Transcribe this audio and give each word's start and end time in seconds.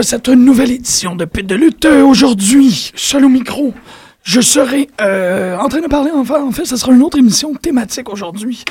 à 0.00 0.02
cette 0.02 0.30
nouvelle 0.30 0.70
édition 0.70 1.14
de 1.14 1.26
Pute 1.26 1.46
de 1.46 1.54
lutte. 1.54 1.84
Euh, 1.84 2.02
Aujourd'hui, 2.02 2.90
seul 2.96 3.26
au 3.26 3.28
micro, 3.28 3.74
je 4.22 4.40
serai 4.40 4.88
euh, 5.02 5.58
en 5.58 5.68
train 5.68 5.82
de 5.82 5.88
parler, 5.88 6.10
enfin, 6.14 6.42
en 6.42 6.52
fait, 6.52 6.64
ce 6.64 6.76
sera 6.78 6.92
une 6.92 7.02
autre 7.02 7.18
émission 7.18 7.52
thématique 7.54 8.08
aujourd'hui. 8.08 8.64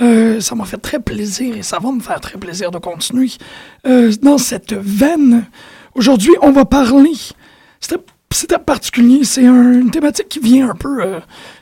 Euh, 0.00 0.40
ça 0.40 0.56
m'a 0.56 0.64
fait 0.64 0.78
très 0.78 0.98
plaisir 0.98 1.56
et 1.56 1.62
ça 1.62 1.78
va 1.78 1.92
me 1.92 2.00
faire 2.00 2.20
très 2.20 2.36
plaisir 2.36 2.72
de 2.72 2.78
continuer 2.78 3.30
dans 4.22 4.38
cette 4.38 4.72
veine. 4.72 5.44
Aujourd'hui, 5.94 6.32
on 6.42 6.50
va 6.50 6.64
parler, 6.64 7.12
c'était 8.32 8.58
particulier, 8.58 9.20
c'est 9.22 9.46
un- 9.46 9.72
une 9.74 9.90
thématique 9.92 10.28
qui 10.30 10.40
vient 10.40 10.70
un 10.70 10.74
peu 10.74 11.00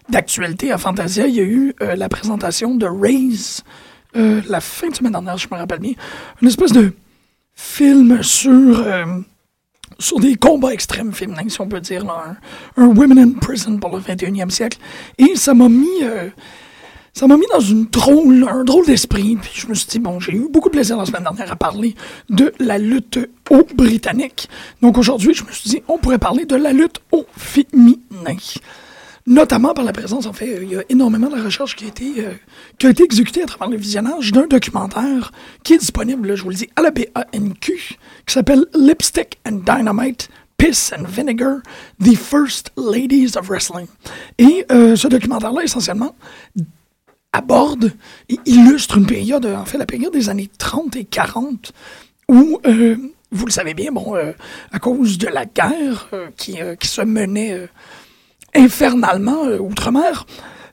d'actualité 0.08 0.72
à 0.72 0.78
Fantasia. 0.78 1.26
Il 1.26 1.34
y 1.34 1.40
a 1.40 1.44
eu 1.44 1.74
la 1.96 2.08
présentation 2.08 2.74
de 2.74 2.86
Raise 2.86 3.62
la 4.14 4.60
fin 4.60 4.88
de 4.88 4.94
semaine 4.94 5.12
dernière, 5.12 5.36
je 5.36 5.46
me 5.52 5.58
rappelle 5.58 5.80
bien. 5.80 5.92
Une 6.40 6.48
espèce 6.48 6.72
de 6.72 6.94
film 7.60 8.22
sur, 8.22 8.80
euh, 8.80 9.04
sur 9.98 10.18
des 10.18 10.34
combats 10.34 10.72
extrêmes 10.72 11.12
féminins, 11.12 11.48
si 11.48 11.60
on 11.60 11.68
peut 11.68 11.80
dire, 11.80 12.04
un, 12.08 12.36
un 12.82 12.86
Women 12.86 13.18
in 13.18 13.30
Prison 13.32 13.76
pour 13.76 13.94
le 13.94 14.02
21e 14.02 14.48
siècle. 14.48 14.78
Et 15.18 15.36
ça 15.36 15.52
m'a 15.52 15.68
mis, 15.68 16.02
euh, 16.02 16.30
mis 17.22 17.46
dans 17.52 17.60
une 17.60 17.84
drôle, 17.86 18.46
un 18.48 18.64
drôle 18.64 18.86
d'esprit. 18.86 19.36
Puis 19.36 19.52
je 19.54 19.66
me 19.66 19.74
suis 19.74 19.88
dit, 19.88 19.98
bon, 19.98 20.18
j'ai 20.20 20.32
eu 20.32 20.48
beaucoup 20.50 20.68
de 20.68 20.74
plaisir 20.74 20.96
la 20.96 21.04
semaine 21.04 21.22
dernière 21.22 21.52
à 21.52 21.56
parler 21.56 21.94
de 22.30 22.52
la 22.58 22.78
lutte 22.78 23.18
au 23.50 23.62
britannique. 23.74 24.48
Donc 24.80 24.96
aujourd'hui, 24.96 25.34
je 25.34 25.44
me 25.44 25.52
suis 25.52 25.68
dit, 25.68 25.82
on 25.86 25.98
pourrait 25.98 26.18
parler 26.18 26.46
de 26.46 26.56
la 26.56 26.72
lutte 26.72 27.00
au 27.12 27.26
féminin 27.36 27.98
notamment 29.30 29.72
par 29.74 29.84
la 29.84 29.92
présence, 29.92 30.26
en 30.26 30.32
fait, 30.32 30.58
il 30.60 30.72
y 30.72 30.76
a 30.76 30.82
énormément 30.88 31.28
de 31.28 31.40
recherche 31.40 31.76
qui 31.76 31.84
a 31.84 31.88
été, 31.88 32.14
euh, 32.18 32.32
qui 32.78 32.86
a 32.86 32.90
été 32.90 33.04
exécutée 33.04 33.42
à 33.44 33.46
travers 33.46 33.68
le 33.68 33.76
visionnage 33.76 34.32
d'un 34.32 34.48
documentaire 34.48 35.30
qui 35.62 35.74
est 35.74 35.78
disponible, 35.78 36.28
là, 36.28 36.34
je 36.34 36.42
vous 36.42 36.50
le 36.50 36.56
dis, 36.56 36.68
à 36.74 36.82
la 36.82 36.90
BANQ, 36.90 37.72
qui 38.26 38.34
s'appelle 38.34 38.66
Lipstick 38.74 39.38
and 39.46 39.62
Dynamite, 39.64 40.28
Piss 40.58 40.92
and 40.92 41.04
Vinegar, 41.04 41.60
The 42.02 42.16
First 42.16 42.72
Ladies 42.76 43.36
of 43.38 43.48
Wrestling. 43.48 43.86
Et 44.38 44.66
euh, 44.72 44.96
ce 44.96 45.06
documentaire-là, 45.06 45.62
essentiellement, 45.62 46.16
aborde 47.32 47.92
illustre 48.44 48.98
une 48.98 49.06
période, 49.06 49.46
en 49.46 49.64
fait, 49.64 49.78
la 49.78 49.86
période 49.86 50.12
des 50.12 50.28
années 50.28 50.50
30 50.58 50.96
et 50.96 51.04
40, 51.04 51.72
où, 52.28 52.60
euh, 52.66 52.96
vous 53.30 53.46
le 53.46 53.52
savez 53.52 53.74
bien, 53.74 53.92
bon, 53.92 54.16
euh, 54.16 54.32
à 54.72 54.80
cause 54.80 55.18
de 55.18 55.28
la 55.28 55.46
guerre 55.46 56.10
qui, 56.36 56.58
qui 56.80 56.88
se 56.88 57.02
menait 57.02 57.68
infernalement 58.54 59.46
euh, 59.46 59.58
outre-mer, 59.58 60.26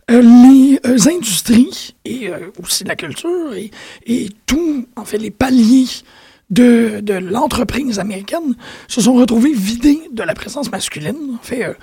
euh, 0.09 0.21
les 0.21 0.79
euh, 0.85 0.97
industries 1.09 1.93
et 2.05 2.29
euh, 2.29 2.49
aussi 2.63 2.85
la 2.85 2.95
culture 2.95 3.53
et, 3.53 3.71
et 4.05 4.29
tout, 4.45 4.87
en 4.95 5.03
fait, 5.03 5.17
les 5.17 5.31
paliers 5.31 5.87
de, 6.49 7.01
de 7.01 7.15
l'entreprise 7.15 7.99
américaine 7.99 8.55
se 8.87 9.01
sont 9.01 9.15
retrouvés 9.15 9.51
vidés 9.51 9.99
de 10.13 10.23
la 10.23 10.33
présence 10.33 10.71
masculine. 10.71 11.35
En 11.35 11.43
fait, 11.43 11.75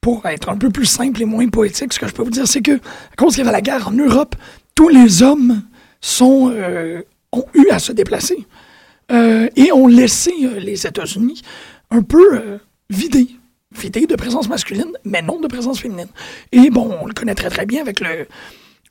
pour 0.00 0.26
être 0.26 0.48
un 0.48 0.56
peu 0.56 0.70
plus 0.70 0.86
simple 0.86 1.22
et 1.22 1.24
moins 1.24 1.48
poétique, 1.48 1.92
ce 1.92 2.00
que 2.00 2.08
je 2.08 2.12
peux 2.12 2.24
vous 2.24 2.30
dire, 2.30 2.48
c'est 2.48 2.62
que, 2.62 2.72
à 2.72 3.16
cause 3.16 3.36
qu'il 3.36 3.44
y 3.44 3.46
avait 3.46 3.52
la 3.52 3.60
guerre 3.60 3.86
en 3.86 3.92
Europe, 3.92 4.34
tous 4.74 4.88
les 4.88 5.22
hommes 5.22 5.62
sont, 6.00 6.52
ont 7.30 7.44
eu 7.54 7.68
à 7.70 7.78
se 7.78 7.92
déplacer 7.92 8.44
et 9.08 9.70
ont 9.72 9.86
laissé 9.86 10.32
les 10.58 10.84
États-Unis 10.84 11.42
un 11.92 12.02
peu 12.02 12.58
vidés. 12.90 13.28
Vidés 13.78 14.06
de 14.06 14.14
présence 14.16 14.48
masculine, 14.48 14.92
mais 15.04 15.22
non 15.22 15.40
de 15.40 15.46
présence 15.46 15.80
féminine. 15.80 16.08
Et 16.52 16.70
bon, 16.70 16.96
on 17.00 17.06
le 17.06 17.12
connaît 17.14 17.34
très 17.34 17.50
très 17.50 17.66
bien 17.66 17.80
avec 17.80 18.00
le, 18.00 18.26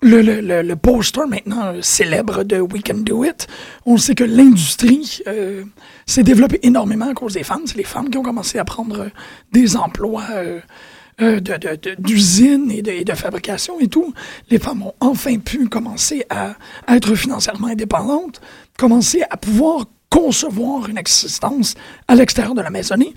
le, 0.02 0.22
le, 0.42 0.62
le, 0.62 0.75
poster 0.75 1.25
maintenant 1.28 1.66
euh, 1.68 1.81
célèbre 1.81 2.44
de 2.44 2.59
We 2.59 2.81
Can 2.84 3.00
Do 3.00 3.24
It. 3.24 3.47
On 3.86 3.97
sait 3.97 4.16
que 4.16 4.24
l'industrie 4.24 5.20
euh, 5.28 5.64
s'est 6.06 6.24
développée 6.24 6.59
énormément 6.64 7.09
à 7.09 7.14
cause 7.14 7.34
des 7.34 7.44
femmes. 7.44 7.64
C'est 7.66 7.78
les 7.78 7.84
femmes 7.84 8.09
qui 8.09 8.18
ont 8.18 8.24
commencé 8.24 8.58
à 8.58 8.66
prendre 8.66 9.02
euh, 9.02 9.09
des 9.52 9.78
emplois 9.78 10.24
euh, 10.31 10.59
de- 11.20 11.40
de- 11.40 11.75
de- 11.75 12.72
et 12.74 12.81
de, 12.81 12.91
et 12.91 13.03
de 13.06 13.14
fabrication 13.14 13.80
et 13.80 13.88
tout. 13.88 14.12
Les 14.50 14.58
femmes 14.58 14.81
ont 14.84 14.94
enfin 15.00 15.38
pu 15.38 15.68
commencer 15.70 16.25
à 16.31 16.56
être 16.88 17.14
financièrement 17.14 17.68
indépendantes, 17.68 18.41
commencer 18.78 19.22
à 19.30 19.38
pouvoir 19.38 19.86
concevoir 20.09 20.90
une 20.90 20.97
existence 20.97 21.75
à 22.08 22.16
l'extérieur 22.16 22.56
de 22.56 22.62
la 22.62 22.70
maisonnée. 22.72 23.14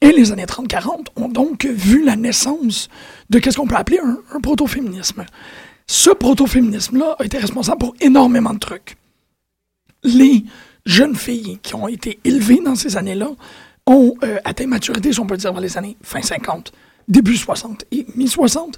Et 0.00 0.12
les 0.12 0.32
années 0.32 0.44
30-40 0.44 1.06
ont 1.16 1.28
donc 1.28 1.64
vu 1.64 2.04
la 2.04 2.16
naissance 2.16 2.88
de 3.30 3.38
qu'est-ce 3.38 3.56
qu'on 3.56 3.66
peut 3.66 3.76
appeler 3.76 3.98
un, 3.98 4.18
un 4.32 4.40
proto-féminisme. 4.40 5.24
Ce 5.86 6.10
proto-féminisme-là 6.10 7.16
a 7.18 7.24
été 7.24 7.38
responsable 7.38 7.78
pour 7.78 7.94
énormément 8.00 8.52
de 8.52 8.58
trucs. 8.58 8.96
Les 10.02 10.44
jeunes 10.84 11.16
filles 11.16 11.58
qui 11.62 11.74
ont 11.74 11.88
été 11.88 12.18
élevées 12.24 12.60
dans 12.64 12.74
ces 12.74 12.96
années-là 12.96 13.30
ont 13.86 14.14
euh, 14.24 14.38
atteint 14.44 14.66
maturité, 14.66 15.12
si 15.12 15.20
on 15.20 15.26
peut 15.26 15.36
dire, 15.36 15.52
dans 15.52 15.60
les 15.60 15.78
années 15.78 15.96
fin 16.02 16.22
50, 16.22 16.72
début 17.08 17.36
60 17.36 17.84
et 17.92 18.06
mi-60. 18.16 18.74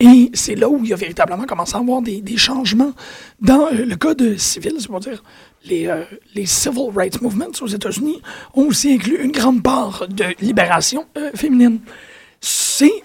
Et 0.00 0.30
c'est 0.34 0.54
là 0.54 0.68
où 0.68 0.80
il 0.82 0.90
y 0.90 0.92
a 0.92 0.96
véritablement 0.96 1.44
commencé 1.44 1.76
à 1.76 1.78
avoir 1.78 2.02
des, 2.02 2.36
changements 2.36 2.92
dans 3.40 3.66
euh, 3.66 3.84
le 3.84 3.96
code 3.96 4.36
civil, 4.38 4.74
c'est-à-dire 4.78 5.22
les, 5.64 5.86
euh, 5.86 6.04
les 6.34 6.46
Civil 6.46 6.90
Rights 6.94 7.20
Movements 7.20 7.52
aux 7.60 7.66
États-Unis 7.66 8.20
ont 8.54 8.66
aussi 8.66 8.92
inclus 8.92 9.22
une 9.22 9.32
grande 9.32 9.62
part 9.62 10.06
de 10.08 10.24
libération 10.40 11.06
euh, 11.16 11.30
féminine. 11.34 11.80
C'est 12.40 13.02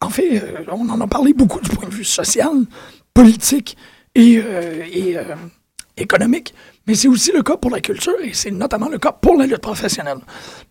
en 0.00 0.10
fait, 0.10 0.42
euh, 0.42 0.64
on 0.70 0.88
en 0.88 1.00
a 1.00 1.06
parlé 1.06 1.32
beaucoup 1.32 1.60
du 1.60 1.70
point 1.70 1.88
de 1.88 1.94
vue 1.94 2.04
social, 2.04 2.52
politique 3.14 3.76
et, 4.14 4.40
euh, 4.44 5.34
économique, 5.96 6.54
mais 6.86 6.94
c'est 6.94 7.08
aussi 7.08 7.32
le 7.32 7.42
cas 7.42 7.56
pour 7.56 7.70
la 7.70 7.80
culture 7.80 8.14
et 8.22 8.34
c'est 8.34 8.50
notamment 8.50 8.88
le 8.88 8.98
cas 8.98 9.12
pour 9.12 9.36
la 9.36 9.46
lutte 9.46 9.58
professionnelle. 9.62 10.18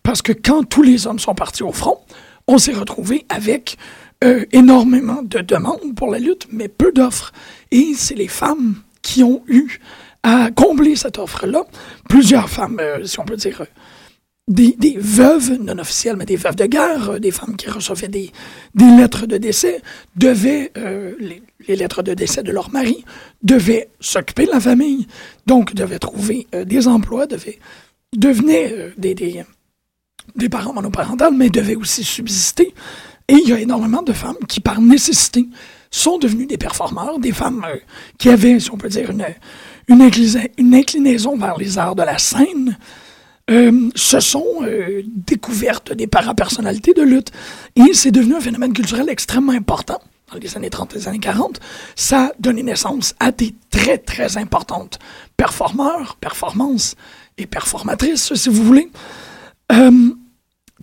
Parce 0.02 0.22
que 0.22 0.32
quand 0.32 0.62
tous 0.64 0.82
les 0.82 1.06
hommes 1.06 1.18
sont 1.18 1.34
partis 1.34 1.64
au 1.64 1.72
front, 1.72 1.98
on 2.46 2.58
s'est 2.58 2.72
retrouvé 2.72 3.26
avec 3.28 3.76
énormément 4.52 5.22
de 5.22 5.40
demandes 5.40 5.94
pour 5.94 6.10
la 6.10 6.18
lutte, 6.18 6.46
mais 6.50 6.68
peu 6.68 6.90
d'offres. 6.90 7.32
Et 7.70 7.92
c'est 7.94 8.14
les 8.14 8.28
femmes 8.28 8.76
qui 9.02 9.22
ont 9.22 9.42
eu 9.46 9.78
à 10.26 10.50
combler 10.50 10.96
cette 10.96 11.18
offre-là. 11.18 11.62
Plusieurs 12.08 12.50
femmes, 12.50 12.78
euh, 12.80 13.04
si 13.04 13.20
on 13.20 13.24
peut 13.24 13.36
dire, 13.36 13.60
euh, 13.60 13.66
des, 14.48 14.72
des 14.72 14.96
veuves 14.98 15.52
non 15.62 15.78
officielles, 15.78 16.16
mais 16.16 16.24
des 16.24 16.34
veuves 16.34 16.56
de 16.56 16.66
guerre, 16.66 17.10
euh, 17.10 17.18
des 17.20 17.30
femmes 17.30 17.56
qui 17.56 17.70
recevaient 17.70 18.08
des, 18.08 18.32
des 18.74 18.90
lettres 18.96 19.26
de 19.26 19.36
décès, 19.36 19.80
devaient, 20.16 20.72
les, 21.20 21.76
lettres 21.76 22.02
de 22.02 22.12
décès 22.12 22.42
de 22.42 22.50
leur 22.50 22.72
mari, 22.72 23.04
devaient 23.44 23.88
s'occuper 24.00 24.46
de 24.46 24.50
la 24.50 24.58
famille, 24.58 25.06
donc 25.46 25.74
devaient 25.74 26.00
trouver 26.00 26.48
des 26.52 26.88
emplois, 26.88 27.28
devaient, 27.28 27.60
euh, 28.24 28.90
des, 28.98 29.14
des, 29.14 29.44
des 30.34 30.48
parents 30.48 30.72
monoparentales, 30.72 31.34
mais 31.34 31.50
devaient 31.50 31.76
aussi 31.76 32.02
subsister. 32.02 32.74
Et 33.28 33.34
il 33.34 33.48
y 33.48 33.52
a 33.52 33.60
énormément 33.60 34.02
de 34.02 34.12
femmes 34.12 34.42
qui, 34.48 34.58
par 34.58 34.80
nécessité, 34.80 35.46
sont 35.92 36.18
devenues 36.18 36.46
des 36.46 36.58
performeurs, 36.58 37.20
des 37.20 37.32
femmes 37.32 37.64
qui 38.18 38.28
avaient, 38.28 38.58
si 38.58 38.72
on 38.72 38.76
peut 38.76 38.88
dire, 38.88 39.10
une, 39.10 39.24
une, 39.88 40.74
inclinaison 40.74 41.36
vers 41.36 41.56
les 41.56 41.78
arts 41.78 41.94
de 41.94 42.02
la 42.02 42.18
scène, 42.18 42.76
euh, 43.50 43.88
se 43.94 44.18
sont 44.20 44.44
euh, 44.62 45.02
découvertes 45.06 45.92
des 45.92 46.06
parapersonnalités 46.08 46.94
de 46.94 47.02
lutte. 47.02 47.30
Et 47.76 47.92
c'est 47.94 48.10
devenu 48.10 48.34
un 48.34 48.40
phénomène 48.40 48.72
culturel 48.72 49.08
extrêmement 49.08 49.52
important 49.52 50.00
dans 50.32 50.38
les 50.38 50.56
années 50.56 50.70
30 50.70 50.94
et 50.94 50.98
les 50.98 51.08
années 51.08 51.20
40. 51.20 51.60
Ça 51.94 52.24
a 52.26 52.32
donné 52.40 52.64
naissance 52.64 53.14
à 53.20 53.30
des 53.30 53.54
très, 53.70 53.98
très 53.98 54.36
importantes 54.36 54.98
performeurs, 55.36 56.16
performances 56.20 56.96
et 57.38 57.46
performatrices, 57.46 58.34
si 58.34 58.48
vous 58.48 58.64
voulez, 58.64 58.90
euh, 59.70 60.10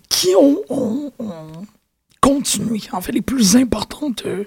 qui 0.08 0.28
ont, 0.40 0.60
ont- 0.70 1.12
ont 1.18 1.66
continué. 2.22 2.80
En 2.92 3.02
fait, 3.02 3.12
les 3.12 3.20
plus 3.20 3.56
importantes 3.56 4.24
euh, 4.24 4.44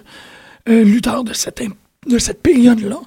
lutteurs 0.83 1.24
de 1.24 1.33
cette, 1.33 1.62
de 2.07 2.18
cette 2.18 2.42
période-là 2.42 3.00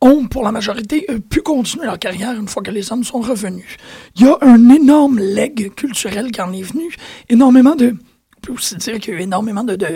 ont, 0.00 0.26
pour 0.26 0.42
la 0.44 0.52
majorité, 0.52 1.06
euh, 1.10 1.18
pu 1.18 1.40
continuer 1.42 1.86
leur 1.86 1.98
carrière 1.98 2.32
une 2.32 2.48
fois 2.48 2.62
que 2.62 2.70
les 2.70 2.92
hommes 2.92 3.04
sont 3.04 3.20
revenus. 3.20 3.76
Il 4.16 4.22
y 4.26 4.28
a 4.28 4.36
un 4.42 4.68
énorme 4.70 5.18
leg 5.18 5.72
culturel 5.74 6.30
qui 6.30 6.40
en 6.40 6.52
est 6.52 6.62
venu. 6.62 6.94
Énormément 7.28 7.74
de... 7.74 7.94
On 8.36 8.40
peut 8.40 8.52
aussi 8.52 8.76
dire 8.76 9.00
qu'il 9.00 9.14
y 9.14 9.16
a 9.16 9.20
eu 9.20 9.22
énormément 9.22 9.64
de, 9.64 9.74
de, 9.74 9.86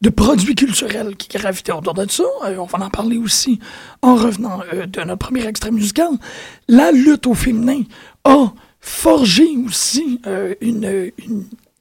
de, 0.00 0.10
produits 0.10 0.54
culturels 0.54 1.16
qui 1.16 1.28
gravitaient 1.36 1.72
autour 1.72 1.94
de 1.94 2.08
ça. 2.08 2.22
Euh, 2.44 2.56
on 2.58 2.66
va 2.66 2.84
en 2.84 2.90
parler 2.90 3.18
aussi 3.18 3.58
en 4.02 4.14
revenant 4.14 4.60
euh, 4.72 4.86
de 4.86 5.00
notre 5.00 5.18
premier 5.18 5.44
extrait 5.46 5.72
musical. 5.72 6.10
La 6.68 6.92
lutte 6.92 7.26
au 7.26 7.34
féminin 7.34 7.82
a 8.24 8.52
forgé 8.80 9.48
aussi 9.66 10.20
une- 10.60 11.10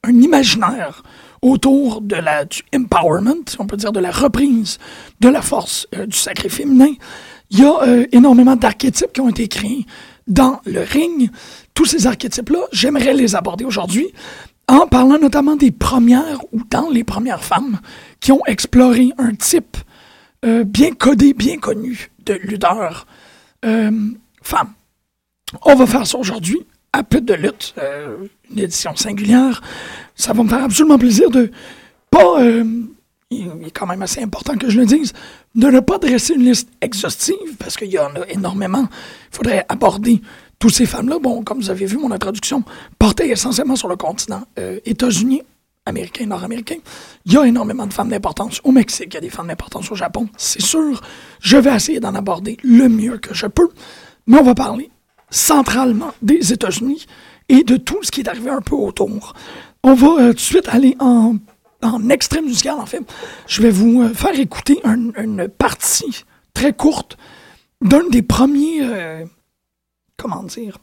un 0.03 0.21
imaginaire 0.21 1.03
autour 1.41 2.01
de 2.01 2.15
la, 2.15 2.45
du 2.45 2.61
empowerment, 2.75 3.43
on 3.59 3.65
peut 3.65 3.77
dire 3.77 3.91
de 3.91 3.99
la 3.99 4.11
reprise 4.11 4.77
de 5.19 5.29
la 5.29 5.41
force 5.41 5.87
euh, 5.95 6.05
du 6.05 6.17
sacré 6.17 6.49
féminin. 6.49 6.93
Il 7.49 7.59
y 7.59 7.65
a 7.65 7.83
euh, 7.83 8.05
énormément 8.11 8.55
d'archétypes 8.55 9.13
qui 9.13 9.21
ont 9.21 9.29
été 9.29 9.47
créés 9.47 9.85
dans 10.27 10.61
le 10.65 10.81
ring. 10.81 11.29
Tous 11.73 11.85
ces 11.85 12.07
archétypes-là, 12.07 12.59
j'aimerais 12.71 13.13
les 13.13 13.35
aborder 13.35 13.65
aujourd'hui 13.65 14.13
en 14.67 14.87
parlant 14.87 15.17
notamment 15.19 15.55
des 15.55 15.71
premières 15.71 16.41
ou 16.53 16.61
dans 16.69 16.89
les 16.89 17.03
premières 17.03 17.43
femmes 17.43 17.79
qui 18.19 18.31
ont 18.31 18.45
exploré 18.45 19.09
un 19.17 19.33
type 19.33 19.77
euh, 20.45 20.63
bien 20.63 20.91
codé, 20.91 21.33
bien 21.33 21.57
connu 21.57 22.11
de 22.25 22.33
lutteur 22.33 23.07
femme. 24.41 24.73
On 25.63 25.75
va 25.75 25.85
faire 25.85 26.07
ça 26.07 26.17
aujourd'hui 26.17 26.65
à 26.93 27.03
Pute 27.03 27.25
de 27.25 27.33
lutte, 27.33 27.73
euh, 27.77 28.27
une 28.51 28.59
édition 28.59 28.95
singulière. 28.95 29.61
Ça 30.15 30.33
va 30.33 30.43
me 30.43 30.49
faire 30.49 30.63
absolument 30.63 30.97
plaisir 30.97 31.29
de 31.29 31.51
pas, 32.09 32.41
euh, 32.41 32.65
il 33.29 33.47
est 33.65 33.71
quand 33.71 33.87
même 33.87 34.01
assez 34.01 34.21
important 34.21 34.57
que 34.57 34.69
je 34.69 34.79
le 34.79 34.85
dise, 34.85 35.13
de 35.55 35.67
ne 35.67 35.79
pas 35.79 35.97
dresser 35.97 36.33
une 36.33 36.43
liste 36.43 36.69
exhaustive 36.81 37.55
parce 37.57 37.77
qu'il 37.77 37.89
y 37.89 37.99
en 37.99 38.13
a 38.15 38.27
énormément. 38.29 38.87
Il 39.31 39.35
faudrait 39.35 39.65
aborder 39.69 40.21
toutes 40.59 40.73
ces 40.73 40.85
femmes-là. 40.85 41.19
Bon, 41.19 41.43
comme 41.43 41.59
vous 41.59 41.69
avez 41.69 41.85
vu, 41.85 41.97
mon 41.97 42.11
introduction 42.11 42.63
portait 42.99 43.29
essentiellement 43.29 43.77
sur 43.77 43.87
le 43.87 43.95
continent 43.95 44.43
euh, 44.59 44.79
États-Unis, 44.85 45.41
américain, 45.85 46.25
nord-américain. 46.25 46.75
Il 47.25 47.33
y 47.33 47.37
a 47.37 47.45
énormément 47.45 47.87
de 47.87 47.93
femmes 47.93 48.09
d'importance 48.09 48.59
au 48.65 48.71
Mexique, 48.73 49.07
il 49.11 49.13
y 49.13 49.17
a 49.17 49.21
des 49.21 49.29
femmes 49.29 49.47
d'importance 49.47 49.89
au 49.91 49.95
Japon, 49.95 50.27
c'est 50.37 50.61
sûr. 50.61 51.01
Je 51.39 51.57
vais 51.57 51.73
essayer 51.73 52.01
d'en 52.01 52.13
aborder 52.13 52.57
le 52.63 52.89
mieux 52.89 53.17
que 53.17 53.33
je 53.33 53.47
peux, 53.47 53.69
mais 54.27 54.37
on 54.37 54.43
va 54.43 54.53
parler 54.55 54.91
centralement 55.31 56.13
des 56.21 56.53
États-Unis 56.53 57.07
et 57.49 57.63
de 57.63 57.77
tout 57.77 57.97
ce 58.03 58.11
qui 58.11 58.21
est 58.21 58.27
arrivé 58.29 58.49
un 58.51 58.61
peu 58.61 58.75
autour. 58.75 59.33
On 59.83 59.93
va 59.95 60.07
euh, 60.21 60.27
tout 60.29 60.33
de 60.35 60.39
suite 60.39 60.67
aller 60.69 60.95
en, 60.99 61.37
en 61.81 62.09
extrait 62.09 62.41
musical, 62.41 62.75
en 62.75 62.85
fait. 62.85 63.01
Je 63.47 63.61
vais 63.63 63.71
vous 63.71 64.03
euh, 64.03 64.13
faire 64.13 64.37
écouter 64.39 64.79
un- 64.83 65.11
une 65.21 65.47
partie 65.47 66.23
très 66.53 66.73
courte 66.73 67.17
d'un 67.81 68.07
des 68.09 68.21
premiers, 68.21 68.81
euh, 68.83 69.25
comment 70.17 70.43
dire, 70.43 70.77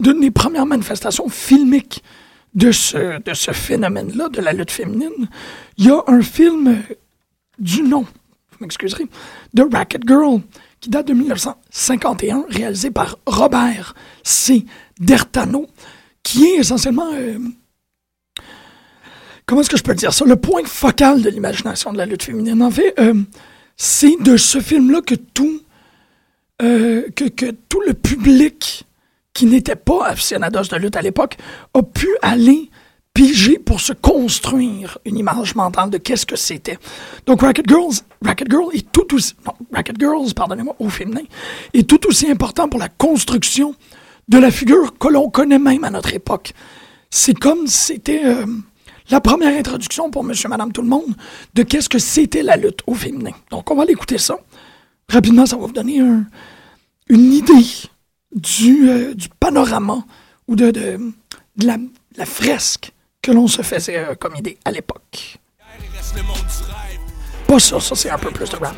d'une 0.00 0.20
des 0.20 0.30
premières 0.30 0.64
manifestations 0.66 1.28
filmiques 1.28 2.02
de 2.54 2.72
ce, 2.72 3.20
de 3.20 3.34
ce 3.34 3.50
phénomène-là, 3.52 4.28
de 4.30 4.40
la 4.40 4.52
lutte 4.52 4.70
féminine. 4.70 5.28
Il 5.76 5.86
y 5.86 5.90
a 5.90 6.02
un 6.06 6.22
film 6.22 6.82
du 7.58 7.82
nom, 7.82 8.02
vous 8.02 8.56
m'excuserez, 8.60 9.06
de 9.52 9.64
Racket 9.70 10.02
Girl, 10.06 10.40
qui 10.80 10.90
date 10.90 11.08
de 11.08 11.14
1951, 11.14 12.44
réalisé 12.48 12.90
par 12.90 13.18
Robert 13.26 13.94
C. 14.22 14.64
Dertano, 15.00 15.66
qui 16.22 16.44
est 16.44 16.56
essentiellement, 16.56 17.10
euh, 17.14 17.38
comment 19.46 19.60
est-ce 19.60 19.70
que 19.70 19.76
je 19.76 19.82
peux 19.82 19.94
dire 19.94 20.12
ça, 20.12 20.24
le 20.24 20.36
point 20.36 20.64
focal 20.64 21.22
de 21.22 21.30
l'imagination 21.30 21.92
de 21.92 21.98
la 21.98 22.06
lutte 22.06 22.22
féminine. 22.22 22.62
En 22.62 22.70
fait, 22.70 22.94
euh, 22.98 23.14
c'est 23.76 24.16
de 24.20 24.36
ce 24.36 24.60
film-là 24.60 25.00
que 25.02 25.14
tout, 25.14 25.62
euh, 26.62 27.08
que, 27.14 27.50
tout 27.68 27.80
le 27.86 27.94
public 27.94 28.84
qui 29.32 29.46
n'était 29.46 29.76
pas 29.76 30.06
aficionados 30.06 30.64
de 30.64 30.76
lutte 30.76 30.96
à 30.96 31.02
l'époque 31.02 31.36
a 31.74 31.82
pu 31.82 32.08
aller 32.22 32.70
piger 33.18 33.58
pour 33.58 33.80
se 33.80 33.92
construire 33.92 34.96
une 35.04 35.16
image 35.18 35.56
mentale 35.56 35.90
de 35.90 35.98
qu'est-ce 35.98 36.24
que 36.24 36.36
c'était. 36.36 36.78
Donc 37.26 37.40
Racket 37.42 37.68
Girls, 37.68 37.94
Racket 38.24 38.48
Girl 38.48 38.68
est 38.72 38.92
tout 38.92 39.12
aussi, 39.12 39.34
non, 39.44 39.54
Racket 39.72 39.96
Girls, 39.98 40.32
pardonnez-moi, 40.36 40.76
au 40.78 40.88
féminin, 40.88 41.22
est 41.74 41.84
tout 41.88 42.06
aussi 42.06 42.30
important 42.30 42.68
pour 42.68 42.78
la 42.78 42.88
construction 42.88 43.74
de 44.28 44.38
la 44.38 44.52
figure 44.52 44.96
que 44.96 45.08
l'on 45.08 45.30
connaît 45.30 45.58
même 45.58 45.82
à 45.82 45.90
notre 45.90 46.14
époque. 46.14 46.52
C'est 47.10 47.36
comme 47.36 47.66
si 47.66 47.86
c'était 47.94 48.24
euh, 48.24 48.46
la 49.10 49.20
première 49.20 49.58
introduction 49.58 50.12
pour 50.12 50.22
Monsieur, 50.22 50.48
Madame, 50.48 50.70
tout 50.70 50.82
le 50.82 50.88
monde 50.88 51.12
de 51.54 51.64
qu'est-ce 51.64 51.88
que 51.88 51.98
c'était 51.98 52.44
la 52.44 52.56
lutte 52.56 52.82
au 52.86 52.94
féminin. 52.94 53.32
Donc 53.50 53.68
on 53.72 53.74
va 53.74 53.84
l'écouter 53.84 54.18
ça. 54.18 54.38
Rapidement, 55.08 55.44
ça 55.44 55.56
va 55.56 55.66
vous 55.66 55.72
donner 55.72 55.98
un- 55.98 56.24
une 57.08 57.32
idée 57.32 57.66
du, 58.32 58.88
euh, 58.88 59.12
du 59.14 59.28
panorama 59.40 60.04
ou 60.46 60.54
de, 60.54 60.72
la 61.56 62.26
fresque 62.26 62.92
que 63.22 63.32
l'on 63.32 63.46
se 63.46 63.62
faisait 63.62 63.98
euh, 63.98 64.14
comme 64.14 64.36
idée 64.36 64.58
à 64.64 64.70
l'époque. 64.70 65.38
Pas 67.46 67.58
ça, 67.58 67.80
ça 67.80 67.94
c'est 67.94 68.10
un 68.10 68.18
peu 68.18 68.30
plus 68.30 68.50
de 68.50 68.56
rap. 68.56 68.76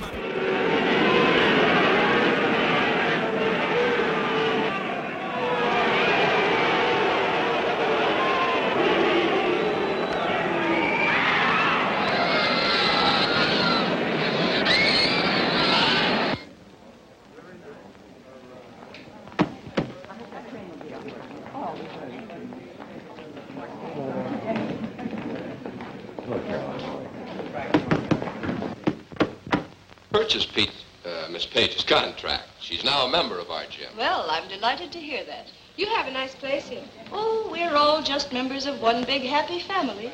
Member 33.11 33.39
of 33.39 33.51
our 33.51 33.65
gym. 33.67 33.91
Well, 33.97 34.27
I'm 34.31 34.49
delighted 34.49 34.93
to 34.93 34.99
hear 34.99 35.25
that. 35.25 35.49
You 35.77 35.87
have 35.87 36.07
a 36.07 36.11
nice 36.11 36.35
place 36.35 36.69
here. 36.69 36.85
Oh, 37.13 37.49
we're 37.51 37.75
all 37.75 38.03
just 38.03 38.33
members 38.33 38.67
of 38.67 38.81
one 38.81 39.05
big 39.05 39.23
happy 39.23 39.61
family. 39.61 40.13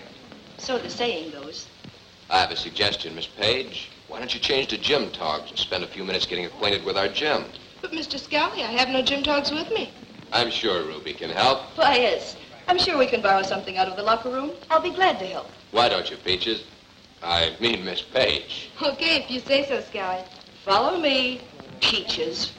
So 0.59 0.79
the 0.79 0.91
saying 0.91 1.33
goes. 1.33 1.67
I 2.31 2.39
have 2.39 2.51
a 2.51 2.57
suggestion, 2.57 3.15
Miss 3.15 3.27
Page. 3.27 3.91
Why 4.09 4.19
don't 4.19 4.33
you 4.33 4.41
change 4.41 4.69
to 4.69 4.79
gym 4.79 5.11
togs 5.11 5.51
and 5.51 5.59
spend 5.59 5.85
a 5.85 5.89
few 5.89 6.05
minutes 6.05 6.27
getting 6.27 6.47
acquainted 6.47 6.85
with 6.85 6.97
our 6.97 7.09
gym? 7.09 7.45
But, 7.83 7.93
Mr. 7.93 8.19
Scally, 8.19 8.63
I 8.63 8.73
have 8.73 8.89
no 8.89 9.03
gym 9.03 9.23
togs 9.23 9.51
with 9.51 9.71
me. 9.71 9.93
I'm 10.33 10.51
sure 10.51 10.85
Ruby 10.85 11.13
can 11.13 11.31
help. 11.31 11.61
Why, 11.77 11.97
yes. 11.97 12.37
I'm 12.69 12.79
sure 12.79 12.99
we 12.99 13.07
can 13.07 13.23
borrow 13.23 13.43
something 13.43 13.77
out 13.77 13.87
of 13.87 13.97
the 13.97 14.03
locker 14.03 14.31
room. 14.31 14.53
I'll 14.71 14.81
be 14.81 14.91
glad 14.91 15.19
to 15.21 15.27
help. 15.27 15.49
Why 15.71 15.89
don't 15.89 16.11
you, 16.11 16.17
Peaches? 16.17 16.65
I 17.23 17.53
mean, 17.61 17.85
Miss 17.85 18.03
Page. 18.03 18.71
Okay, 18.83 19.23
if 19.23 19.31
you 19.31 19.41
say 19.41 19.67
so, 19.67 19.81
Scally. 19.81 20.25
Follow 20.65 20.99
me, 20.99 21.43
Peaches. 21.81 22.53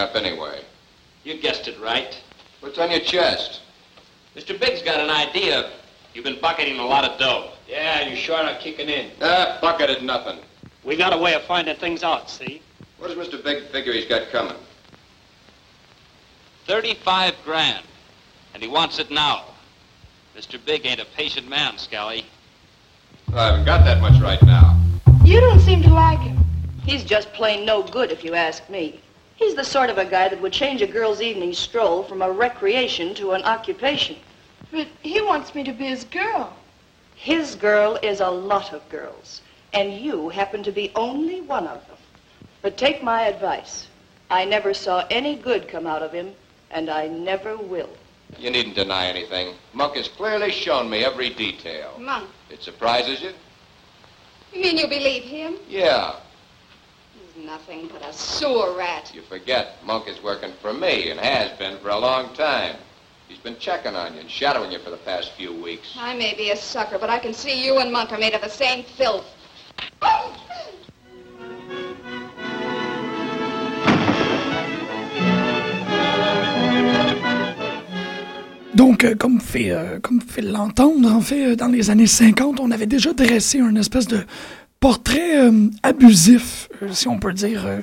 up 0.00 0.16
anyway. 0.16 0.62
You 1.22 1.40
guessed 1.40 1.68
it 1.68 1.78
right. 1.80 2.20
What's 2.60 2.78
on 2.78 2.90
your 2.90 3.00
chest? 3.00 3.60
Mr. 4.34 4.58
Big's 4.58 4.82
got 4.82 4.98
an 4.98 5.10
idea. 5.10 5.70
You've 6.14 6.24
been 6.24 6.40
bucketing 6.40 6.78
a 6.78 6.84
lot 6.84 7.04
of 7.04 7.18
dough. 7.18 7.52
Yeah, 7.68 8.08
you 8.08 8.16
sure 8.16 8.36
are 8.36 8.58
kicking 8.58 8.88
in. 8.88 9.10
Ah, 9.20 9.58
bucketed 9.60 10.02
nothing. 10.02 10.40
We 10.82 10.96
got 10.96 11.12
a 11.12 11.18
way 11.18 11.34
of 11.34 11.42
finding 11.42 11.76
things 11.76 12.02
out, 12.02 12.30
see? 12.30 12.62
What 12.98 13.14
does 13.14 13.28
Mr. 13.28 13.42
Big 13.42 13.64
figure 13.68 13.92
he's 13.92 14.06
got 14.06 14.30
coming? 14.30 14.56
35 16.66 17.34
grand. 17.44 17.84
And 18.54 18.62
he 18.62 18.68
wants 18.68 18.98
it 18.98 19.10
now. 19.10 19.44
Mr. 20.36 20.58
Big 20.64 20.86
ain't 20.86 21.00
a 21.00 21.04
patient 21.04 21.48
man, 21.48 21.76
Scally. 21.76 22.24
I 23.34 23.46
haven't 23.46 23.64
got 23.64 23.84
that 23.84 24.00
much 24.00 24.20
right 24.20 24.42
now. 24.42 24.80
You 25.24 25.40
don't 25.40 25.60
seem 25.60 25.82
to 25.82 25.90
like 25.90 26.20
him. 26.20 26.38
He's 26.84 27.04
just 27.04 27.32
plain 27.32 27.64
no 27.64 27.82
good, 27.82 28.10
if 28.10 28.24
you 28.24 28.34
ask 28.34 28.68
me. 28.70 29.00
He's 29.40 29.54
the 29.54 29.64
sort 29.64 29.88
of 29.88 29.96
a 29.96 30.04
guy 30.04 30.28
that 30.28 30.42
would 30.42 30.52
change 30.52 30.82
a 30.82 30.86
girl's 30.86 31.22
evening 31.22 31.54
stroll 31.54 32.02
from 32.02 32.20
a 32.20 32.30
recreation 32.30 33.14
to 33.14 33.32
an 33.32 33.42
occupation. 33.42 34.16
But 34.70 34.86
he 35.00 35.22
wants 35.22 35.54
me 35.54 35.64
to 35.64 35.72
be 35.72 35.86
his 35.86 36.04
girl. 36.04 36.54
His 37.14 37.54
girl 37.54 37.98
is 38.02 38.20
a 38.20 38.28
lot 38.28 38.74
of 38.74 38.86
girls, 38.90 39.40
and 39.72 39.94
you 39.94 40.28
happen 40.28 40.62
to 40.64 40.70
be 40.70 40.92
only 40.94 41.40
one 41.40 41.66
of 41.66 41.86
them. 41.88 41.96
But 42.60 42.76
take 42.76 43.02
my 43.02 43.22
advice. 43.22 43.88
I 44.30 44.44
never 44.44 44.74
saw 44.74 45.06
any 45.10 45.36
good 45.36 45.68
come 45.68 45.86
out 45.86 46.02
of 46.02 46.12
him, 46.12 46.34
and 46.70 46.90
I 46.90 47.08
never 47.08 47.56
will. 47.56 47.88
You 48.38 48.50
needn't 48.50 48.74
deny 48.74 49.06
anything. 49.06 49.54
Monk 49.72 49.96
has 49.96 50.08
clearly 50.08 50.50
shown 50.50 50.90
me 50.90 51.02
every 51.02 51.30
detail. 51.30 51.94
Monk. 51.98 52.28
It 52.50 52.62
surprises 52.62 53.22
you? 53.22 53.32
You 54.52 54.60
mean 54.60 54.76
you 54.76 54.86
believe 54.86 55.22
him? 55.22 55.56
Yeah. 55.66 56.16
Nothing 57.44 57.88
but 57.92 58.02
a 58.02 58.12
sewer 58.12 58.76
rat. 58.76 59.12
You 59.14 59.22
forget, 59.22 59.76
Monk 59.84 60.08
is 60.08 60.22
working 60.22 60.52
for 60.60 60.72
me 60.72 61.10
and 61.10 61.18
has 61.18 61.56
been 61.58 61.78
for 61.78 61.88
a 61.88 61.98
long 61.98 62.34
time. 62.34 62.76
He's 63.28 63.38
been 63.38 63.56
checking 63.58 63.94
on 63.94 64.14
you 64.14 64.20
and 64.20 64.30
shadowing 64.30 64.72
you 64.72 64.78
for 64.80 64.90
the 64.90 64.98
past 64.98 65.32
few 65.32 65.52
weeks. 65.62 65.96
I 65.98 66.14
may 66.14 66.34
be 66.34 66.50
a 66.50 66.56
sucker, 66.56 66.98
but 66.98 67.08
I 67.08 67.18
can 67.18 67.32
see 67.32 67.64
you 67.64 67.78
and 67.78 67.92
Monk 67.92 68.12
are 68.12 68.18
made 68.18 68.34
of 68.34 68.42
the 68.42 68.48
same 68.50 68.82
filth. 68.82 69.24
Donc, 78.74 79.04
euh, 79.04 79.14
comme 79.14 79.38
vous 79.38 79.44
fait, 79.44 79.70
euh, 79.70 79.98
comme 80.00 80.20
fait 80.22 80.40
l'entendre, 80.42 81.12
en 81.12 81.20
fait, 81.20 81.52
euh, 81.52 81.56
dans 81.56 81.68
les 81.68 81.90
années 81.90 82.06
50, 82.06 82.60
on 82.60 82.70
avait 82.70 82.86
déjà 82.86 83.12
dressé 83.12 83.60
un 83.60 83.76
espèce 83.76 84.06
de 84.06 84.24
portrait 84.80 85.36
euh, 85.36 85.68
abusif, 85.82 86.68
euh, 86.82 86.88
si 86.90 87.06
on 87.06 87.18
peut 87.18 87.34
dire, 87.34 87.66
euh, 87.66 87.80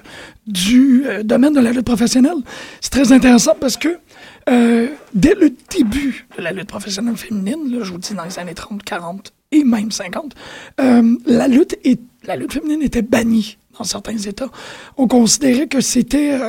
du 0.48 1.06
domaine 1.24 1.54
de 1.54 1.60
la 1.60 1.72
lutte 1.72 1.86
professionnelle. 1.86 2.38
C'est 2.82 2.90
très 2.90 3.12
intéressant 3.12 3.56
parce 3.60 3.78
que 3.78 4.00
dès 5.14 5.36
le 5.36 5.54
début 5.70 6.26
de 6.38 6.42
la 6.42 6.54
lutte 6.54 6.70
professionnelle 6.70 7.18
féminine, 7.18 7.80
je 7.82 7.92
vous 7.92 7.98
dis 7.98 8.14
dans 8.14 8.24
les 8.24 8.40
années 8.40 8.54
30, 8.54 8.82
40 8.82 9.34
et 9.52 9.66
même 9.66 9.92
50, 9.92 10.34
euh, 10.80 11.18
la 11.26 11.50
lutte 11.50 11.78
est, 11.84 12.00
la 12.24 12.38
lutte 12.38 12.54
féminine 12.54 12.82
était 12.82 13.02
bannie 13.02 13.58
dans 13.78 13.84
certains 13.84 14.18
États. 14.18 14.50
On 14.96 15.08
considérait 15.08 15.68
que 15.68 15.82
c'était 15.82 16.40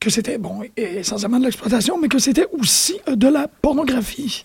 que 0.00 0.08
c'était 0.08 0.38
bon 0.38 0.62
essentiellement 0.76 1.38
de 1.38 1.44
l'exploitation, 1.44 1.98
mais 1.98 2.08
que 2.08 2.18
c'était 2.18 2.46
aussi 2.58 2.98
de 3.06 3.28
la 3.28 3.46
pornographie. 3.46 4.44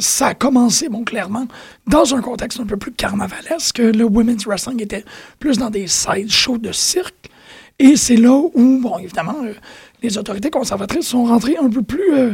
Ça 0.00 0.28
a 0.28 0.34
commencé, 0.34 0.88
bon, 0.88 1.04
clairement, 1.04 1.46
dans 1.86 2.14
un 2.14 2.20
contexte 2.20 2.60
un 2.60 2.66
peu 2.66 2.76
plus 2.76 2.92
carnavalesque. 2.92 3.78
Le 3.78 4.04
women's 4.04 4.46
wrestling 4.46 4.82
était 4.82 5.04
plus 5.38 5.58
dans 5.58 5.70
des 5.70 5.86
side 5.86 6.30
shows 6.30 6.58
de 6.58 6.72
cirque. 6.72 7.30
Et 7.78 7.96
c'est 7.96 8.16
là 8.16 8.32
où, 8.32 8.80
bon, 8.80 8.98
évidemment, 8.98 9.36
euh, 9.44 9.54
les 10.02 10.18
autorités 10.18 10.50
conservatrices 10.50 11.08
sont 11.08 11.24
rentrées 11.24 11.56
un 11.56 11.70
peu 11.70 11.82
plus 11.82 12.12
euh, 12.12 12.32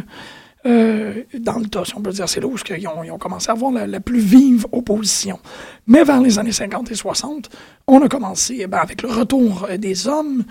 euh, 0.66 1.22
dans 1.38 1.58
le 1.58 1.66
tas, 1.66 1.84
si 1.84 1.96
on 1.96 2.00
peut 2.00 2.10
dire. 2.10 2.28
C'est 2.28 2.40
là 2.40 2.46
où 2.48 2.56
ils 2.76 3.12
ont, 3.12 3.18
commencé 3.18 3.50
à 3.50 3.52
avoir 3.52 3.70
la, 3.70 4.00
plus 4.00 4.18
vive 4.18 4.66
opposition. 4.72 5.38
Mais 5.86 6.02
vers 6.02 6.20
les 6.20 6.38
années 6.38 6.52
50 6.52 6.90
et 6.90 6.94
60, 6.94 7.50
on 7.86 8.02
a 8.02 8.08
commencé, 8.08 8.58
eh 8.60 8.66
ben, 8.66 8.78
avec 8.78 9.02
le 9.02 9.08
retour 9.08 9.66
euh, 9.70 9.76
des 9.76 10.08
hommes, 10.08 10.44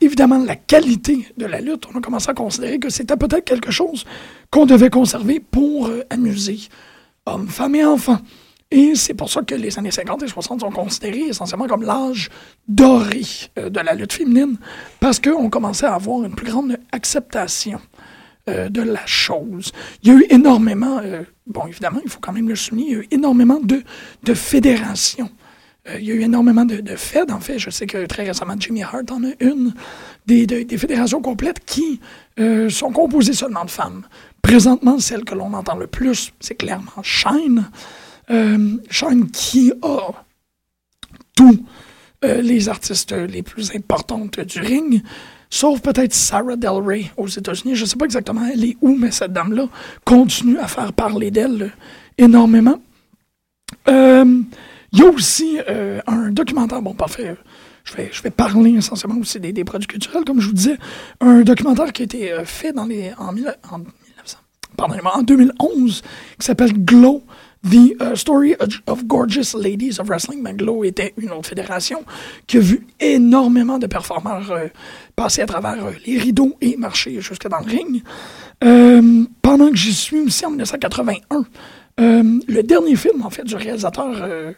évidemment 0.00 0.38
la 0.44 0.56
qualité 0.56 1.26
de 1.36 1.46
la 1.46 1.60
lutte, 1.60 1.84
on 1.92 1.98
a 1.98 2.00
commencé 2.02 2.28
à 2.28 2.34
considérer 2.34 2.78
que 2.78 2.90
c'était 2.90 3.16
peut-être 3.16 3.44
quelque 3.44 3.70
chose 3.70 4.04
qu'on 4.50 4.66
devait 4.66 4.90
conserver 4.90 5.40
pour 5.40 5.86
euh, 5.86 6.02
amuser 6.10 6.58
hommes, 7.24 7.48
femmes 7.48 7.76
et 7.76 7.84
enfants. 7.84 8.18
Et 8.70 8.94
c'est 8.96 9.14
pour 9.14 9.30
ça 9.30 9.40
que 9.40 9.54
les 9.54 9.78
années 9.78 9.90
50 9.90 10.24
et 10.24 10.28
60 10.28 10.60
sont 10.60 10.70
considérés 10.70 11.28
essentiellement 11.28 11.66
comme 11.66 11.84
l'âge 11.84 12.28
doré 12.66 13.22
de 13.56 13.80
la 13.80 13.94
lutte 13.94 14.12
féminine, 14.12 14.58
parce 15.00 15.18
qu'on 15.18 15.48
commençait 15.48 15.86
à 15.86 15.94
avoir 15.94 16.22
une 16.22 16.34
plus 16.34 16.50
grande 16.50 16.76
acceptation 16.92 17.80
euh, 18.48 18.68
de 18.68 18.82
la 18.82 19.06
chose. 19.06 19.72
Il 20.02 20.08
y 20.08 20.12
a 20.12 20.18
eu 20.18 20.26
énormément, 20.30 20.98
euh, 21.04 21.22
bon 21.46 21.66
évidemment, 21.66 22.00
il 22.04 22.10
faut 22.10 22.20
quand 22.20 22.32
même 22.32 22.48
le 22.48 22.56
souligner, 22.56 22.86
il 22.88 22.92
y 22.92 22.96
a 22.96 23.00
eu 23.02 23.08
énormément 23.10 23.60
de, 23.60 23.82
de 24.24 24.34
fédérations. 24.34 25.30
Euh, 25.88 25.98
il 26.00 26.06
y 26.06 26.12
a 26.12 26.14
eu 26.14 26.20
énormément 26.22 26.64
de, 26.64 26.76
de 26.80 26.96
feds, 26.96 27.30
en 27.30 27.40
fait. 27.40 27.58
Je 27.58 27.70
sais 27.70 27.86
que 27.86 28.04
très 28.06 28.24
récemment, 28.24 28.54
Jimmy 28.58 28.82
Hart 28.82 29.10
en 29.12 29.22
a 29.24 29.30
une, 29.40 29.74
des, 30.26 30.46
de- 30.46 30.62
des 30.62 30.78
fédérations 30.78 31.22
complètes 31.22 31.60
qui 31.64 32.00
sont 32.68 32.92
composées 32.92 33.32
seulement 33.32 33.64
de 33.64 33.70
femmes. 33.70 34.06
Présentement, 34.42 34.98
celle 35.00 35.24
que 35.24 35.34
l'on 35.34 35.52
entend 35.54 35.76
le 35.76 35.86
plus, 35.88 36.32
c'est 36.40 36.54
clairement 36.54 37.02
Shine. 37.02 37.68
Shine 38.90 39.30
qui 39.32 39.72
a 39.82 40.12
tous 41.34 41.64
les 42.22 42.68
artistes 42.68 43.12
les 43.12 43.42
plus 43.42 43.74
importantes 43.74 44.38
du 44.40 44.60
ring, 44.60 45.02
sauf 45.50 45.80
peut-être 45.80 46.14
Sarah 46.14 46.56
Del 46.56 46.82
Rey 46.84 47.10
aux 47.16 47.26
États-Unis. 47.26 47.74
Je 47.74 47.82
ne 47.82 47.88
sais 47.88 47.96
pas 47.96 48.04
exactement 48.04 48.42
elle 48.52 48.64
est 48.64 48.76
où, 48.80 48.96
mais 48.96 49.10
cette 49.10 49.32
dame-là 49.32 49.68
continue 50.04 50.58
à 50.58 50.68
faire 50.68 50.92
parler 50.92 51.30
d'elle 51.30 51.62
euh, 51.62 51.70
énormément. 52.18 52.80
Euh, 53.88 54.40
Il 54.92 54.98
y 54.98 55.02
a 55.02 55.06
aussi 55.06 55.58
euh, 55.68 56.00
un 56.06 56.30
documentaire, 56.30 56.82
bon, 56.82 56.94
parfait. 56.94 57.36
Je 57.84 58.22
vais, 58.22 58.30
parler 58.30 58.72
essentiellement 58.72 59.18
aussi 59.18 59.40
des, 59.40 59.64
produits 59.64 59.86
culturels, 59.86 60.24
comme 60.24 60.40
je 60.40 60.48
vous 60.48 60.52
disais. 60.52 60.76
Un 61.20 61.40
documentaire 61.40 61.90
qui 61.92 62.02
a 62.02 62.04
été 62.04 62.32
fait 62.44 62.72
dans 62.72 62.84
les, 62.84 63.12
en, 63.16 63.32
mille- 63.32 63.56
en 63.70 63.78
1900, 63.78 64.38
pardonnez-moi, 64.76 65.16
en 65.16 65.22
2011, 65.22 66.02
qui 66.38 66.46
s'appelle 66.46 66.72
Glow, 66.84 67.22
The 67.70 67.96
uh, 68.00 68.14
Story 68.16 68.54
of- 68.86 69.06
Gorgeous 69.06 69.54
Ladies 69.54 69.98
of 70.00 70.08
Wrestling. 70.08 70.40
Mais 70.42 70.54
Glow 70.54 70.84
était 70.84 71.12
une 71.18 71.30
autre 71.30 71.48
fédération 71.48 72.04
qui 72.46 72.56
a 72.58 72.60
vu 72.60 72.86
énormément 73.00 73.78
de 73.78 73.86
performeurs 73.86 74.50
euh, 74.50 74.68
passer 75.16 75.42
à 75.42 75.46
travers 75.46 75.84
euh, 75.84 75.92
les 76.06 76.18
rideaux 76.18 76.56
et 76.60 76.76
marcher 76.76 77.20
jusque 77.20 77.48
dans 77.48 77.58
le 77.60 77.66
ring. 77.70 78.02
Euh, 78.64 79.24
pendant 79.42 79.70
que 79.70 79.76
j'y 79.76 79.92
suis 79.94 80.20
aussi 80.20 80.44
en 80.46 80.50
1981, 80.50 81.44
euh, 82.00 82.40
le 82.46 82.62
dernier 82.62 82.96
film, 82.96 83.22
en 83.24 83.30
fait, 83.30 83.44
du 83.44 83.54
réalisateur 83.56 84.54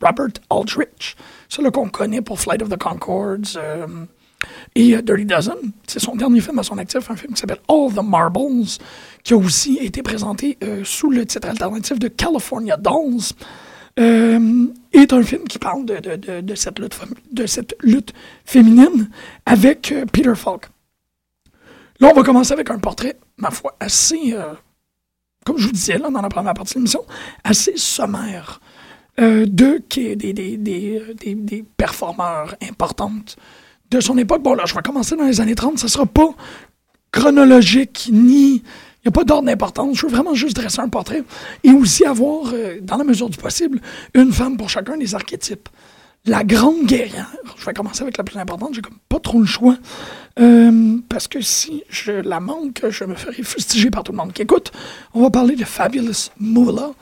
Robert 0.00 0.28
Aldrich, 0.50 1.16
celui 1.48 1.70
qu'on 1.70 1.88
connaît 1.88 2.22
pour 2.22 2.40
Flight 2.40 2.62
of 2.62 2.68
the 2.68 2.78
Concords 2.78 3.56
et 4.74 4.94
euh, 4.96 5.02
Dirty 5.02 5.24
Dozen, 5.24 5.56
c'est 5.86 5.98
son 6.00 6.14
dernier 6.16 6.40
film 6.40 6.58
à 6.58 6.62
son 6.62 6.78
actif, 6.78 7.10
un 7.10 7.16
film 7.16 7.34
qui 7.34 7.40
s'appelle 7.40 7.60
All 7.68 7.92
the 7.94 8.02
Marbles, 8.02 8.66
qui 9.22 9.32
a 9.34 9.36
aussi 9.36 9.78
été 9.80 10.02
présenté 10.02 10.58
euh, 10.62 10.82
sous 10.84 11.10
le 11.10 11.24
titre 11.26 11.48
alternatif 11.48 11.98
de 11.98 12.08
California 12.08 12.76
Dolls. 12.76 13.32
Euh, 14.00 14.66
est 14.94 15.12
un 15.12 15.22
film 15.22 15.44
qui 15.44 15.58
parle 15.58 15.84
de, 15.84 16.54
cette, 16.54 17.76
lutte, 17.82 18.14
féminine 18.46 19.10
avec 19.44 19.94
Peter 20.12 20.34
Falk. 20.34 20.70
Là, 22.00 22.08
on 22.10 22.14
va 22.14 22.22
commencer 22.22 22.54
avec 22.54 22.70
un 22.70 22.78
portrait, 22.78 23.18
ma 23.36 23.50
foi, 23.50 23.76
assez, 23.80 24.34
comme 25.44 25.58
je 25.58 25.66
vous 25.66 25.72
disais 25.72 25.98
dans 25.98 26.10
la 26.10 26.28
première 26.30 26.54
partie 26.54 26.74
de 26.74 26.78
l'émission, 26.78 27.04
assez 27.44 27.76
sommaire 27.76 28.60
de 29.18 29.82
qui- 29.90 30.16
des, 30.16 30.32
des, 30.32 30.56
des, 30.56 31.02
des- 31.14 31.34
des 31.34 31.62
performeurs 31.76 32.54
importantes 32.66 33.36
de 33.92 34.00
son 34.00 34.16
époque. 34.18 34.42
Bon, 34.42 34.54
là, 34.54 34.64
je 34.66 34.74
vais 34.74 34.82
commencer 34.82 35.16
dans 35.16 35.26
les 35.26 35.40
années 35.40 35.54
30. 35.54 35.78
Ça 35.78 35.88
sera 35.88 36.06
pas 36.06 36.30
chronologique 37.12 38.08
ni. 38.12 38.62
Il 39.04 39.08
n'y 39.08 39.08
a 39.08 39.12
pas 39.12 39.24
d'ordre 39.24 39.46
d'importance. 39.46 39.96
Je 39.96 40.06
veux 40.06 40.12
vraiment 40.12 40.34
juste 40.34 40.56
dresser 40.56 40.80
un 40.80 40.88
portrait 40.88 41.24
et 41.64 41.70
aussi 41.70 42.04
avoir, 42.04 42.52
euh, 42.54 42.78
dans 42.80 42.96
la 42.96 43.04
mesure 43.04 43.28
du 43.28 43.36
possible, 43.36 43.80
une 44.14 44.32
femme 44.32 44.56
pour 44.56 44.70
chacun 44.70 44.96
des 44.96 45.14
archétypes. 45.14 45.68
La 46.24 46.44
grande 46.44 46.86
guerrière, 46.86 47.32
je 47.58 47.66
vais 47.66 47.72
commencer 47.72 48.02
avec 48.02 48.16
la 48.16 48.22
plus 48.22 48.38
importante, 48.38 48.74
j'ai 48.74 48.80
comme 48.80 48.98
pas 49.08 49.18
trop 49.18 49.40
le 49.40 49.46
choix. 49.46 49.76
Euh, 50.38 50.98
parce 51.08 51.26
que 51.26 51.40
si 51.40 51.82
je 51.88 52.12
la 52.12 52.38
manque, 52.38 52.84
je 52.90 53.02
me 53.02 53.16
ferai 53.16 53.42
fustiger 53.42 53.90
par 53.90 54.04
tout 54.04 54.12
le 54.12 54.18
monde 54.18 54.32
qui 54.32 54.42
écoute. 54.42 54.70
On 55.14 55.22
va 55.22 55.30
parler 55.30 55.56
de 55.56 55.64
Fabulous 55.64 56.30
Moolah. 56.38 56.92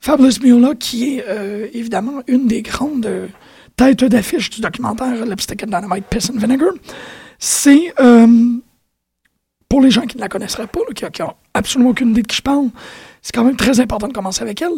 Fabulous 0.00 0.40
Moolah, 0.42 0.74
qui 0.74 1.16
est 1.16 1.24
euh, 1.28 1.68
évidemment 1.74 2.22
une 2.28 2.46
des 2.46 2.62
grandes 2.62 3.28
têtes 3.76 4.04
d'affiche 4.04 4.50
du 4.50 4.60
documentaire 4.60 5.24
Lipstick 5.24 5.62
and 5.62 5.66
Dynamite 5.66 6.04
Piss 6.06 6.30
and 6.30 6.38
Vinegar. 6.38 6.70
C'est, 7.38 7.92
euh, 8.00 8.26
pour 9.68 9.80
les 9.80 9.90
gens 9.90 10.02
qui 10.02 10.16
ne 10.16 10.22
la 10.22 10.28
connaisseraient 10.28 10.66
pas, 10.66 10.80
qui 10.94 11.22
n'ont 11.22 11.34
absolument 11.54 11.90
aucune 11.90 12.10
idée 12.10 12.22
de 12.22 12.26
qui 12.26 12.36
je 12.36 12.42
parle, 12.42 12.68
c'est 13.22 13.32
quand 13.32 13.44
même 13.44 13.56
très 13.56 13.80
important 13.80 14.08
de 14.08 14.12
commencer 14.12 14.42
avec 14.42 14.60
elle. 14.60 14.74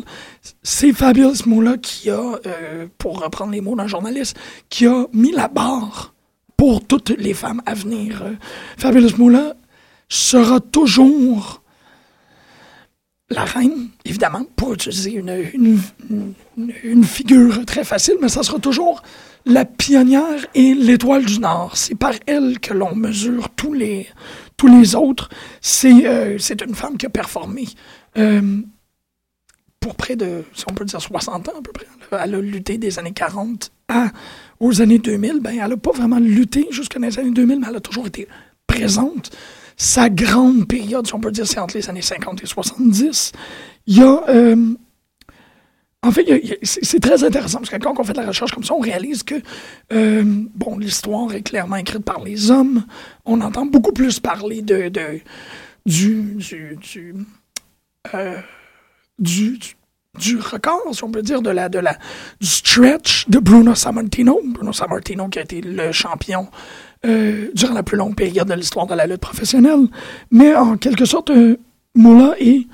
C'est 0.62 0.92
Fabulous 0.92 1.46
Moolah 1.46 1.78
qui 1.78 2.10
a, 2.10 2.38
euh, 2.46 2.86
pour 2.98 3.22
reprendre 3.22 3.52
les 3.52 3.60
mots 3.60 3.74
d'un 3.74 3.86
journaliste, 3.86 4.38
qui 4.68 4.86
a 4.86 5.06
mis 5.12 5.32
la 5.32 5.48
barre 5.48 6.14
pour 6.56 6.86
toutes 6.86 7.10
les 7.10 7.34
femmes 7.34 7.62
à 7.66 7.74
venir. 7.74 8.22
Euh, 8.22 8.32
Fabulous 8.76 9.16
Moolah 9.18 9.54
sera 10.08 10.60
toujours 10.60 11.62
la 13.34 13.44
reine, 13.44 13.88
évidemment, 14.04 14.44
pour 14.56 14.74
utiliser 14.74 15.12
une, 15.12 16.32
une, 16.84 17.04
figure 17.04 17.64
très 17.66 17.84
facile, 17.84 18.14
mais 18.20 18.28
ça 18.28 18.42
sera 18.42 18.58
toujours 18.58 19.02
la 19.44 19.64
pionnière 19.64 20.46
et 20.54 20.74
l'étoile 20.74 21.24
du 21.24 21.38
Nord. 21.40 21.76
C'est 21.76 21.94
par 21.94 22.14
elle 22.26 22.60
que 22.60 22.72
l'on 22.72 22.94
mesure 22.94 23.50
tous 23.50 23.74
les, 23.74 24.06
tous 24.56 24.68
les 24.68 24.94
autres. 24.94 25.28
C'est 25.60 26.06
euh, 26.06 26.38
une 26.66 26.74
femme 26.74 26.96
qui 26.96 27.06
a 27.06 27.10
performé 27.10 27.66
euh, 28.16 28.60
pour 29.80 29.96
près 29.96 30.16
de, 30.16 30.44
si 30.54 30.64
on 30.70 30.74
peut 30.74 30.84
dire, 30.84 31.00
60 31.00 31.48
ans 31.48 31.52
à 31.58 31.62
peu 31.62 31.72
près. 31.72 31.86
Elle 32.12 32.34
a 32.34 32.40
lutté 32.40 32.78
des 32.78 32.98
années 32.98 33.12
40 33.12 33.70
à, 33.88 34.10
aux 34.60 34.80
années 34.80 34.98
2000. 34.98 35.40
Ben, 35.40 35.58
elle 35.60 35.68
n'a 35.68 35.76
pas 35.76 35.92
vraiment 35.92 36.18
lutté 36.18 36.66
jusqu'aux 36.70 37.02
années 37.02 37.30
2000, 37.30 37.60
mais 37.60 37.66
elle 37.68 37.76
a 37.76 37.80
toujours 37.80 38.06
été 38.06 38.26
présente. 38.66 39.30
Sa 39.76 40.08
grande 40.08 40.68
période, 40.68 41.06
si 41.06 41.14
on 41.14 41.20
peut 41.20 41.32
dire, 41.32 41.46
c'est 41.46 41.58
entre 41.58 41.76
les 41.76 41.88
années 41.90 42.02
50 42.02 42.42
et 42.42 42.46
70. 42.46 43.32
Il 43.86 43.98
y 43.98 44.02
a... 44.02 44.22
euh, 44.28 44.74
en 46.02 46.10
fait, 46.10 46.26
c'est 46.62 47.00
très 47.00 47.24
intéressant 47.24 47.58
parce 47.60 47.70
que 47.70 47.76
quand 47.78 47.98
on 47.98 48.04
fait 48.04 48.12
de 48.12 48.20
la 48.20 48.26
recherche 48.26 48.52
comme 48.52 48.62
ça, 48.62 48.74
on 48.74 48.78
réalise 48.80 49.22
que 49.22 49.36
euh, 49.94 50.22
bon, 50.54 50.76
l'histoire 50.78 51.32
est 51.34 51.40
clairement 51.42 51.76
écrite 51.76 52.04
par 52.04 52.22
les 52.22 52.50
hommes. 52.50 52.84
On 53.24 53.40
entend 53.40 53.64
beaucoup 53.64 53.92
plus 53.92 54.20
parler 54.20 54.60
de, 54.60 54.90
de- 54.90 55.20
du, 55.86 56.36
euh, 58.14 58.36
du, 59.18 59.58
du- 59.58 59.76
du 60.18 60.36
record, 60.38 60.82
si 60.92 61.02
on 61.02 61.10
peut 61.10 61.22
dire, 61.22 61.40
de 61.42 61.50
la, 61.50 61.68
de 61.70 61.78
la, 61.78 61.96
du 62.40 62.46
stretch 62.46 63.26
de 63.28 63.38
Bruno 63.38 63.74
Sammartino. 63.74 64.40
Bruno 64.44 64.72
Sammartino 64.72 65.28
qui 65.28 65.38
a 65.38 65.42
été 65.42 65.60
le 65.62 65.90
champion 65.90 66.48
euh, 67.04 67.50
durant 67.54 67.74
la 67.74 67.82
plus 67.82 67.96
longue 67.96 68.14
période 68.14 68.48
de 68.48 68.54
l'histoire 68.54 68.86
de 68.86 68.94
la 68.94 69.06
lutte 69.06 69.20
professionnelle. 69.20 69.88
Mais 70.30 70.54
en 70.54 70.76
quelque 70.76 71.04
sorte, 71.04 71.30
euh, 71.30 71.56
est 72.38 72.66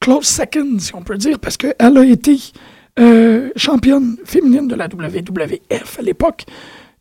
close 0.00 0.26
second, 0.26 0.78
si 0.78 0.94
on 0.94 1.02
peut 1.02 1.16
dire, 1.16 1.38
parce 1.38 1.56
qu'elle 1.56 1.74
a 1.78 2.04
été 2.04 2.38
euh, 2.98 3.50
championne 3.56 4.16
féminine 4.24 4.68
de 4.68 4.74
la 4.74 4.86
WWF 4.86 5.98
à 5.98 6.02
l'époque 6.02 6.44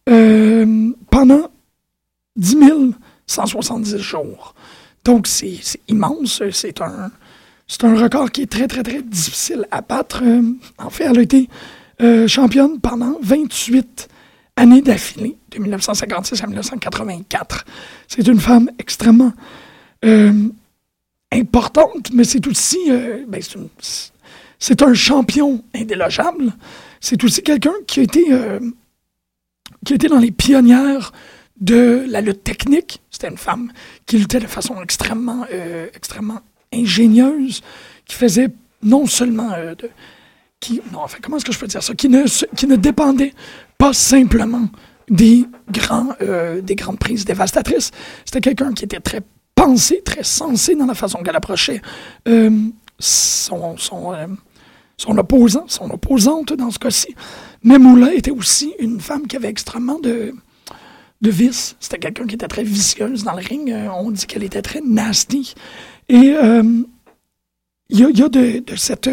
euh, 0.10 0.92
pendant 1.10 1.50
10 2.36 2.58
170 3.26 3.98
jours. 3.98 4.54
Donc, 5.04 5.28
c'est 5.28 5.60
immense. 5.88 6.44
C'est 6.52 6.82
un, 6.82 7.12
record 7.96 8.32
qui 8.32 8.44
est 8.44 8.52
très, 8.52 8.68
très, 8.68 8.84
très 8.84 9.02
difficile 9.02 9.66
à 9.72 9.82
battre. 9.82 10.24
En 10.78 10.90
fait, 10.90 11.06
elle 11.06 11.20
a 11.20 11.22
été 11.22 11.50
championne 12.28 12.80
pendant 12.80 13.18
28 13.22 14.08
années 14.58 14.82
d'affilée, 14.82 15.38
de 15.58 15.64
1956 15.64 16.44
à 16.44 16.48
1984. 16.48 17.66
C'est 18.08 18.28
une 18.28 18.40
femme 18.40 18.70
extrêmement 18.80 19.34
euh, 20.06 20.50
importante, 21.32 22.12
mais 22.14 22.24
c'est 22.24 22.46
aussi 22.48 22.78
euh, 22.90 23.24
ben, 23.28 23.42
c'est 24.60 24.82
un 24.82 24.94
champion 24.94 25.64
indélogeable. 25.76 26.54
C'est 27.00 27.24
aussi 27.24 27.44
quelqu'un 27.44 27.74
qui 27.86 28.00
a 28.00 28.04
été 28.04 28.26
euh, 28.32 28.60
qui 29.86 29.94
a 29.94 29.96
été 29.96 30.08
dans 30.08 30.20
les 30.20 30.32
pionnières 30.32 31.12
de 31.60 32.06
la 32.08 32.22
lutte 32.22 32.44
technique. 32.44 33.02
C'était 33.10 33.30
une 33.30 33.38
femme 33.38 33.72
qui 34.06 34.18
luttait 34.18 34.40
de 34.40 34.48
façon 34.48 34.82
extrêmement 34.82 35.46
extrêmement 35.94 36.40
ingénieuse, 36.74 37.62
qui 38.06 38.16
faisait 38.16 38.50
non 38.84 39.06
seulement 39.08 39.52
qui 40.60 40.82
non 40.92 41.00
enfin 41.00 41.18
comment 41.22 41.38
est-ce 41.38 41.46
que 41.46 41.52
je 41.52 41.60
peux 41.60 41.68
dire 41.68 41.84
ça? 41.84 41.96
Qui 41.96 42.10
ne 42.10 42.26
qui 42.56 42.68
ne 42.68 42.76
dépendait 42.76 43.34
pas 43.78 43.94
simplement 43.94 44.70
euh, 45.10 46.62
des 46.62 46.76
grandes 46.76 47.00
prises 47.00 47.26
dévastatrices. 47.26 47.92
C'était 48.26 48.42
quelqu'un 48.42 48.74
qui 48.74 48.86
était 48.86 49.00
très 49.00 49.22
pensé, 49.56 50.02
très 50.04 50.24
sensé 50.24 50.76
dans 50.76 50.86
la 50.86 50.94
façon 50.94 51.20
qu'elle 51.24 51.36
approchait 51.36 51.82
euh, 52.28 52.52
son, 53.00 53.78
son, 53.78 54.14
euh, 54.14 54.28
son 54.98 55.18
opposant, 55.18 55.66
son 55.68 55.90
opposante 55.92 56.54
dans 56.54 56.72
ce 56.72 56.80
cas-ci. 56.80 57.16
Mais 57.64 57.78
Moula 57.78 58.14
était 58.14 58.32
aussi 58.32 58.74
une 58.80 59.00
femme 59.00 59.28
qui 59.28 59.36
avait 59.36 59.50
extrêmement 59.50 60.00
de, 60.00 60.34
de 61.22 61.30
vices. 61.30 61.76
C'était 61.80 62.00
quelqu'un 62.00 62.28
qui 62.28 62.36
était 62.36 62.48
très 62.48 62.64
vicieuse 62.64 63.24
dans 63.24 63.34
le 63.34 63.44
ring. 63.44 63.74
On 63.96 64.12
dit 64.12 64.26
qu'elle 64.26 64.44
était 64.44 64.62
très 64.62 64.82
nasty. 64.82 65.56
Et 66.10 66.36
il 67.90 68.00
y 68.00 68.04
a, 68.04 68.10
y 68.10 68.22
a 68.22 68.30
de, 68.30 68.60
de 68.60 68.76
cette... 68.76 69.10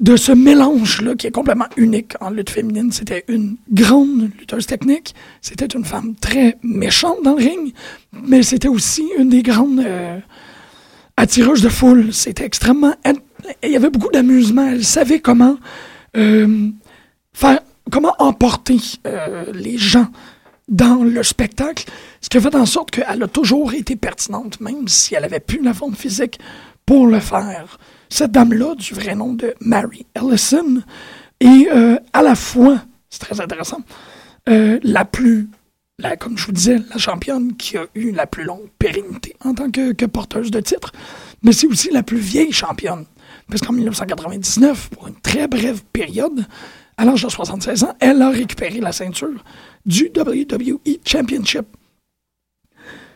de 0.00 0.16
ce 0.16 0.30
mélange-là 0.30 1.16
qui 1.16 1.26
est 1.26 1.32
complètement 1.32 1.68
unique 1.76 2.14
en 2.20 2.30
lutte 2.30 2.50
féminine. 2.50 2.92
C'était 2.92 3.24
une 3.28 3.56
grande 3.72 4.30
lutteuse 4.38 4.66
technique, 4.66 5.14
c'était 5.40 5.66
une 5.66 5.84
femme 5.84 6.14
très 6.14 6.56
méchante 6.62 7.22
dans 7.24 7.34
le 7.34 7.44
ring, 7.44 7.74
mais 8.12 8.42
c'était 8.42 8.68
aussi 8.68 9.04
une 9.18 9.28
des 9.28 9.42
grandes 9.42 9.80
euh, 9.80 10.18
attireuses 11.16 11.62
de 11.62 11.68
foule. 11.68 12.12
C'était 12.12 12.44
extrêmement... 12.44 12.94
Il 13.62 13.70
y 13.70 13.76
avait 13.76 13.90
beaucoup 13.90 14.10
d'amusement. 14.10 14.68
Elle 14.68 14.84
savait 14.84 15.20
comment 15.20 15.56
euh, 16.16 16.68
faire... 17.32 17.60
comment 17.90 18.14
emporter 18.18 18.78
euh, 19.06 19.46
les 19.52 19.78
gens 19.78 20.06
dans 20.68 21.02
le 21.02 21.22
spectacle, 21.22 21.86
ce 22.20 22.28
qui 22.28 22.36
a 22.36 22.40
fait 22.40 22.54
en 22.54 22.66
sorte 22.66 22.90
qu'elle 22.90 23.22
a 23.22 23.28
toujours 23.28 23.72
été 23.72 23.96
pertinente, 23.96 24.60
même 24.60 24.86
si 24.86 25.14
elle 25.14 25.24
avait 25.24 25.40
plus 25.40 25.62
la 25.62 25.72
forme 25.72 25.94
physique 25.94 26.38
pour 26.84 27.06
le 27.06 27.20
faire. 27.20 27.78
Cette 28.08 28.32
dame-là, 28.32 28.74
du 28.74 28.94
vrai 28.94 29.14
nom 29.14 29.34
de 29.34 29.54
Mary 29.60 30.06
Ellison, 30.14 30.82
est 31.40 31.68
euh, 31.70 31.98
à 32.12 32.22
la 32.22 32.34
fois, 32.34 32.82
c'est 33.10 33.20
très 33.20 33.40
intéressant, 33.40 33.80
euh, 34.48 34.78
la 34.82 35.04
plus, 35.04 35.48
la, 35.98 36.16
comme 36.16 36.38
je 36.38 36.46
vous 36.46 36.52
disais, 36.52 36.78
la 36.90 36.98
championne 36.98 37.56
qui 37.56 37.76
a 37.76 37.86
eu 37.94 38.10
la 38.12 38.26
plus 38.26 38.44
longue 38.44 38.68
pérennité 38.78 39.36
en 39.44 39.54
tant 39.54 39.70
que, 39.70 40.06
porteuse 40.06 40.50
de 40.50 40.60
titre, 40.60 40.92
mais 41.42 41.52
c'est 41.52 41.66
aussi 41.66 41.90
la 41.90 42.02
plus 42.02 42.18
vieille 42.18 42.52
championne. 42.52 43.04
Parce 43.48 43.62
qu'en 43.62 43.72
1999, 43.72 44.90
pour 44.90 45.08
une 45.08 45.14
très 45.20 45.48
brève 45.48 45.82
période, 45.92 46.46
à 46.96 47.04
l'âge 47.04 47.22
de 47.22 47.28
76 47.28 47.84
ans, 47.84 47.94
elle 48.00 48.20
a 48.22 48.30
récupéré 48.30 48.80
la 48.80 48.92
ceinture 48.92 49.44
du 49.86 50.10
WWE 50.14 50.98
Championship. 51.04 51.66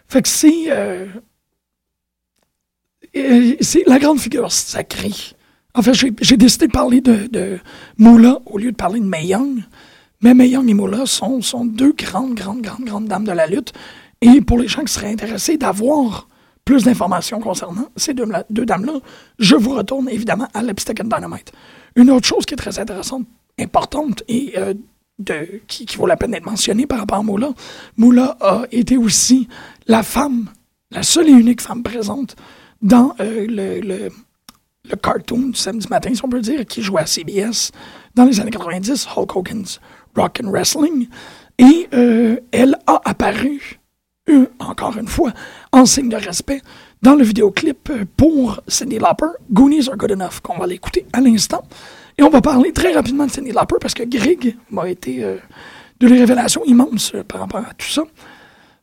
Fait 0.09 0.23
que 0.23 0.29
c'est. 0.29 0.71
euh, 0.71 1.07
c'est 3.15 3.87
la 3.87 3.99
grande 3.99 4.21
figure 4.21 4.51
sacrée. 4.51 5.13
En 5.75 5.83
fait, 5.83 5.95
j'ai 5.95 6.37
décidé 6.37 6.67
de 6.67 6.73
parler 6.73 7.01
de, 7.01 7.59
Moula 7.99 8.41
au 8.47 8.59
lieu 8.59 8.73
de 8.73 8.77
parler 8.77 9.01
de 9.01 9.07
Mae 9.07 9.27
Young. 9.27 9.63
Mais 10.21 10.35
Mae 10.35 10.49
Young 10.49 10.69
et 10.69 10.75
Moula 10.75 11.07
sont, 11.07 11.41
sont 11.41 11.65
deux 11.65 11.93
grandes, 11.93 12.35
grandes, 12.35 12.63
grandes, 12.63 12.85
grandes 12.85 13.07
dames 13.07 13.25
de 13.25 13.33
la 13.33 13.47
lutte. 13.47 13.73
Et 14.21 14.41
pour 14.41 14.59
les 14.59 14.69
gens 14.69 14.85
qui 14.85 14.93
seraient 14.93 15.11
intéressés 15.11 15.57
d'avoir 15.57 16.29
plus 16.65 16.85
d'informations 16.85 17.41
concernant 17.41 17.89
ces 17.97 18.15
deux, 18.15 18.27
deux 18.51 18.65
dames-là, 18.65 19.01
je 19.39 19.57
vous 19.57 19.75
retourne 19.75 20.09
évidemment 20.09 20.49
à 20.55 20.63
Lipstick 20.63 21.01
and 21.01 21.09
Dynamite. 21.09 21.53
Une 21.97 22.11
autre 22.11 22.27
chose 22.27 22.47
qui 22.47 22.55
est 22.55 22.57
très 22.57 22.79
intéressante, 22.79 23.27
importante 23.59 24.23
et 24.29 24.53
euh, 24.57 24.75
de, 25.19 25.61
qui, 25.67 25.87
qui 25.87 25.97
vaut 25.97 26.07
la 26.07 26.17
peine 26.17 26.31
d'être 26.31 26.47
mentionnée 26.47 26.87
par 26.87 27.01
rapport 27.01 27.19
à 27.19 27.23
Moula, 27.23 27.51
Moula 27.97 28.37
a 28.41 28.63
été 28.71 28.97
aussi 28.97 29.49
la 29.89 30.03
femme, 30.03 30.51
la 30.91 31.03
seule 31.03 31.29
et 31.29 31.33
unique 31.33 31.61
femme 31.61 31.83
présente 31.83 32.37
dans 32.83 33.15
euh, 33.21 33.47
le, 33.49 33.81
le, 33.81 34.09
le 34.91 34.97
cartoon 34.97 35.49
du 35.49 35.55
samedi 35.59 35.87
matin, 35.89 36.15
si 36.15 36.25
on 36.25 36.29
peut 36.29 36.41
dire, 36.41 36.67
qui 36.67 36.83
jouait 36.83 37.03
à 37.03 37.07
CBS 37.07 37.71
dans 38.15 38.25
les 38.25 38.41
années 38.41 38.51
90, 38.51 39.07
Hulk 39.17 39.37
Hogan's 39.37 39.81
Rock 40.17 40.41
and 40.45 40.51
Wrestling. 40.51 41.09
Et 41.59 41.89
euh, 41.95 42.39
elle 42.51 42.77
a 42.87 43.01
apparu, 43.05 43.81
euh, 44.29 44.47
encore 44.59 44.97
une 44.99 45.07
fois, 45.07 45.33
en 45.71 45.87
signe 45.87 46.09
de 46.09 46.17
respect, 46.17 46.61
dans 47.03 47.15
le 47.15 47.25
vidéoclip 47.25 47.93
pour 48.17 48.61
Cindy 48.67 48.99
Lauper, 48.99 49.39
Goonies 49.51 49.89
Are 49.89 49.97
Good 49.97 50.13
Enough, 50.13 50.41
qu'on 50.43 50.59
va 50.59 50.67
l'écouter 50.67 51.07
à 51.13 51.21
l'instant. 51.21 51.63
Et 52.19 52.23
on 52.23 52.31
va 52.31 52.41
parler 52.41 52.73
très 52.73 52.93
rapidement 52.93 53.27
de 53.27 53.31
Cindy 53.31 53.53
Lauper 53.53 53.77
parce 53.81 53.95
que 53.95 54.03
Greg 54.05 54.57
m'a 54.71 54.89
été 54.89 55.25
de 55.99 56.07
les 56.07 56.19
révélations 56.19 56.63
immenses 56.65 57.13
par 57.27 57.41
rapport 57.41 57.65
à 57.69 57.75
tout 57.75 57.89
ça. 57.89 58.03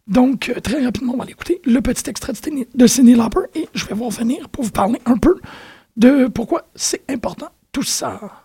Donc, 0.10 0.50
euh, 0.50 0.60
très 0.60 0.84
rapidement, 0.84 1.13
on 1.13 1.17
va 1.17 1.26
l'écouter, 1.26 1.62
le 1.65 1.80
petit 1.82 2.10
extrait 2.10 2.34
de 2.34 2.88
Cindy- 2.88 3.13
Lauper, 3.13 3.41
et 3.56 3.67
je 3.74 3.86
vais 3.86 3.95
vous 3.95 4.06
revenir 4.06 4.50
pour 4.50 4.63
vous 4.65 4.72
parler 4.72 5.00
un 5.06 5.17
peu 5.17 5.39
de 5.98 6.28
pourquoi 6.28 6.65
c'est 6.76 7.04
important 7.10 7.50
tout 7.72 7.84
ça. 7.84 8.38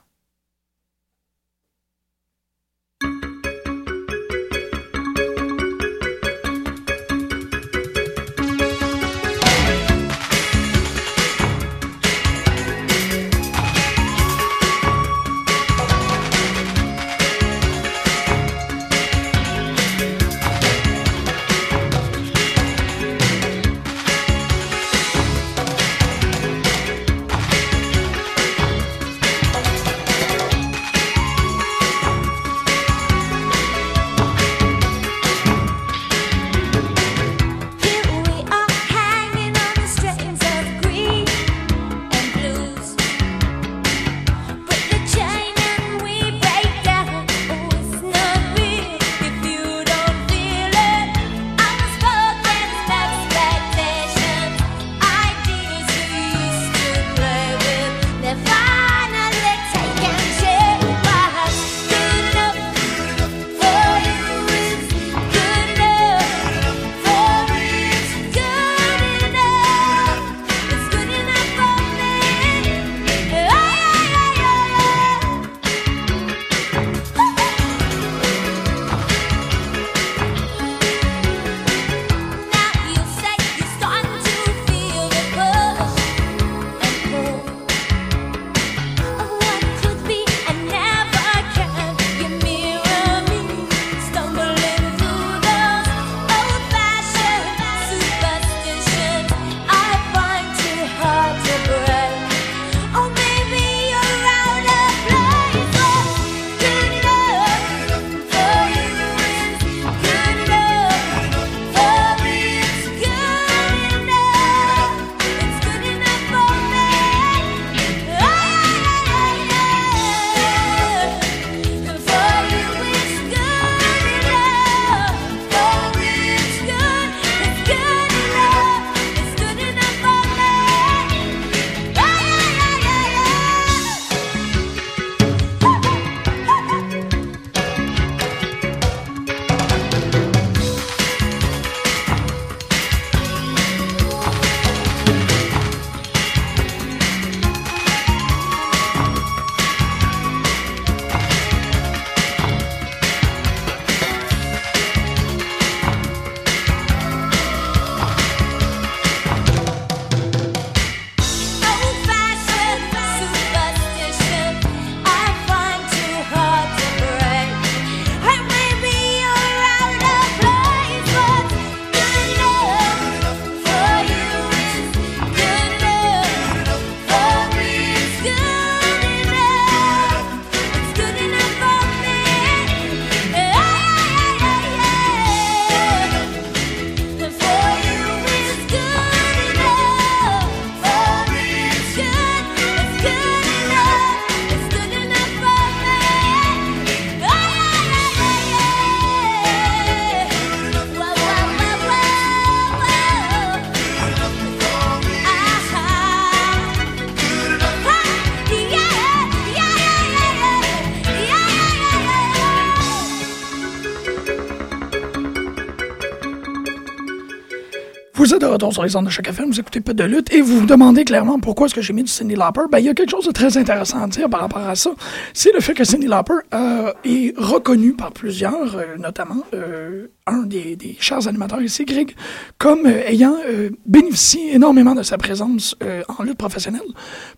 Retour 218.54 218.72
sur 218.72 218.84
les 218.84 218.94
ondes 218.96 219.06
de 219.06 219.10
chaque 219.10 219.28
FM, 219.28 219.50
vous 219.50 219.60
écoutez 219.60 219.80
pas 219.80 219.92
de 219.92 220.04
lutte 220.04 220.32
et 220.32 220.40
vous 220.40 220.60
vous 220.60 220.66
demandez 220.66 221.04
clairement 221.04 221.38
pourquoi 221.40 221.66
est-ce 221.66 221.74
que 221.74 221.82
j'ai 221.82 221.92
mis 221.92 222.04
du 222.04 222.10
Cindy 222.10 222.34
Lauper. 222.34 222.62
Ben, 222.70 222.78
il 222.78 222.84
y 222.84 222.88
a 222.88 222.94
quelque 222.94 223.10
chose 223.10 223.26
de 223.26 223.32
très 223.32 223.58
intéressant 223.58 224.02
à 224.02 224.06
dire 224.06 224.30
par 224.30 224.40
rapport 224.40 224.66
à 224.66 224.74
ça. 224.74 224.90
C'est 225.32 225.52
le 225.52 225.60
fait 225.60 225.74
que 225.74 225.84
Cindy 225.84 226.06
Lauper 226.06 226.34
euh, 226.54 226.92
est 227.04 227.36
reconnu 227.36 227.94
par 227.94 228.12
plusieurs, 228.12 228.76
euh, 228.76 228.96
notamment 228.96 229.42
euh, 229.54 230.06
un 230.26 230.42
des, 230.42 230.96
chers 231.00 231.26
animateurs 231.26 231.60
ici, 231.62 231.84
Greg, 231.84 232.14
comme 232.58 232.86
ayant 232.86 233.36
bénéficié 233.84 234.54
énormément 234.54 234.94
de 234.94 235.02
sa 235.02 235.18
présence 235.18 235.76
en 236.08 236.22
lutte 236.22 236.38
professionnelle 236.38 236.80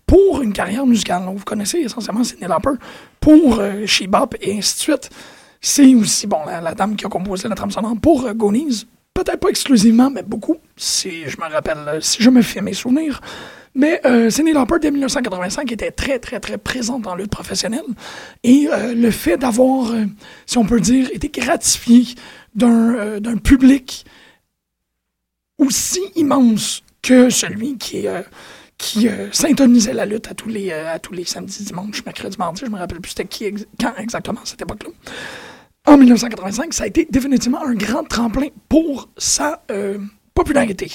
pour 0.06 0.42
une 0.42 0.52
carrière 0.52 0.86
musicale. 0.86 1.22
Vous 1.34 1.44
connaissez 1.44 1.78
essentiellement 1.78 2.24
Cindy 2.24 2.44
Lauper 2.44 2.78
pour 3.20 3.60
She 3.86 4.06
Bop 4.06 4.36
et 4.40 4.58
ainsi 4.58 4.76
de 4.76 4.80
suite. 4.80 5.10
C'est 5.60 5.94
aussi 5.94 6.26
bon 6.26 6.44
la, 6.46 6.60
la 6.60 6.74
dame 6.74 6.94
qui 6.94 7.06
a 7.06 7.08
composé 7.08 7.48
la 7.48 7.54
trame 7.54 7.70
sonore 7.70 7.96
pour 8.00 8.32
Gonies. 8.34 8.86
Peut-être 9.16 9.40
pas 9.40 9.48
exclusivement, 9.48 10.10
mais 10.10 10.22
beaucoup, 10.22 10.58
si 10.76 11.26
je 11.26 11.38
me 11.38 11.50
rappelle, 11.50 12.02
si 12.02 12.22
je 12.22 12.28
me 12.28 12.42
fie 12.42 12.58
à 12.58 12.62
mes 12.62 12.74
souvenirs. 12.74 13.22
Mais 13.74 13.98
euh, 14.04 14.28
Cyndi 14.28 14.52
Lauper, 14.52 14.74
dès 14.78 14.90
1985, 14.90 15.72
était 15.72 15.90
très, 15.90 16.18
très, 16.18 16.38
très 16.38 16.58
présente 16.58 17.06
en 17.06 17.14
lutte 17.14 17.30
professionnelle. 17.30 17.86
Et 18.42 18.68
euh, 18.70 18.94
le 18.94 19.10
fait 19.10 19.38
d'avoir, 19.38 19.90
euh, 19.92 20.04
si 20.44 20.58
on 20.58 20.66
peut 20.66 20.80
dire, 20.80 21.08
été 21.14 21.30
gratifié 21.30 22.14
d'un 22.54 22.94
euh, 22.94 23.36
public 23.42 24.04
aussi 25.56 26.00
immense 26.14 26.82
que 27.00 27.30
celui 27.30 27.78
qui, 27.78 28.04
qui 28.76 29.08
syntonisait 29.32 29.94
la 29.94 30.04
lutte 30.04 30.28
à 30.30 30.34
tous 30.34 30.50
les, 30.50 30.72
à 30.72 30.98
tous 30.98 31.14
les 31.14 31.24
samedis, 31.24 31.64
dimanches, 31.64 32.04
mercredis, 32.04 32.36
mardis, 32.38 32.64
je 32.66 32.70
me 32.70 32.76
rappelle 32.76 33.00
plus 33.00 33.10
c'était 33.10 33.24
qui 33.24 33.66
quand 33.80 33.94
exactement 33.96 34.40
à 34.42 34.44
cette 34.44 34.60
époque-là. 34.60 34.90
En 35.86 35.96
1985, 35.96 36.74
ça 36.74 36.82
a 36.82 36.86
été 36.88 37.06
définitivement 37.08 37.64
un 37.64 37.74
grand 37.74 38.02
tremplin 38.02 38.48
pour 38.68 39.08
sa 39.16 39.62
euh, 39.70 39.98
popularité. 40.34 40.90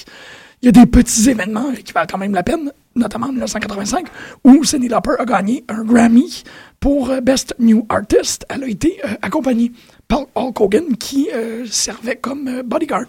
Il 0.62 0.66
y 0.66 0.70
a 0.70 0.72
des 0.74 0.86
petits 0.86 1.30
événements 1.30 1.72
qui 1.72 1.94
valent 1.94 2.08
quand 2.12 2.18
même 2.18 2.34
la 2.34 2.44
peine, 2.44 2.74
notamment 2.96 3.28
en 3.28 3.32
1985, 3.32 4.08
où 4.44 4.66
Cyndi 4.66 4.90
Lauper 4.90 5.14
a 5.18 5.24
gagné 5.24 5.64
un 5.70 5.86
Grammy 5.86 6.44
pour 6.82 7.10
euh, 7.10 7.22
Best 7.22 7.56
New 7.58 7.86
Artist. 7.88 8.46
Elle 8.50 8.66
a 8.66 8.68
été 8.68 9.00
euh, 9.06 9.16
accompagnée 9.22 9.72
par 10.10 10.26
Hulk 10.36 10.60
Hogan 10.60 10.98
qui 10.98 11.30
servait 11.70 12.18
comme 12.18 12.62
bodyguard 12.64 13.06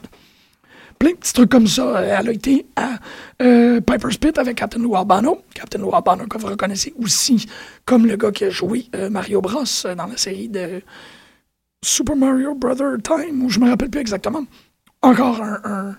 plein 1.01 1.11
de 1.11 1.17
petits 1.17 1.33
trucs 1.33 1.51
comme 1.51 1.67
ça. 1.67 2.01
Elle 2.01 2.29
a 2.29 2.33
été 2.33 2.65
à 2.77 3.01
Piper's 3.41 4.19
Pit 4.19 4.39
avec 4.39 4.59
Captain 4.59 4.79
Lou 4.79 4.95
Albano. 4.95 5.43
Captain 5.53 5.81
Lou 5.81 5.93
Albano, 5.93 6.29
que 6.29 6.39
vous 6.39 6.47
reconnaissez 6.47 6.95
aussi 7.03 7.45
comme 7.85 8.07
le 8.07 8.15
gars 8.17 8.31
qui 8.31 8.45
a 8.45 8.51
joué 8.51 8.87
Mario 9.11 9.41
Bros 9.41 9.65
dans 9.97 10.07
la 10.07 10.17
série 10.17 10.49
de 10.49 10.81
Super 11.85 12.17
Mario 12.17 12.55
Brother 12.55 12.97
Time, 13.03 13.45
où 13.45 13.51
je 13.51 13.59
me 13.59 13.69
rappelle 13.69 13.91
plus 13.91 14.01
exactement. 14.01 14.45
Encore 15.03 15.43
un, 15.43 15.97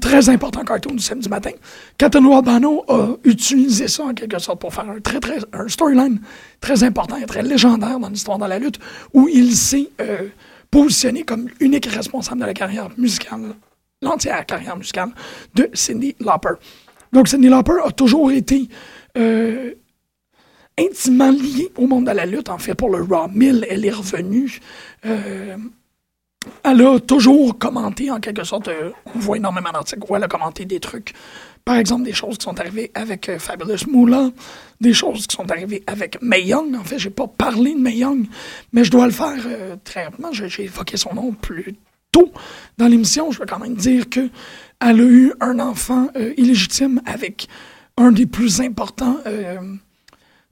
très 0.00 0.28
important 0.30 0.64
cartoon 0.64 0.94
du 0.94 1.02
samedi 1.02 1.28
matin. 1.28 1.50
Captain 1.98 2.24
Albano 2.24 2.84
a 2.88 3.16
utilisé 3.24 3.86
ça 3.86 4.04
en 4.04 4.14
quelque 4.14 4.38
sorte 4.38 4.60
pour 4.60 4.72
faire 4.72 4.88
un 4.88 4.98
très 4.98 5.20
très 5.20 5.38
un 5.52 5.68
storyline 5.68 6.20
très 6.60 6.82
important 6.84 7.16
et 7.16 7.26
très 7.26 7.42
légendaire 7.42 8.00
dans 8.00 8.08
l'histoire 8.08 8.38
de 8.38 8.46
la 8.46 8.58
lutte, 8.58 8.78
où 9.12 9.28
il 9.28 9.54
s'est 9.54 9.90
euh, 10.00 10.28
positionné 10.70 11.22
comme 11.22 11.48
unique 11.60 11.86
responsable 11.86 12.40
de 12.40 12.46
la 12.46 12.54
carrière 12.54 12.88
musicale 12.96 13.54
l'entière 14.04 14.46
carrière 14.46 14.76
musicale 14.76 15.10
de 15.54 15.68
Cyndi 15.72 16.14
Lauper. 16.20 16.54
Donc, 17.12 17.28
Cyndi 17.28 17.48
Lauper 17.48 17.78
a 17.84 17.90
toujours 17.90 18.30
été 18.30 18.68
euh, 19.16 19.72
intimement 20.78 21.30
liée 21.30 21.70
au 21.76 21.86
monde 21.86 22.06
de 22.06 22.10
la 22.10 22.26
lutte. 22.26 22.48
En 22.48 22.58
fait, 22.58 22.74
pour 22.74 22.90
le 22.90 23.02
Raw 23.02 23.28
1000, 23.28 23.66
elle 23.68 23.84
est 23.84 23.90
revenue. 23.90 24.60
euh, 25.06 25.56
elle 26.62 26.82
a 26.82 27.00
toujours 27.00 27.56
commenté, 27.58 28.10
en 28.10 28.20
quelque 28.20 28.44
sorte, 28.44 28.68
euh, 28.68 28.90
on 29.14 29.18
voit 29.18 29.38
énormément 29.38 29.70
d'articles 29.72 30.02
où 30.06 30.14
elle 30.14 30.24
a 30.24 30.28
commenté 30.28 30.66
des 30.66 30.78
trucs. 30.78 31.14
Par 31.64 31.76
exemple, 31.76 32.04
des 32.04 32.12
choses 32.12 32.36
qui 32.36 32.44
sont 32.44 32.60
arrivées 32.60 32.90
avec 32.94 33.30
euh, 33.30 33.38
Fabulous 33.38 33.88
Moolah, 33.88 34.28
des 34.78 34.92
choses 34.92 35.26
qui 35.26 35.36
sont 35.36 35.50
arrivées 35.50 35.82
avec 35.86 36.20
Mae 36.20 36.42
Young. 36.42 36.74
En 36.76 36.84
fait, 36.84 36.98
j'ai 36.98 37.08
pas 37.08 37.26
parlé 37.26 37.72
de 37.72 37.78
Mae 37.80 37.96
Young, 37.96 38.26
mais 38.74 38.84
je 38.84 38.90
dois 38.90 39.06
le 39.06 39.12
faire 39.12 39.36
très 39.84 40.04
rapidement. 40.04 40.32
J'ai 40.32 40.64
évoqué 40.64 40.98
son 40.98 41.14
nom 41.14 41.32
plus 41.32 41.76
tôt 42.12 42.30
dans 42.76 42.88
l'émission. 42.88 43.30
Je 43.30 43.38
veux 43.38 43.46
quand 43.46 43.60
même 43.60 43.76
dire 43.76 44.10
que 44.10 44.28
elle 44.80 45.00
a 45.00 45.04
eu 45.04 45.32
un 45.40 45.58
enfant 45.58 46.08
illégitime 46.36 47.00
avec 47.06 47.48
un 47.96 48.12
des 48.12 48.26
plus 48.26 48.60
importants 48.60 49.16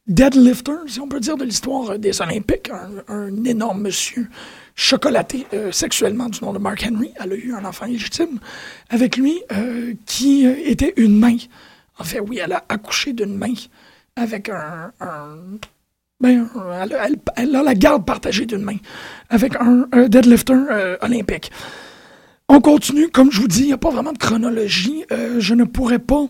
deadlifters, 0.07 0.85
si 0.89 1.01
on 1.01 1.09
peut 1.09 1.21
dire, 1.21 1.37
de 1.37 1.45
l'histoire 1.45 1.91
euh, 1.91 1.99
des 1.99 2.21
Olympiques, 2.21 2.71
un, 3.09 3.45
énorme 3.45 3.83
monsieur 3.83 4.29
chocolaté 4.75 5.47
euh, 5.53 5.71
sexuellement 5.71 6.29
du 6.29 6.41
nom 6.43 6.53
de 6.53 6.59
Mark 6.59 6.85
Henry. 6.87 7.13
Elle 7.23 7.33
a 7.33 7.37
eu 7.37 7.55
un 7.55 7.65
enfant 7.65 7.87
illégitime 7.87 8.39
avec 8.91 9.17
lui 9.17 9.43
euh, 9.53 9.95
qui 10.07 10.47
était 10.47 10.93
une 10.97 11.19
main. 11.19 11.37
En 11.99 12.05
fait, 12.05 12.21
oui, 12.21 12.41
elle 12.43 12.53
a 12.53 12.65
accouché 12.69 13.13
d'une 13.13 13.37
main 13.37 13.55
avec 14.17 14.49
un... 14.49 14.93
ben, 16.21 16.49
elle, 17.37 17.55
a- 17.57 17.63
la 17.63 17.75
garde 17.75 18.05
partagée 18.05 18.47
d'une 18.47 18.63
main 18.63 18.77
avec 19.29 19.55
un, 19.57 19.87
deadlifter 20.09 20.97
olympique. 21.01 21.53
On 22.49 22.61
continue, 22.61 23.09
comme 23.09 23.31
je 23.31 23.41
vous 23.41 23.49
dis, 23.49 23.61
il 23.61 23.67
n'y 23.67 23.73
a 23.73 23.79
pas 23.79 23.91
vraiment 23.91 24.13
de 24.13 24.19
chronologie. 24.19 25.05
Je 25.39 25.55
ne 25.55 25.65
pourrais 25.65 25.99
pas 25.99 26.27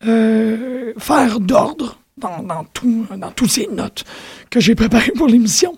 faire 0.00 1.40
d'ordre 1.40 1.99
dans, 2.20 2.64
tout, 2.72 3.06
dans 3.16 3.30
toutes 3.32 3.50
ces 3.50 3.66
notes 3.66 4.04
que 4.50 4.60
j'ai 4.60 4.74
préparées 4.74 5.12
pour 5.16 5.26
l'émission. 5.26 5.76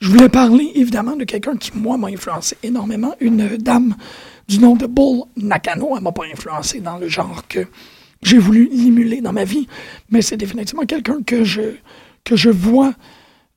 Je 0.00 0.08
voulais 0.08 0.28
parler 0.28 0.72
évidemment 0.74 1.16
de 1.16 1.24
quelqu'un 1.24 1.56
qui, 1.56 1.70
moi, 1.76 1.96
m'a 1.96 2.08
influencé 2.08 2.56
énormément, 2.62 3.14
une 3.20 3.56
dame 3.58 3.94
du 4.48 4.58
nom 4.58 4.74
de 4.74 4.86
Bull 4.86 5.22
Nakano. 5.36 5.96
Elle 5.96 6.02
m'a 6.02 6.12
pas 6.12 6.24
influencé 6.32 6.80
dans 6.80 6.98
le 6.98 7.08
genre 7.08 7.46
que 7.46 7.66
j'ai 8.22 8.38
voulu 8.38 8.68
l'émuler 8.72 9.20
dans 9.20 9.32
ma 9.32 9.44
vie, 9.44 9.66
mais 10.10 10.22
c'est 10.22 10.36
définitivement 10.36 10.84
quelqu'un 10.86 11.22
que 11.24 11.44
je, 11.44 11.62
que 12.24 12.36
je 12.36 12.50
vois 12.50 12.94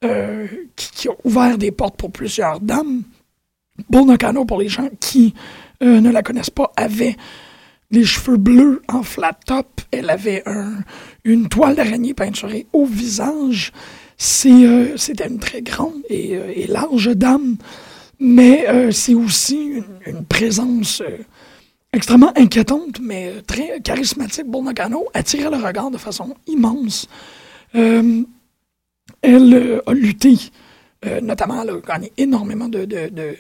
euh, 0.04 0.48
qui, 0.76 0.92
qui 0.92 1.08
a 1.08 1.12
ouvert 1.24 1.58
des 1.58 1.72
portes 1.72 1.98
pour 1.98 2.12
plusieurs 2.12 2.60
dames. 2.60 3.04
Bull 3.90 4.06
Nakano, 4.06 4.46
pour 4.46 4.60
les 4.60 4.70
gens 4.70 4.90
qui 5.00 5.34
euh, 5.84 6.00
ne 6.00 6.10
la 6.12 6.24
connaissent 6.24 6.50
pas, 6.50 6.72
avait 6.78 7.16
les 7.92 8.04
cheveux 8.06 8.38
bleus 8.38 8.82
en 8.88 9.04
flat 9.04 9.38
top. 9.46 9.82
Elle 9.92 10.10
avait 10.10 10.42
un- 10.48 10.78
une 11.26 11.50
toile 11.50 11.76
d'araignée 11.76 12.14
peinturée 12.14 12.68
au 12.72 12.86
visage. 12.86 13.74
C'est, 14.18 14.50
euh, 14.50 14.96
c'était 14.96 15.28
une 15.28 15.40
très 15.40 15.62
grande 15.62 16.02
et, 16.10 16.38
euh, 16.38 16.54
et 16.56 16.68
large 16.68 17.14
dame, 17.16 17.58
mais 18.20 18.66
euh, 18.70 18.92
c'est 18.92 19.16
aussi 19.16 19.84
une, 20.06 20.24
présence 20.24 21.04
extrêmement 21.92 22.32
inquiétante, 22.38 23.00
mais 23.02 23.42
très 23.46 23.82
charismatique. 23.82 24.46
Bull 24.46 24.64
Nakano 24.64 25.06
attirait 25.14 25.50
le 25.50 25.58
regard 25.58 25.92
de 25.92 25.98
façon 25.98 26.36
immense. 26.48 27.08
Elle 27.74 28.24
a 29.86 29.94
lutté, 29.94 30.38
notamment, 31.22 31.62
elle 31.64 31.72
a 31.72 31.80
gagné 31.86 32.12
énormément 32.18 32.70
de, 32.70 32.86
de, 32.86 33.10
de, 33.10 33.36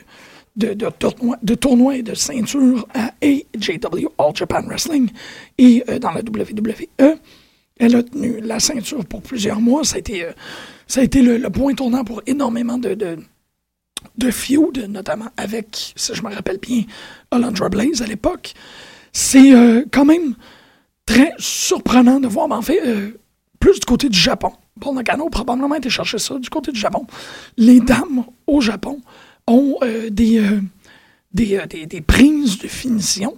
de, 0.58 0.74
de 0.74 0.90
tournois, 0.90 1.38
de 1.42 1.56
tournois 1.56 1.96
et 1.96 2.04
de 2.04 2.14
ceintures 2.16 2.86
à 2.94 3.12
AJW, 3.22 4.08
All 4.18 4.36
Japan 4.36 4.64
Wrestling, 4.64 5.10
et 5.58 5.84
dans 6.02 6.12
la 6.12 6.22
WWE. 6.22 7.18
Elle 7.78 7.96
a 7.96 8.04
tenu 8.04 8.40
la 8.42 8.60
ceinture 8.60 9.06
pour 9.06 9.22
plusieurs 9.22 9.60
mois. 9.60 9.84
Ça 9.84 9.98
a 9.98 10.00
été, 10.00 10.24
euh, 10.24 10.32
ça 10.88 11.02
a 11.02 11.04
été 11.04 11.22
le, 11.22 11.50
point 11.50 11.74
tournant 11.74 12.06
pour 12.06 12.22
énormément 12.26 12.78
de, 12.78 12.94
de, 12.94 13.18
de 14.18 14.32
feud, 14.32 14.86
notamment 14.90 15.28
avec, 15.36 15.94
si 15.96 16.16
je 16.16 16.24
me 16.24 16.34
rappelle 16.34 16.58
bien, 16.58 16.84
Alundra 17.32 17.68
Blaze 17.70 18.02
à 18.02 18.08
l'époque. 18.08 18.54
C'est 19.12 19.54
euh, 19.54 19.84
quand 19.92 20.06
même 20.06 20.36
très 21.06 21.34
surprenant 21.38 22.20
de 22.20 22.28
voir, 22.28 22.48
mais 22.48 22.56
en 22.56 22.62
fait, 22.62 22.82
euh, 22.86 23.20
plus 23.60 23.80
du 23.80 23.86
côté 23.86 24.08
du 24.08 24.18
Japon. 24.18 24.54
Paul 24.80 24.96
Nakano 24.96 25.28
a 25.28 25.30
probablement 25.30 25.76
été 25.76 25.90
chercher 25.90 26.18
ça 26.18 26.40
du 26.40 26.50
côté 26.50 26.72
du 26.72 26.80
Japon. 26.80 27.06
Les 27.58 27.82
dames 27.82 28.24
au 28.48 28.62
Japon 28.62 29.02
ont 29.48 29.78
des, 30.12 30.42
des, 31.32 31.62
des, 31.70 31.86
des 31.86 32.02
prises 32.02 32.58
de 32.58 32.68
finition 32.68 33.38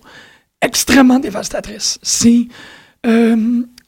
extrêmement 0.62 1.20
dévastatrices. 1.20 2.00
C'est 2.02 2.48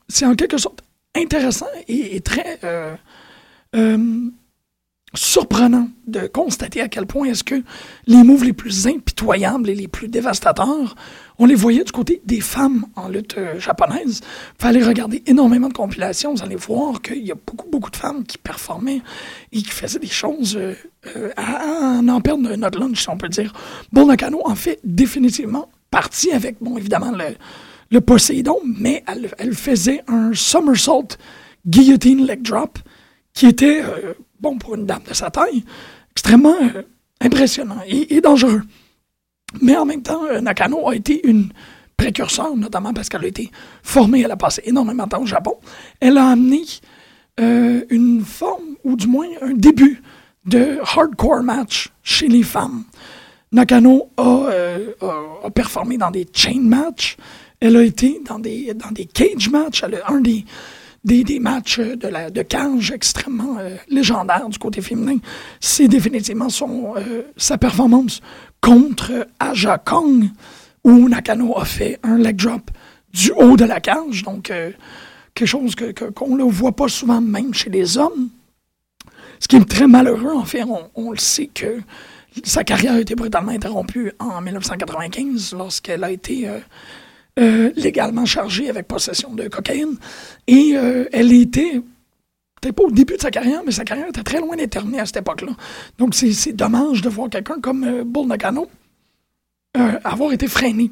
c'est 0.09 0.25
en 0.25 0.35
quelque 0.35 0.57
sorte 0.57 0.81
intéressant 1.15 1.67
et, 1.87 2.19
très 2.21 2.59
euh, 2.63 2.95
euh, 3.75 4.29
surprenant 5.13 5.89
de 6.07 6.27
constater 6.27 6.81
à 6.81 6.87
quel 6.87 7.05
point 7.05 7.27
est-ce 7.27 7.43
que 7.43 7.63
les 8.05 8.23
moves 8.23 8.43
les 8.43 8.53
plus 8.53 8.87
impitoyables 8.87 9.69
et 9.69 9.75
les 9.75 9.87
plus 9.87 10.07
dévastateurs, 10.07 10.95
on 11.39 11.45
les 11.45 11.55
voyait 11.55 11.83
du 11.83 11.91
côté 11.91 12.21
des 12.25 12.41
femmes 12.41 12.85
en 12.95 13.09
lutte 13.09 13.37
euh, 13.37 13.59
japonaise. 13.59 14.21
Fallait 14.59 14.83
regarder 14.83 15.23
énormément 15.25 15.67
de 15.67 15.73
compilations, 15.73 16.33
vous 16.33 16.43
allez 16.43 16.55
voir 16.55 17.01
qu'il 17.01 17.25
y 17.25 17.31
a 17.31 17.35
beaucoup, 17.35 17.67
beaucoup 17.69 17.89
de 17.89 17.95
femmes 17.95 18.23
qui 18.23 18.37
performaient 18.37 19.01
et 19.51 19.57
qui 19.57 19.69
faisaient 19.69 19.99
des 19.99 20.07
choses 20.07 20.57
euh, 20.57 21.29
à, 21.37 21.97
à 21.97 22.01
en 22.01 22.21
perdre 22.21 22.55
notre 22.55 22.79
lunch, 22.79 23.01
si 23.01 23.09
on 23.09 23.17
peut 23.17 23.29
dire. 23.29 23.53
Bon 23.91 24.05
Nakano 24.05 24.41
en 24.45 24.55
fait 24.55 24.79
définitivement 24.83 25.69
partie 25.89 26.31
avec, 26.31 26.57
bon, 26.61 26.77
évidemment, 26.77 27.11
le, 27.11 27.35
le 27.91 28.01
Poséidon, 28.01 28.59
mais 28.63 29.03
elle, 29.37 29.53
faisait 29.53 30.01
un 30.07 30.33
somersault 30.33 31.17
guillotine 31.65 32.25
leg 32.25 32.41
drop 32.41 32.79
qui 33.33 33.47
était, 33.47 33.81
euh, 33.83 34.13
bon, 34.39 34.57
pour 34.57 34.75
une 34.75 34.85
dame 34.85 35.03
de 35.07 35.13
sa 35.13 35.29
taille, 35.31 35.63
extrêmement 36.11 36.55
euh, 36.75 36.83
impressionnant 37.21 37.81
et, 37.87 38.21
dangereux. 38.21 38.61
Mais 39.61 39.75
en 39.75 39.85
même 39.85 40.03
temps, 40.03 40.23
euh, 40.25 40.41
Nakano 40.41 40.87
a 40.87 40.95
été 40.95 41.27
une 41.27 41.49
précurseur, 41.97 42.55
notamment 42.55 42.93
parce 42.93 43.09
qu'elle 43.09 43.25
a 43.25 43.27
été 43.27 43.51
formée, 43.83 44.21
elle 44.21 44.31
a 44.31 44.37
passé 44.37 44.61
énormément 44.65 45.05
de 45.05 45.09
temps 45.09 45.21
au 45.21 45.25
Japon. 45.25 45.55
Elle 45.99 46.17
a 46.17 46.27
amené 46.29 46.61
une 47.89 48.21
forme, 48.25 48.75
ou 48.83 48.97
du 48.97 49.07
moins 49.07 49.27
un 49.41 49.53
début, 49.53 50.01
de 50.45 50.79
hardcore 50.83 51.41
match 51.43 51.89
chez 52.03 52.27
les 52.27 52.43
femmes. 52.43 52.83
Nakano 53.51 54.09
a, 54.17 54.49
a- 55.01 55.45
a 55.45 55.49
performé 55.49 55.97
dans 55.97 56.11
des 56.11 56.27
chain 56.33 56.59
matchs. 56.61 57.15
Elle 57.59 57.75
a 57.75 57.83
été 57.83 58.21
dans 58.25 58.39
des, 58.39 58.73
dans 58.73 58.91
des 58.91 59.05
cage 59.05 59.49
matchs. 59.49 59.83
Un 60.07 60.21
des, 60.21 60.45
des, 61.03 61.23
des 61.23 61.39
matchs 61.39 61.79
de, 61.79 62.07
la, 62.07 62.29
de 62.29 62.41
cage 62.41 62.91
extrêmement 62.91 63.57
euh, 63.59 63.75
légendaires 63.89 64.47
du 64.49 64.57
côté 64.57 64.81
féminin. 64.81 65.17
C'est 65.59 65.87
définitivement 65.87 66.49
son, 66.49 66.93
euh, 66.97 67.23
sa 67.37 67.57
performance 67.57 68.21
contre 68.61 69.27
Aja 69.39 69.77
Kong, 69.77 70.25
où 70.83 71.09
Nakano 71.09 71.57
a 71.57 71.65
fait 71.65 71.99
un 72.03 72.17
leg 72.17 72.35
drop 72.37 72.71
du 73.13 73.31
haut 73.31 73.57
de 73.57 73.65
la 73.65 73.79
cage. 73.81 74.23
Donc, 74.23 74.51
euh, 74.51 74.71
quelque 75.33 75.47
chose 75.47 75.75
que- 75.75 75.91
que- 75.91 76.05
qu'on 76.05 76.35
ne 76.37 76.43
voit 76.43 76.75
pas 76.75 76.87
souvent 76.87 77.19
même 77.21 77.53
chez 77.53 77.69
les 77.69 77.97
hommes. 77.97 78.29
Ce 79.41 79.47
qui 79.47 79.55
est 79.57 79.65
très 79.69 79.87
malheureux, 79.87 80.33
en 80.33 80.45
fait, 80.45 80.63
on, 80.63 80.89
on 80.95 81.11
le 81.11 81.17
sait 81.17 81.47
que 81.47 81.79
sa 82.43 82.63
carrière 82.63 82.93
a 82.93 82.99
été 82.99 83.15
brutalement 83.15 83.51
interrompue 83.51 84.11
en 84.19 84.41
1995 84.41 85.53
lorsqu'elle 85.57 86.03
a 86.03 86.11
été 86.11 86.47
euh, 86.47 86.59
euh, 87.37 87.71
légalement 87.75 88.25
chargée 88.25 88.69
avec 88.69 88.87
possession 88.87 89.33
de 89.33 89.47
cocaïne. 89.47 89.97
Et 90.47 90.73
euh, 90.75 91.05
elle 91.13 91.31
était, 91.31 91.81
peut-être 92.59 92.75
pas 92.75 92.83
au 92.83 92.91
début 92.91 93.15
de 93.15 93.21
sa 93.21 93.31
carrière, 93.31 93.61
mais 93.65 93.71
sa 93.71 93.83
carrière 93.83 94.07
était 94.07 94.23
très 94.23 94.39
loin 94.39 94.55
d'être 94.55 94.71
terminée 94.71 94.99
à 94.99 95.05
cette 95.05 95.17
époque-là. 95.17 95.53
Donc 95.97 96.15
c'est 96.15 96.53
dommage 96.53 97.01
de 97.01 97.09
voir 97.09 97.29
quelqu'un 97.29 97.59
comme 97.61 97.83
euh, 97.83 98.03
Bull 98.03 98.27
Nakano 98.27 98.69
euh, 99.77 99.99
avoir 100.03 100.33
été 100.33 100.47
freiné. 100.47 100.91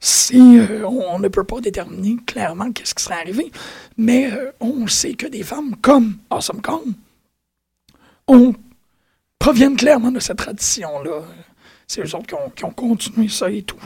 Si 0.00 0.36
on, 0.84 1.18
ne 1.18 1.28
peut 1.28 1.44
pas 1.44 1.60
déterminer 1.60 2.16
clairement 2.26 2.70
qu'est-ce 2.72 2.94
qui 2.94 3.02
serait 3.02 3.20
arrivé, 3.20 3.50
mais 3.96 4.30
on 4.60 4.86
sait 4.86 5.14
que 5.14 5.26
des 5.26 5.42
femmes 5.42 5.76
comme 5.80 6.18
Awesome 6.28 6.60
Kong 6.60 6.92
proviennent 9.38 9.76
clairement 9.76 10.10
de 10.10 10.20
cette 10.20 10.38
tradition-là. 10.38 11.22
C'est 11.86 12.02
eux 12.02 12.16
autres 12.16 12.26
qui 12.26 12.34
ont, 12.34 12.50
qui 12.54 12.64
ont 12.64 12.70
continué 12.70 13.28
ça 13.28 13.50
et 13.50 13.62
tout. 13.62 13.80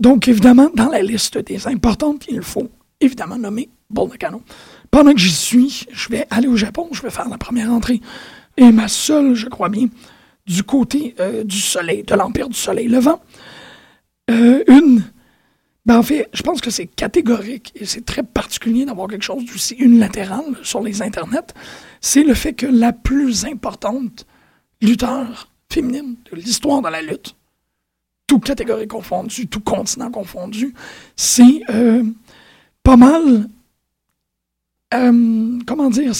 Donc, 0.00 0.28
évidemment, 0.28 0.70
dans 0.74 0.88
la 0.88 1.02
liste 1.02 1.38
des 1.38 1.66
importantes, 1.66 2.26
il 2.28 2.42
faut 2.42 2.68
évidemment 3.00 3.38
nommer 3.38 3.68
Bull 3.90 4.08
Nakano. 4.08 4.42
Pendant 4.90 5.12
que 5.12 5.20
j'y 5.20 5.32
suis, 5.32 5.86
je 5.92 6.08
vais 6.08 6.26
aller 6.30 6.48
au 6.48 6.56
Japon, 6.56 6.88
je 6.92 7.02
vais 7.02 7.10
faire 7.10 7.28
la 7.28 7.38
première 7.38 7.72
entrée. 7.72 8.00
Et 8.56 8.70
ma 8.70 8.88
seule, 8.88 9.34
je 9.34 9.48
crois 9.48 9.68
bien, 9.68 9.88
du 10.46 10.62
côté 10.62 11.14
euh, 11.20 11.44
du 11.44 11.58
soleil, 11.58 12.02
de 12.02 12.14
l'Empire 12.14 12.48
du 12.48 12.56
Soleil 12.56 12.88
Levant. 12.88 13.20
Euh, 14.30 14.62
une. 14.68 15.02
Ben, 15.86 15.98
en 15.98 16.02
fait, 16.02 16.28
je 16.32 16.42
pense 16.42 16.60
que 16.60 16.70
c'est 16.70 16.86
catégorique 16.86 17.72
et 17.74 17.84
c'est 17.84 18.06
très 18.06 18.22
particulier 18.22 18.86
d'avoir 18.86 19.08
quelque 19.08 19.24
chose 19.24 19.44
d'aussi 19.44 19.74
unilatéral 19.74 20.44
sur 20.62 20.80
les 20.80 21.02
internets. 21.02 21.52
C'est 22.00 22.22
le 22.22 22.34
fait 22.34 22.54
que 22.54 22.66
la 22.66 22.92
plus 22.92 23.44
importante 23.44 24.26
lutteur 24.80 25.48
féminine 25.70 26.16
de 26.30 26.36
l'histoire 26.36 26.80
de 26.80 26.88
la 26.88 27.02
lutte, 27.02 27.36
tout 28.26 28.40
catégorie 28.40 28.88
confondue, 28.88 29.46
tout 29.48 29.60
continent 29.60 30.10
confondu, 30.10 30.74
c'est 31.16 31.62
euh, 31.70 32.04
pas 32.82 32.96
mal. 32.96 33.48
euh, 34.94 35.58
comment 35.66 35.90
dire? 35.90 36.12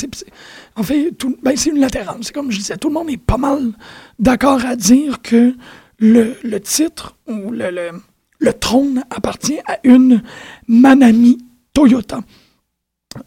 en 0.77 0.83
fait, 0.83 1.13
tout, 1.13 1.37
ben, 1.43 1.57
c'est. 1.57 1.73
C'est 2.21 2.33
comme 2.33 2.51
je 2.51 2.59
disais, 2.59 2.77
tout 2.77 2.89
le 2.89 2.95
monde 2.95 3.11
est 3.11 3.17
pas 3.17 3.39
mal 3.39 3.73
d'accord 4.19 4.65
à 4.65 4.77
dire 4.77 5.23
que 5.23 5.55
le, 5.99 6.59
titre 6.59 7.17
ou 7.27 7.51
le, 7.51 8.53
trône 8.61 9.05
appartient 9.11 9.61
à 9.67 9.79
une 9.85 10.23
Manami 10.69 11.39
Toyota. 11.73 12.21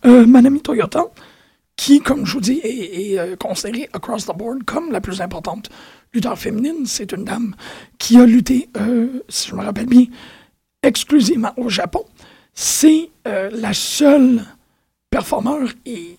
Euh, 0.05 0.25
Manami 0.25 0.61
Toyota, 0.61 1.05
qui, 1.75 2.01
comme 2.01 2.25
je 2.25 2.33
vous 2.33 2.41
dis, 2.41 2.59
est, 2.63 3.13
est, 3.13 3.19
euh, 3.19 3.35
considérée 3.35 3.89
across 3.93 4.25
the 4.25 4.35
board 4.35 4.63
comme 4.65 4.91
la 4.91 4.99
plus 4.99 5.21
importante 5.21 5.69
lutteur 6.13 6.37
féminine. 6.37 6.85
C'est 6.85 7.11
une 7.11 7.25
dame 7.25 7.55
qui 7.97 8.17
a 8.17 8.25
lutté, 8.25 8.69
euh, 8.77 9.23
si 9.29 9.49
je 9.49 9.55
me 9.55 9.61
rappelle 9.61 9.87
bien, 9.87 10.05
exclusivement 10.83 11.53
au 11.57 11.69
Japon. 11.69 12.05
C'est 12.53 13.09
euh, 13.27 13.49
la 13.53 13.73
seule 13.73 14.43
performeur 15.09 15.69
et 15.85 16.17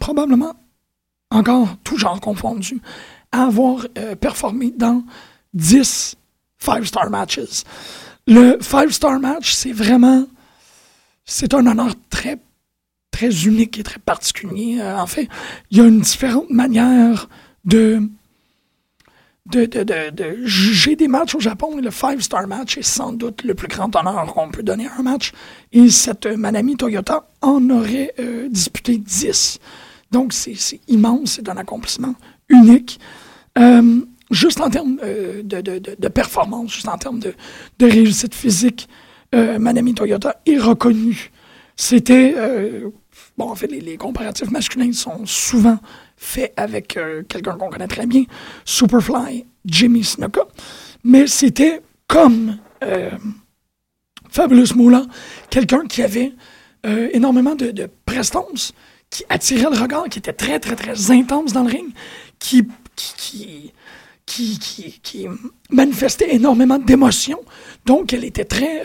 probablement 0.00 0.54
encore 1.30 1.76
tout 1.84 1.96
genre 1.96 2.20
confondu 2.20 2.80
à 3.32 3.44
avoir 3.44 3.86
euh, 3.98 4.14
performé 4.14 4.72
dans 4.76 5.04
10 5.54 6.16
five-star 6.58 7.10
matches. 7.10 7.64
Le 8.26 8.58
five-star 8.60 9.20
match, 9.20 9.52
c'est 9.52 9.72
vraiment. 9.72 10.26
C'est 11.24 11.54
un 11.54 11.66
honneur 11.66 11.94
très, 12.08 12.38
très 13.10 13.44
unique 13.44 13.78
et 13.78 13.82
très 13.82 13.98
particulier. 13.98 14.80
En 14.82 15.06
fait, 15.06 15.28
il 15.70 15.78
y 15.78 15.80
a 15.80 15.84
une 15.84 16.00
différente 16.00 16.50
manière 16.50 17.28
de. 17.64 18.08
De, 19.48 19.64
de, 19.64 19.84
de, 19.84 20.10
de 20.10 20.44
juger 20.44 20.96
des 20.96 21.06
matchs 21.06 21.36
au 21.36 21.40
Japon. 21.40 21.76
Le 21.80 21.90
five-star 21.92 22.48
match 22.48 22.78
est 22.78 22.82
sans 22.82 23.12
doute 23.12 23.44
le 23.44 23.54
plus 23.54 23.68
grand 23.68 23.94
honneur 23.94 24.26
qu'on 24.34 24.50
peut 24.50 24.64
donner 24.64 24.88
à 24.88 24.98
un 24.98 25.02
match. 25.02 25.30
Et 25.72 25.88
cette 25.88 26.26
euh, 26.26 26.36
Manami 26.36 26.76
Toyota 26.76 27.28
en 27.42 27.70
aurait 27.70 28.12
euh, 28.18 28.48
disputé 28.48 28.98
10. 28.98 29.58
Donc, 30.10 30.32
c'est 30.32 30.80
immense, 30.88 31.34
c'est 31.36 31.48
un 31.48 31.56
accomplissement 31.56 32.16
unique. 32.48 32.98
Euh, 33.56 34.00
juste 34.32 34.60
en 34.60 34.68
termes 34.68 34.98
euh, 35.04 35.42
de, 35.44 35.60
de- 35.60 36.08
performance, 36.08 36.72
juste 36.72 36.88
en 36.88 36.98
termes 36.98 37.20
de, 37.20 37.34
réussite 37.80 38.34
physique, 38.34 38.88
Manami 39.32 39.94
Toyota 39.94 40.40
est 40.46 40.58
reconnue. 40.58 41.30
C'était. 41.76 42.34
bon, 43.36 43.50
en 43.50 43.54
fait, 43.54 43.66
les 43.66 43.96
comparatifs 43.98 44.50
masculins 44.50 44.92
sont 44.92 45.26
souvent 45.26 45.78
faits 46.16 46.52
avec 46.56 46.96
euh, 46.96 47.22
quelqu'un 47.28 47.52
qu'on 47.56 47.68
connaît 47.68 47.88
très 47.88 48.06
bien, 48.06 48.24
Superfly, 48.64 49.46
Jimmy 49.64 50.02
Snuka. 50.04 50.42
Mais 51.04 51.26
c'était 51.26 51.80
comme 52.08 52.58
euh, 52.82 53.10
Fabulous 54.30 54.74
Moolah, 54.74 55.04
quelqu'un 55.50 55.86
qui 55.86 56.02
avait 56.02 56.32
euh, 56.86 57.08
énormément 57.12 57.54
de, 57.54 57.70
de 57.70 57.88
prestance, 58.04 58.72
qui 59.10 59.24
attirait 59.28 59.70
le 59.70 59.80
regard, 59.80 60.04
qui 60.08 60.18
était 60.18 60.32
très, 60.32 60.58
très, 60.58 60.74
très 60.76 61.10
intense 61.10 61.52
dans 61.52 61.62
le 61.62 61.70
ring, 61.70 61.92
qui, 62.38 62.66
qui, 62.96 63.72
qui, 64.26 64.58
qui, 64.58 65.00
qui- 65.02 65.26
manifestait 65.70 66.34
énormément 66.34 66.78
d'émotions. 66.78 67.40
Donc, 67.84 68.12
elle 68.12 68.24
était 68.24 68.44
très, 68.44 68.82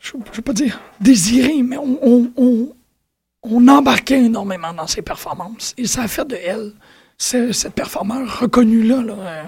je 0.00 0.16
ne 0.16 0.22
vais 0.32 0.42
pas 0.42 0.52
dire 0.52 0.80
désirée, 1.00 1.62
mais 1.62 1.76
on, 1.76 2.72
on 3.42 3.66
embarquait 3.68 4.24
énormément 4.24 4.72
dans 4.74 4.86
ses 4.86 5.02
performances. 5.02 5.74
Et 5.78 5.86
ça 5.86 6.02
a 6.02 6.08
fait 6.08 6.26
de 6.26 6.36
elle 6.36 6.72
ce- 7.18 7.52
cette 7.52 7.74
performeur 7.74 8.40
reconnue-là. 8.40 9.02
là, 9.02 9.12
euh, 9.18 9.42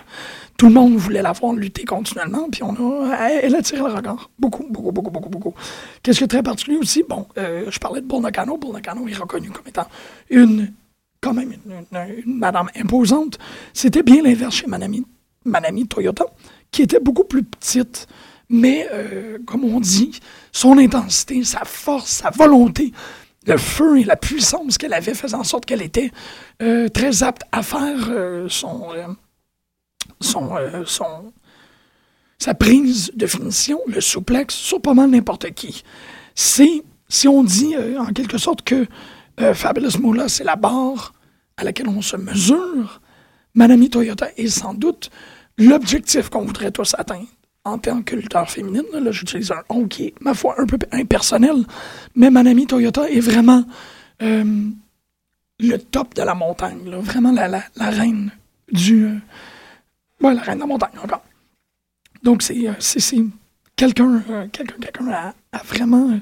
tout 0.57 0.67
le 0.69 0.75
monde 0.75 0.95
voulait 0.97 1.23
la 1.23 1.33
voir 1.33 1.55
lutter 1.55 1.85
continuellement, 1.85 2.49
puis 2.51 2.63
on 2.63 2.75
a, 3.11 3.17
elle, 3.31 3.55
a 3.57 3.63
tiré 3.63 3.79
le 3.81 3.95
regard. 3.95 4.31
Beaucoup, 4.39 4.65
beaucoup, 4.69 4.93
beaucoup, 4.93 5.11
beaucoup, 5.11 5.29
beaucoup. 5.29 5.55
Qu'est-ce 6.03 6.19
qui 6.19 6.25
est 6.25 6.29
très 6.29 6.43
particulier 6.43 6.77
aussi? 6.77 7.03
Bon, 7.09 7.27
euh, 7.39 7.65
je 7.71 7.79
parlais 7.79 8.01
de. 8.01 8.07
Bull 8.07 8.21
Nakano 8.23 8.57
est 9.09 9.15
reconnu 9.17 9.51
comme 9.51 9.67
étant 9.67 9.87
une, 10.31 10.73
quand 11.21 11.35
même, 11.35 11.53
une 12.25 12.37
madame 12.39 12.69
imposante. 12.77 13.39
C'était 13.73 14.03
bien 14.03 14.23
l'inverse 14.23 14.55
chez 14.57 14.67
Manami, 14.67 15.05
Manami 15.45 15.87
Toyota, 15.89 16.27
qui 16.71 16.83
était 16.83 17.01
beaucoup 17.01 17.25
plus 17.25 17.43
petite. 17.43 18.07
Mais, 18.49 18.87
euh, 18.93 19.39
comme 19.47 19.65
on 19.65 19.81
dit, 19.81 20.21
son 20.53 20.77
intensité, 20.79 21.43
sa 21.43 21.65
force, 21.65 22.11
sa 22.11 22.29
volonté, 22.31 22.93
le 23.47 23.57
feu 23.57 24.01
et 24.01 24.05
la 24.05 24.17
puissance 24.17 24.79
qu'elle 24.79 24.95
avait 24.95 25.15
faisait 25.15 25.35
en 25.37 25.45
sorte 25.45 25.67
qu'elle 25.67 25.83
était 25.83 26.11
euh, 26.63 26.89
très 26.89 27.23
apte 27.23 27.43
à 27.53 27.63
faire 27.63 28.09
euh, 28.09 28.49
son, 28.49 28.89
euh, 28.95 30.85
son, 30.87 31.33
sa 32.39 32.55
prise 32.55 33.13
de 33.15 33.27
finition, 33.27 33.81
le 33.87 34.01
souplex, 34.01 34.55
sur 34.55 34.81
pas 34.81 34.95
mal 34.95 35.11
n'importe 35.11 35.51
qui. 35.53 35.83
Si 36.35 36.83
on 37.29 37.45
dit 37.45 37.75
en 37.99 38.07
quelque 38.07 38.39
sorte 38.39 38.63
que 38.63 38.87
Fabulous 39.55 39.99
Moolah, 40.01 40.29
c'est 40.29 40.45
la 40.45 40.57
barre 40.57 41.13
à 41.57 41.65
laquelle 41.65 41.89
on 41.89 42.01
se 42.01 42.17
mesure, 42.17 43.01
Manami 43.55 43.91
Toyota 43.91 44.29
est 44.37 44.49
sans 44.49 44.73
doute 44.73 45.11
l'objectif 45.59 46.31
qu'on 46.31 46.45
voudrait 46.45 46.71
tous 46.71 46.95
atteindre 46.97 47.27
en 47.64 47.79
tant 47.79 48.03
que 48.03 48.16
lutteur 48.16 48.51
féminine. 48.51 48.85
Là, 48.92 49.11
j'utilise 49.12 49.51
un 49.53 49.62
on 49.68 49.87
qui 49.87 50.07
est, 50.07 50.14
ma 50.20 50.35
foi, 50.35 50.55
un 50.59 50.66
peu 50.66 50.79
impersonnel, 50.92 51.64
mais 52.14 52.31
Manami 52.31 52.66
Toyota 52.66 53.09
est 53.11 53.20
vraiment 53.20 53.64
euh, 54.22 54.68
le 55.61 55.77
top 55.79 56.14
de 56.14 56.22
la 56.22 56.35
montagne, 56.35 56.88
là. 56.90 56.98
vraiment 56.98 57.33
la, 57.33 57.48
la, 57.48 57.62
la 57.77 57.90
reine 57.90 58.33
du... 58.70 59.05
euh, 59.05 59.14
la 60.20 60.40
reine 60.40 60.57
de 60.57 60.61
la 60.61 60.66
montagne, 60.66 60.98
encore. 61.03 61.22
Donc, 62.22 62.42
c'est 62.42 62.68
euh, 62.68 62.72
quelqu'un 63.77 64.22
euh, 64.31 64.46
quelqu'un 64.53 64.77
quelqu'un 64.81 65.09
à, 65.09 65.35
à 65.53 65.59
vraiment 65.64 66.18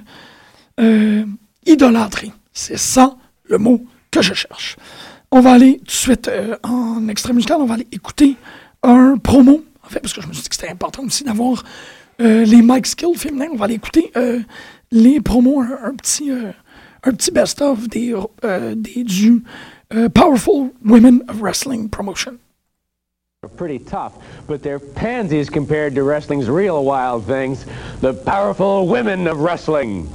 euh, 0.81 1.25
idolâtrer. 1.67 2.33
C'est 2.53 2.79
ça 2.79 3.17
le 3.45 3.59
mot 3.59 3.85
que 4.11 4.23
je 4.23 4.35
cherche. 4.35 4.77
On 5.31 5.41
va 5.41 5.53
aller 5.53 5.79
tout 5.79 5.85
de 5.85 5.91
suite 5.91 6.31
en 6.65 7.07
extrait 7.09 7.33
musical, 7.33 7.59
on 7.61 7.67
va 7.67 7.75
aller 7.75 7.87
écouter 7.93 8.37
un 8.83 9.17
promo, 9.17 9.63
en 9.91 9.93
fait, 9.93 10.01
parce 10.01 10.13
que 10.13 10.21
je 10.21 10.29
me 10.29 10.33
suis 10.33 10.45
dit 10.45 10.49
que 10.49 10.55
c'était 10.55 10.71
important 10.71 11.03
aussi 11.05 11.25
d'avoir 11.25 11.65
euh, 12.21 12.45
les 12.45 12.63
Mike 12.63 12.87
Skill 12.87 13.17
féminins. 13.17 13.49
On 13.53 13.57
va 13.57 13.65
aller 13.65 13.75
écouter 13.75 14.13
euh, 14.17 14.39
les 14.93 15.21
promos, 15.21 15.61
un, 15.61 15.79
un 15.83 15.95
petit, 15.97 16.31
euh, 16.31 16.53
un 17.03 17.13
petit 17.13 17.33
best-of 17.33 17.89
des, 17.89 18.15
euh, 18.45 18.75
des, 18.77 19.03
du 19.03 19.43
euh, 19.93 20.09
Powerful 20.09 20.71
Women 20.85 21.25
of 21.29 21.41
Wrestling 21.41 21.89
Promotion. 21.89 22.39
pretty 23.57 23.79
tough, 23.79 24.13
but 24.47 24.63
they're 24.63 24.79
pansies 24.79 25.49
compared 25.49 25.95
to 25.95 26.03
wrestling's 26.03 26.49
real 26.49 26.85
wild 26.85 27.25
things, 27.25 27.65
the 28.01 28.13
powerful 28.13 28.87
women 28.87 29.27
of 29.27 29.41
wrestling. 29.41 30.07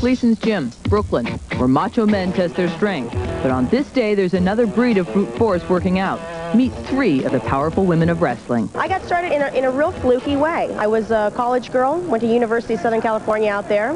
Gleason's 0.00 0.38
Gym, 0.38 0.70
Brooklyn, 0.84 1.26
where 1.56 1.66
macho 1.66 2.06
men 2.06 2.30
test 2.32 2.54
their 2.54 2.68
strength. 2.68 3.14
But 3.42 3.50
on 3.50 3.66
this 3.68 3.90
day, 3.90 4.14
there's 4.14 4.34
another 4.34 4.66
breed 4.66 4.98
of 4.98 5.10
brute 5.12 5.34
force 5.38 5.66
working 5.70 5.98
out. 5.98 6.20
Meet 6.54 6.72
three 6.86 7.24
of 7.24 7.32
the 7.32 7.40
powerful 7.40 7.86
women 7.86 8.10
of 8.10 8.20
wrestling. 8.20 8.68
I 8.74 8.88
got 8.88 9.02
started 9.04 9.32
in 9.32 9.40
a, 9.40 9.48
in 9.48 9.64
a 9.64 9.70
real 9.70 9.92
fluky 9.92 10.36
way. 10.36 10.72
I 10.74 10.86
was 10.86 11.10
a 11.10 11.32
college 11.34 11.72
girl, 11.72 11.98
went 11.98 12.20
to 12.22 12.28
University 12.28 12.74
of 12.74 12.80
Southern 12.80 13.00
California 13.00 13.50
out 13.50 13.68
there, 13.68 13.94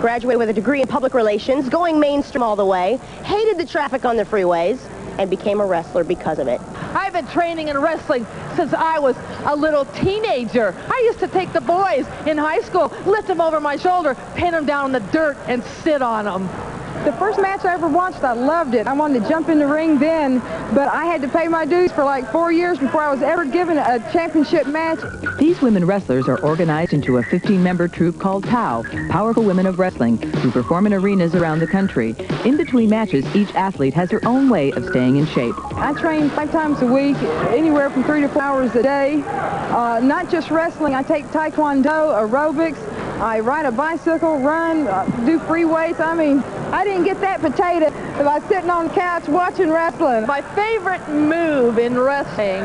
graduated 0.00 0.38
with 0.38 0.50
a 0.50 0.52
degree 0.52 0.82
in 0.82 0.86
public 0.86 1.14
relations, 1.14 1.68
going 1.70 1.98
mainstream 1.98 2.42
all 2.42 2.54
the 2.54 2.66
way, 2.66 2.98
hated 3.24 3.56
the 3.56 3.66
traffic 3.66 4.04
on 4.04 4.16
the 4.16 4.24
freeways, 4.24 4.78
and 5.18 5.28
became 5.28 5.60
a 5.60 5.66
wrestler 5.66 6.04
because 6.04 6.38
of 6.38 6.48
it. 6.48 6.60
I've 6.94 7.12
been 7.12 7.26
training 7.26 7.68
in 7.68 7.78
wrestling 7.78 8.26
since 8.56 8.72
I 8.72 8.98
was 8.98 9.16
a 9.44 9.54
little 9.54 9.84
teenager. 9.84 10.74
I 10.88 11.02
used 11.04 11.18
to 11.18 11.28
take 11.28 11.52
the 11.52 11.60
boys 11.60 12.06
in 12.26 12.38
high 12.38 12.60
school, 12.60 12.92
lift 13.04 13.26
them 13.26 13.40
over 13.40 13.60
my 13.60 13.76
shoulder, 13.76 14.16
pin 14.34 14.52
them 14.52 14.64
down 14.64 14.94
in 14.94 15.02
the 15.02 15.10
dirt, 15.10 15.36
and 15.46 15.62
sit 15.82 16.02
on 16.02 16.24
them. 16.24 16.77
The 17.04 17.12
first 17.12 17.40
match 17.40 17.64
I 17.64 17.74
ever 17.74 17.88
watched, 17.88 18.24
I 18.24 18.32
loved 18.32 18.74
it. 18.74 18.88
I 18.88 18.92
wanted 18.92 19.22
to 19.22 19.28
jump 19.28 19.48
in 19.48 19.60
the 19.60 19.66
ring 19.68 19.98
then, 19.98 20.40
but 20.74 20.88
I 20.88 21.04
had 21.04 21.22
to 21.22 21.28
pay 21.28 21.46
my 21.46 21.64
dues 21.64 21.92
for 21.92 22.02
like 22.02 22.30
four 22.32 22.50
years 22.50 22.76
before 22.78 23.02
I 23.02 23.10
was 23.10 23.22
ever 23.22 23.44
given 23.44 23.78
a 23.78 23.98
championship 24.12 24.66
match. 24.66 24.98
These 25.38 25.62
women 25.62 25.84
wrestlers 25.84 26.28
are 26.28 26.40
organized 26.40 26.92
into 26.92 27.18
a 27.18 27.22
15-member 27.22 27.88
troupe 27.88 28.18
called 28.18 28.44
POW, 28.44 28.82
Powerful 29.10 29.44
Women 29.44 29.66
of 29.66 29.78
Wrestling, 29.78 30.18
who 30.18 30.50
perform 30.50 30.86
in 30.86 30.92
arenas 30.92 31.36
around 31.36 31.60
the 31.60 31.68
country. 31.68 32.16
In 32.44 32.56
between 32.56 32.90
matches, 32.90 33.24
each 33.34 33.54
athlete 33.54 33.94
has 33.94 34.10
their 34.10 34.26
own 34.26 34.48
way 34.50 34.72
of 34.72 34.84
staying 34.86 35.16
in 35.16 35.26
shape. 35.26 35.54
I 35.76 35.92
train 35.92 36.28
five 36.30 36.50
times 36.50 36.82
a 36.82 36.86
week, 36.86 37.16
anywhere 37.52 37.90
from 37.90 38.02
three 38.02 38.22
to 38.22 38.28
four 38.28 38.42
hours 38.42 38.74
a 38.74 38.82
day. 38.82 39.22
Uh, 39.24 40.00
not 40.00 40.30
just 40.30 40.50
wrestling, 40.50 40.94
I 40.96 41.04
take 41.04 41.26
taekwondo, 41.26 42.12
aerobics, 42.18 42.78
I 43.20 43.40
ride 43.40 43.66
a 43.66 43.72
bicycle, 43.72 44.38
run, 44.38 44.86
uh, 44.86 45.04
do 45.26 45.40
free 45.40 45.64
weights. 45.64 45.98
I 45.98 46.14
mean, 46.14 46.40
I 46.72 46.84
didn't 46.84 47.04
get 47.04 47.20
that 47.22 47.40
potato 47.40 47.90
by 48.22 48.40
sitting 48.48 48.68
on 48.68 48.88
the 48.88 48.94
couch 48.94 49.26
watching 49.26 49.70
wrestling. 49.70 50.26
My 50.26 50.42
favorite 50.54 51.08
move 51.08 51.78
in 51.78 51.98
wrestling 51.98 52.64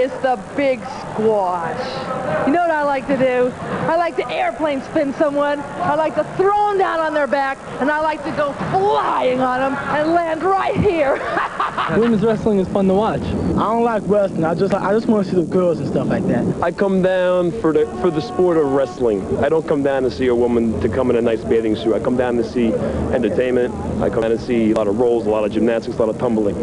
is 0.00 0.12
the 0.22 0.40
big 0.56 0.80
squash. 0.80 2.46
You 2.46 2.52
know 2.52 2.59
like 2.90 3.06
to 3.06 3.16
do? 3.16 3.52
I 3.88 3.94
like 3.94 4.16
to 4.16 4.28
airplane 4.28 4.82
spin 4.82 5.14
someone. 5.14 5.60
I 5.60 5.94
like 5.94 6.16
to 6.16 6.24
throw 6.36 6.70
them 6.70 6.78
down 6.78 6.98
on 6.98 7.14
their 7.14 7.28
back, 7.28 7.56
and 7.80 7.88
I 7.88 8.00
like 8.00 8.24
to 8.24 8.32
go 8.32 8.52
flying 8.72 9.40
on 9.40 9.60
them 9.60 9.74
and 9.96 10.12
land 10.12 10.42
right 10.42 10.76
here. 10.76 11.14
Women's 11.96 12.22
wrestling 12.22 12.58
is 12.58 12.66
fun 12.68 12.88
to 12.88 12.94
watch. 12.94 13.22
I 13.22 13.64
don't 13.72 13.84
like 13.84 14.02
wrestling. 14.06 14.44
I 14.44 14.54
just 14.54 14.74
I 14.74 14.92
just 14.92 15.06
want 15.06 15.24
to 15.24 15.30
see 15.30 15.36
the 15.36 15.46
girls 15.46 15.78
and 15.78 15.88
stuff 15.88 16.08
like 16.08 16.26
that. 16.26 16.44
I 16.62 16.72
come 16.72 17.00
down 17.00 17.52
for 17.60 17.72
the 17.72 17.86
for 18.00 18.10
the 18.10 18.20
sport 18.20 18.56
of 18.56 18.72
wrestling. 18.72 19.22
I 19.38 19.48
don't 19.48 19.66
come 19.66 19.84
down 19.84 20.02
to 20.02 20.10
see 20.10 20.26
a 20.26 20.34
woman 20.34 20.80
to 20.80 20.88
come 20.88 21.10
in 21.10 21.16
a 21.16 21.22
nice 21.22 21.44
bathing 21.44 21.76
suit. 21.76 21.94
I 21.94 22.00
come 22.00 22.16
down 22.16 22.36
to 22.36 22.44
see 22.44 22.72
entertainment. 23.12 23.72
I 24.02 24.10
come 24.10 24.22
down 24.22 24.30
to 24.30 24.38
see 24.38 24.72
a 24.72 24.74
lot 24.74 24.88
of 24.88 24.98
rolls, 24.98 25.26
a 25.26 25.30
lot 25.30 25.44
of 25.44 25.52
gymnastics, 25.52 25.96
a 25.96 26.00
lot 26.00 26.08
of 26.08 26.18
tumbling. 26.18 26.56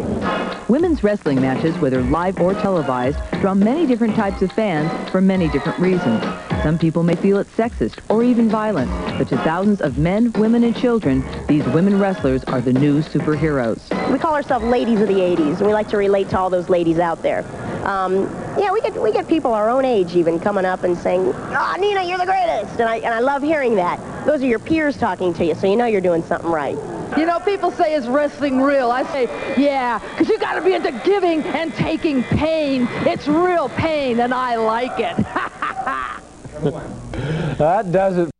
Women's 0.68 1.02
wrestling 1.02 1.40
matches, 1.40 1.76
whether 1.78 2.02
live 2.02 2.38
or 2.40 2.52
televised, 2.52 3.18
draw 3.40 3.54
many 3.54 3.86
different 3.86 4.14
types 4.14 4.42
of 4.42 4.52
fans 4.52 4.90
for 5.10 5.20
many 5.20 5.48
different 5.48 5.78
reasons. 5.78 6.17
Some 6.62 6.78
people 6.78 7.02
may 7.02 7.14
feel 7.14 7.38
it 7.38 7.46
sexist 7.56 8.00
or 8.08 8.22
even 8.24 8.48
violent, 8.48 8.90
but 9.16 9.28
to 9.28 9.36
thousands 9.38 9.80
of 9.80 9.96
men, 9.96 10.32
women, 10.32 10.64
and 10.64 10.76
children, 10.76 11.24
these 11.46 11.64
women 11.66 11.98
wrestlers 11.98 12.42
are 12.44 12.60
the 12.60 12.72
new 12.72 13.00
superheroes. 13.00 13.80
We 14.12 14.18
call 14.18 14.34
ourselves 14.34 14.64
ladies 14.64 15.00
of 15.00 15.08
the 15.08 15.14
80s, 15.14 15.58
and 15.58 15.66
we 15.66 15.72
like 15.72 15.88
to 15.88 15.96
relate 15.96 16.28
to 16.30 16.38
all 16.38 16.50
those 16.50 16.68
ladies 16.68 16.98
out 16.98 17.22
there. 17.22 17.44
Um, 17.86 18.26
yeah, 18.58 18.72
we 18.72 18.80
get 18.80 19.00
we 19.00 19.12
get 19.12 19.28
people 19.28 19.54
our 19.54 19.68
own 19.68 19.84
age 19.84 20.16
even 20.16 20.40
coming 20.40 20.64
up 20.64 20.84
and 20.84 20.96
saying, 20.96 21.32
"Ah, 21.34 21.74
oh, 21.76 21.80
Nina, 21.80 22.02
you're 22.02 22.18
the 22.18 22.26
greatest," 22.26 22.80
and 22.80 22.88
I 22.88 22.96
and 22.96 23.14
I 23.14 23.20
love 23.20 23.42
hearing 23.42 23.74
that. 23.76 24.00
Those 24.26 24.42
are 24.42 24.46
your 24.46 24.58
peers 24.58 24.96
talking 24.96 25.32
to 25.34 25.44
you, 25.44 25.54
so 25.54 25.66
you 25.66 25.76
know 25.76 25.86
you're 25.86 26.00
doing 26.00 26.22
something 26.22 26.50
right. 26.50 26.76
You 27.16 27.24
know, 27.24 27.40
people 27.40 27.70
say, 27.70 27.94
is 27.94 28.06
wrestling 28.06 28.60
real? 28.60 28.90
I 28.90 29.02
say, 29.04 29.24
yeah, 29.56 29.98
because 29.98 30.28
you 30.28 30.38
got 30.38 30.56
to 30.56 30.60
be 30.60 30.74
into 30.74 30.92
giving 31.04 31.42
and 31.42 31.74
taking 31.74 32.22
pain. 32.22 32.86
It's 33.06 33.26
real 33.26 33.70
pain, 33.70 34.20
and 34.20 34.34
I 34.34 34.56
like 34.56 35.00
it. 35.00 35.16
that 37.58 37.90
does 37.90 38.18
it. 38.18 38.30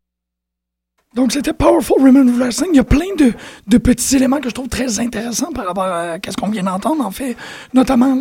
Donc, 1.18 1.32
c'était 1.32 1.52
Powerful 1.52 2.00
Women 2.00 2.38
Wrestling. 2.38 2.70
Il 2.74 2.76
y 2.76 2.78
a 2.78 2.84
plein 2.84 3.12
de, 3.16 3.78
petits 3.78 4.14
éléments 4.14 4.38
que 4.38 4.48
je 4.48 4.54
trouve 4.54 4.68
très 4.68 5.00
intéressants 5.00 5.50
par 5.50 5.66
rapport 5.66 5.82
à 5.82 6.16
ce 6.24 6.36
qu'on 6.36 6.48
vient 6.48 6.62
d'entendre, 6.62 7.04
en 7.04 7.10
fait. 7.10 7.36
Notamment 7.74 8.16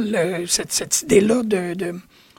cette, 0.47 0.71
cette 0.71 1.03
idée-là 1.03 1.43
de, 1.43 1.75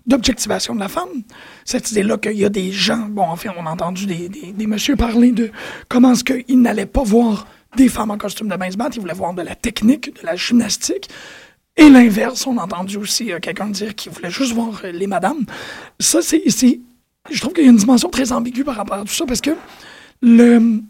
d'objectivation 0.05 0.75
de 0.75 0.81
la 0.81 0.89
femme. 0.89 1.23
Cette 1.65 1.93
idée-là 1.93 2.19
qu'il 2.19 2.37
y 2.37 2.45
a 2.45 2.49
des 2.49 2.73
gens, 2.73 3.07
bon, 3.09 3.23
en 3.23 3.37
fait, 3.37 3.51
on 3.57 3.67
a 3.67 3.71
entendu 3.71 4.07
des, 4.07 4.29
des, 4.29 4.51
des 4.51 4.67
messieurs 4.67 4.97
parler 4.97 5.31
de 5.31 5.53
comment 5.89 6.11
est-ce 6.15 6.25
qu'ils 6.25 6.61
n'allaient 6.61 6.87
pas 6.87 7.05
voir 7.05 7.47
des 7.77 7.89
femmes 7.89 8.11
en 8.11 8.19
costume 8.19 8.49
de 8.49 8.57
bain 8.57 8.69
se 8.69 8.77
battre, 8.77 8.97
ils 8.97 9.01
voulaient 9.01 9.15
voir 9.15 9.35
de 9.35 9.43
la 9.43 9.55
technique, 9.55 10.21
de 10.21 10.27
la 10.27 10.35
gymnastique. 10.35 11.09
Et 11.77 11.89
l'inverse, 11.89 12.49
on 12.49 12.59
a 12.59 12.65
entendu 12.65 12.97
aussi 12.97 13.33
euh, 13.33 13.39
quelqu'un 13.39 13.69
dire 13.69 13.95
qu'il 13.95 14.11
voulait 14.11 14.33
juste 14.33 14.55
voir 14.55 14.81
euh, 14.83 14.91
les 14.91 15.07
madames. 15.07 15.45
Ça, 16.01 16.21
c'est 16.21 16.43
je 17.31 17.41
trouve 17.41 17.53
qu'il 17.53 17.65
y 17.65 17.67
a 17.69 17.71
une 17.71 17.77
dimension 17.77 18.09
très 18.09 18.33
ambiguë 18.33 18.65
par 18.65 18.75
rapport 18.75 18.97
à 18.97 19.03
tout 19.03 19.13
ça 19.13 19.27
parce 19.27 19.41
que 19.41 19.51
le, 20.21 20.81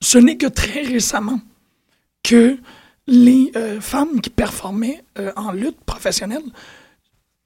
ce 0.00 0.18
n'est 0.18 0.36
que 0.36 0.46
très 0.46 0.82
récemment 0.82 1.40
que 2.22 2.56
les 3.06 3.50
euh, 3.56 3.80
femmes 3.80 4.20
qui 4.20 4.30
performaient 4.30 5.02
euh, 5.18 5.32
en 5.36 5.52
lutte 5.52 5.80
professionnelle 5.84 6.42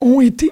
ont 0.00 0.20
été. 0.20 0.50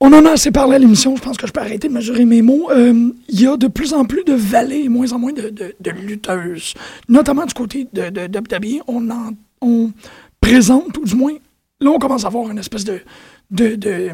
On 0.00 0.12
en 0.12 0.24
a 0.24 0.30
assez 0.30 0.50
parlé 0.50 0.76
à 0.76 0.78
l'émission, 0.78 1.14
je 1.16 1.20
pense 1.20 1.36
que 1.36 1.46
je 1.46 1.52
peux 1.52 1.60
arrêter 1.60 1.88
de 1.88 1.92
mesurer 1.92 2.24
mes 2.24 2.40
mots. 2.40 2.70
Euh, 2.70 3.12
il 3.28 3.40
y 3.40 3.46
a 3.46 3.56
de 3.56 3.66
plus 3.66 3.92
en 3.92 4.04
plus 4.04 4.24
de 4.24 4.32
valets 4.32 4.84
et 4.84 4.88
moins 4.88 5.12
en 5.12 5.18
moins 5.18 5.32
de, 5.32 5.52
de, 5.78 5.90
lutteuses. 5.90 6.74
Notamment 7.08 7.44
du 7.44 7.52
côté 7.52 7.86
de, 7.92 8.08
de, 8.08 8.26
de 8.26 8.40
on, 8.86 9.10
en, 9.10 9.32
on 9.60 9.92
présente, 10.40 10.96
ou 10.96 11.04
du 11.04 11.14
moins, 11.14 11.34
là 11.80 11.90
on 11.90 11.98
commence 11.98 12.24
à 12.24 12.28
avoir 12.28 12.50
une 12.50 12.58
espèce 12.58 12.84
de, 12.84 13.00
de, 13.50 13.74
de 13.74 14.10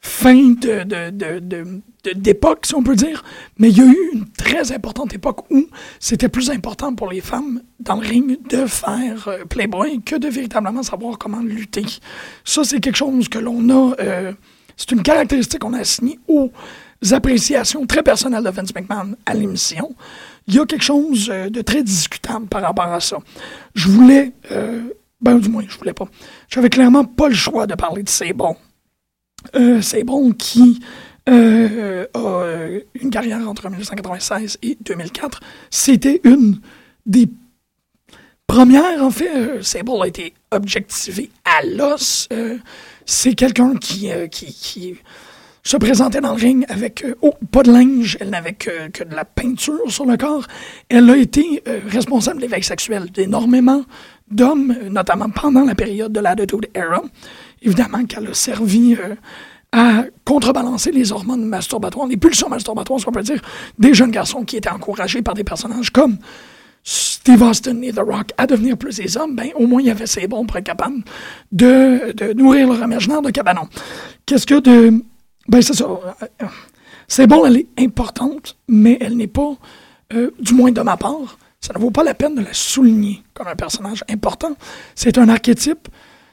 fin 0.00 0.50
de, 0.50 1.82
d'époque, 2.14 2.66
si 2.66 2.74
on 2.74 2.82
peut 2.82 2.96
dire. 2.96 3.22
Mais 3.58 3.68
il 3.68 3.78
y 3.78 3.80
a 3.80 3.84
eu 3.84 4.10
une 4.14 4.26
très 4.30 4.72
importante 4.72 5.14
époque 5.14 5.50
où 5.50 5.66
c'était 5.98 6.28
plus 6.28 6.50
important 6.50 6.94
pour 6.94 7.10
les 7.10 7.20
femmes 7.20 7.62
dans 7.78 7.96
le 7.96 8.06
ring 8.06 8.38
de 8.48 8.66
faire 8.66 9.28
euh, 9.28 9.44
Playboy 9.44 10.00
que 10.02 10.16
de 10.16 10.28
véritablement 10.28 10.82
savoir 10.82 11.18
comment 11.18 11.40
lutter. 11.40 11.84
Ça, 12.44 12.64
c'est 12.64 12.80
quelque 12.80 12.96
chose 12.96 13.28
que 13.28 13.38
l'on 13.38 13.68
a... 13.68 13.94
Euh, 14.00 14.32
c'est 14.76 14.92
une 14.92 15.02
caractéristique 15.02 15.60
qu'on 15.60 15.74
a 15.74 15.80
assignée 15.80 16.18
aux 16.26 16.50
appréciations 17.10 17.86
très 17.86 18.02
personnelles 18.02 18.44
de 18.44 18.50
Vince 18.50 18.74
McMahon 18.74 19.14
à 19.26 19.34
l'émission. 19.34 19.94
Il 20.46 20.54
y 20.54 20.58
a 20.58 20.66
quelque 20.66 20.84
chose 20.84 21.28
euh, 21.30 21.50
de 21.50 21.60
très 21.60 21.82
discutable 21.82 22.46
par 22.46 22.62
rapport 22.62 22.92
à 22.92 23.00
ça. 23.00 23.18
Je 23.74 23.88
voulais... 23.88 24.32
Euh, 24.52 24.80
ben, 25.20 25.38
du 25.38 25.50
moins, 25.50 25.64
je 25.68 25.76
voulais 25.76 25.92
pas. 25.92 26.06
J'avais 26.48 26.70
clairement 26.70 27.04
pas 27.04 27.28
le 27.28 27.34
choix 27.34 27.66
de 27.66 27.74
parler 27.74 28.02
de 28.02 28.08
C'est 28.08 28.32
bon. 28.32 28.56
Euh, 29.54 29.80
c'est 29.80 30.04
qui 30.38 30.80
euh, 31.28 32.06
a 32.14 32.44
une 32.94 33.10
carrière 33.10 33.48
entre 33.48 33.68
1996 33.68 34.58
et 34.62 34.76
2004. 34.80 35.40
C'était 35.70 36.20
une 36.24 36.60
des 37.06 37.28
premières, 38.50 39.02
en 39.02 39.10
fait. 39.10 39.30
Euh, 39.34 39.62
Sable 39.62 40.02
a 40.02 40.06
été 40.06 40.34
objectivé 40.50 41.30
à 41.44 41.64
l'os. 41.64 42.28
Euh, 42.32 42.58
c'est 43.06 43.34
quelqu'un 43.34 43.76
qui, 43.76 44.10
euh, 44.10 44.26
qui, 44.26 44.96
se 45.62 45.76
présentait 45.76 46.22
dans 46.22 46.34
le 46.34 46.40
ring 46.40 46.64
avec 46.70 47.04
pas 47.52 47.62
de 47.62 47.70
linge, 47.70 48.16
elle 48.18 48.30
n'avait 48.30 48.54
que, 48.54 49.04
de 49.04 49.14
la 49.14 49.26
peinture 49.26 49.90
sur 49.90 50.06
le 50.06 50.16
corps. 50.16 50.46
Elle 50.88 51.08
a 51.10 51.16
été 51.18 51.62
responsable 51.86 52.38
de 52.38 52.42
l'éveil 52.42 52.62
sexuel 52.62 53.10
d'énormément 53.10 53.84
d'hommes, 54.30 54.74
notamment 54.88 55.28
pendant 55.28 55.64
la 55.64 55.74
période 55.74 56.12
de 56.12 56.20
l'Attitude 56.20 56.70
Era. 56.74 57.02
Évidemment 57.62 58.04
qu'elle 58.04 58.26
a 58.28 58.34
servi 58.34 58.96
à 59.72 60.04
contrebalancer 60.24 60.90
les 60.90 61.12
hormones 61.12 61.44
masturbatoires, 61.44 62.06
les 62.06 62.16
pulsions 62.16 62.48
masturbatoires, 62.48 63.04
qu'on 63.04 63.12
peut 63.12 63.22
dire, 63.22 63.40
des 63.78 63.94
jeunes 63.94 64.10
garçons 64.10 64.44
qui 64.44 64.56
étaient 64.56 64.70
encouragés 64.70 65.22
par 65.22 65.34
des 65.34 65.44
personnages 65.44 65.90
comme 65.90 66.18
Steve 66.82 67.42
Austin 67.42 67.82
et 67.82 67.92
The 67.92 68.00
Rock 68.00 68.32
à 68.38 68.46
devenir 68.46 68.76
plus 68.76 68.96
des 68.96 69.16
hommes, 69.16 69.36
ben, 69.36 69.50
au 69.54 69.66
moins 69.66 69.80
il 69.80 69.88
y 69.88 69.90
avait 69.90 70.06
ces 70.06 70.26
bons 70.26 70.46
pour 70.46 70.56
être 70.56 70.64
capable 70.64 71.02
de, 71.52 72.12
de 72.12 72.32
nourrir 72.32 72.68
leur 72.68 72.82
imaginaire 72.82 73.22
de 73.22 73.30
cabanon. 73.30 73.68
Qu'est-ce 74.26 74.46
que 74.46 74.60
de. 74.60 75.02
Ben, 75.48 75.60
c'est 75.60 75.74
ça. 75.74 75.86
C'est 77.06 77.26
bon, 77.26 77.44
elle 77.44 77.58
est 77.58 77.68
importante, 77.78 78.56
mais 78.68 78.96
elle 79.00 79.16
n'est 79.16 79.26
pas, 79.26 79.56
euh, 80.12 80.30
du 80.38 80.54
moins 80.54 80.70
de 80.70 80.80
ma 80.80 80.96
part, 80.96 81.38
ça 81.60 81.74
ne 81.74 81.78
vaut 81.80 81.90
pas 81.90 82.04
la 82.04 82.14
peine 82.14 82.36
de 82.36 82.40
la 82.40 82.54
souligner 82.54 83.22
comme 83.34 83.48
un 83.48 83.56
personnage 83.56 84.04
important. 84.08 84.52
C'est 84.94 85.18
un 85.18 85.28
archétype 85.28 85.88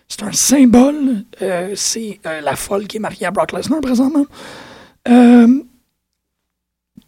C'est 0.08 0.24
un 0.24 0.32
symbole. 0.32 1.24
Euh, 1.41 1.74
c'est 1.76 2.20
euh, 2.26 2.41
la 2.41 2.55
folle 2.55 2.88
qui 2.88 2.97
est 2.97 2.99
mariée 2.99 3.26
à 3.26 3.32
Brock 3.32 3.51
Lesnar 3.51 3.82
présentement. 3.82 4.26
Euh, 5.08 5.62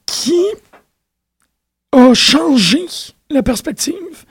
qui 0.06 0.44
a 1.92 2.14
changé 2.14 2.86
la 3.30 3.44
perspective, 3.44 4.26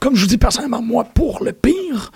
comme 0.00 0.14
je 0.14 0.22
vous 0.22 0.26
dis 0.26 0.38
personnellement, 0.38 0.82
moi, 0.82 1.04
pour 1.04 1.42
le 1.42 1.52
pire, 1.52 2.12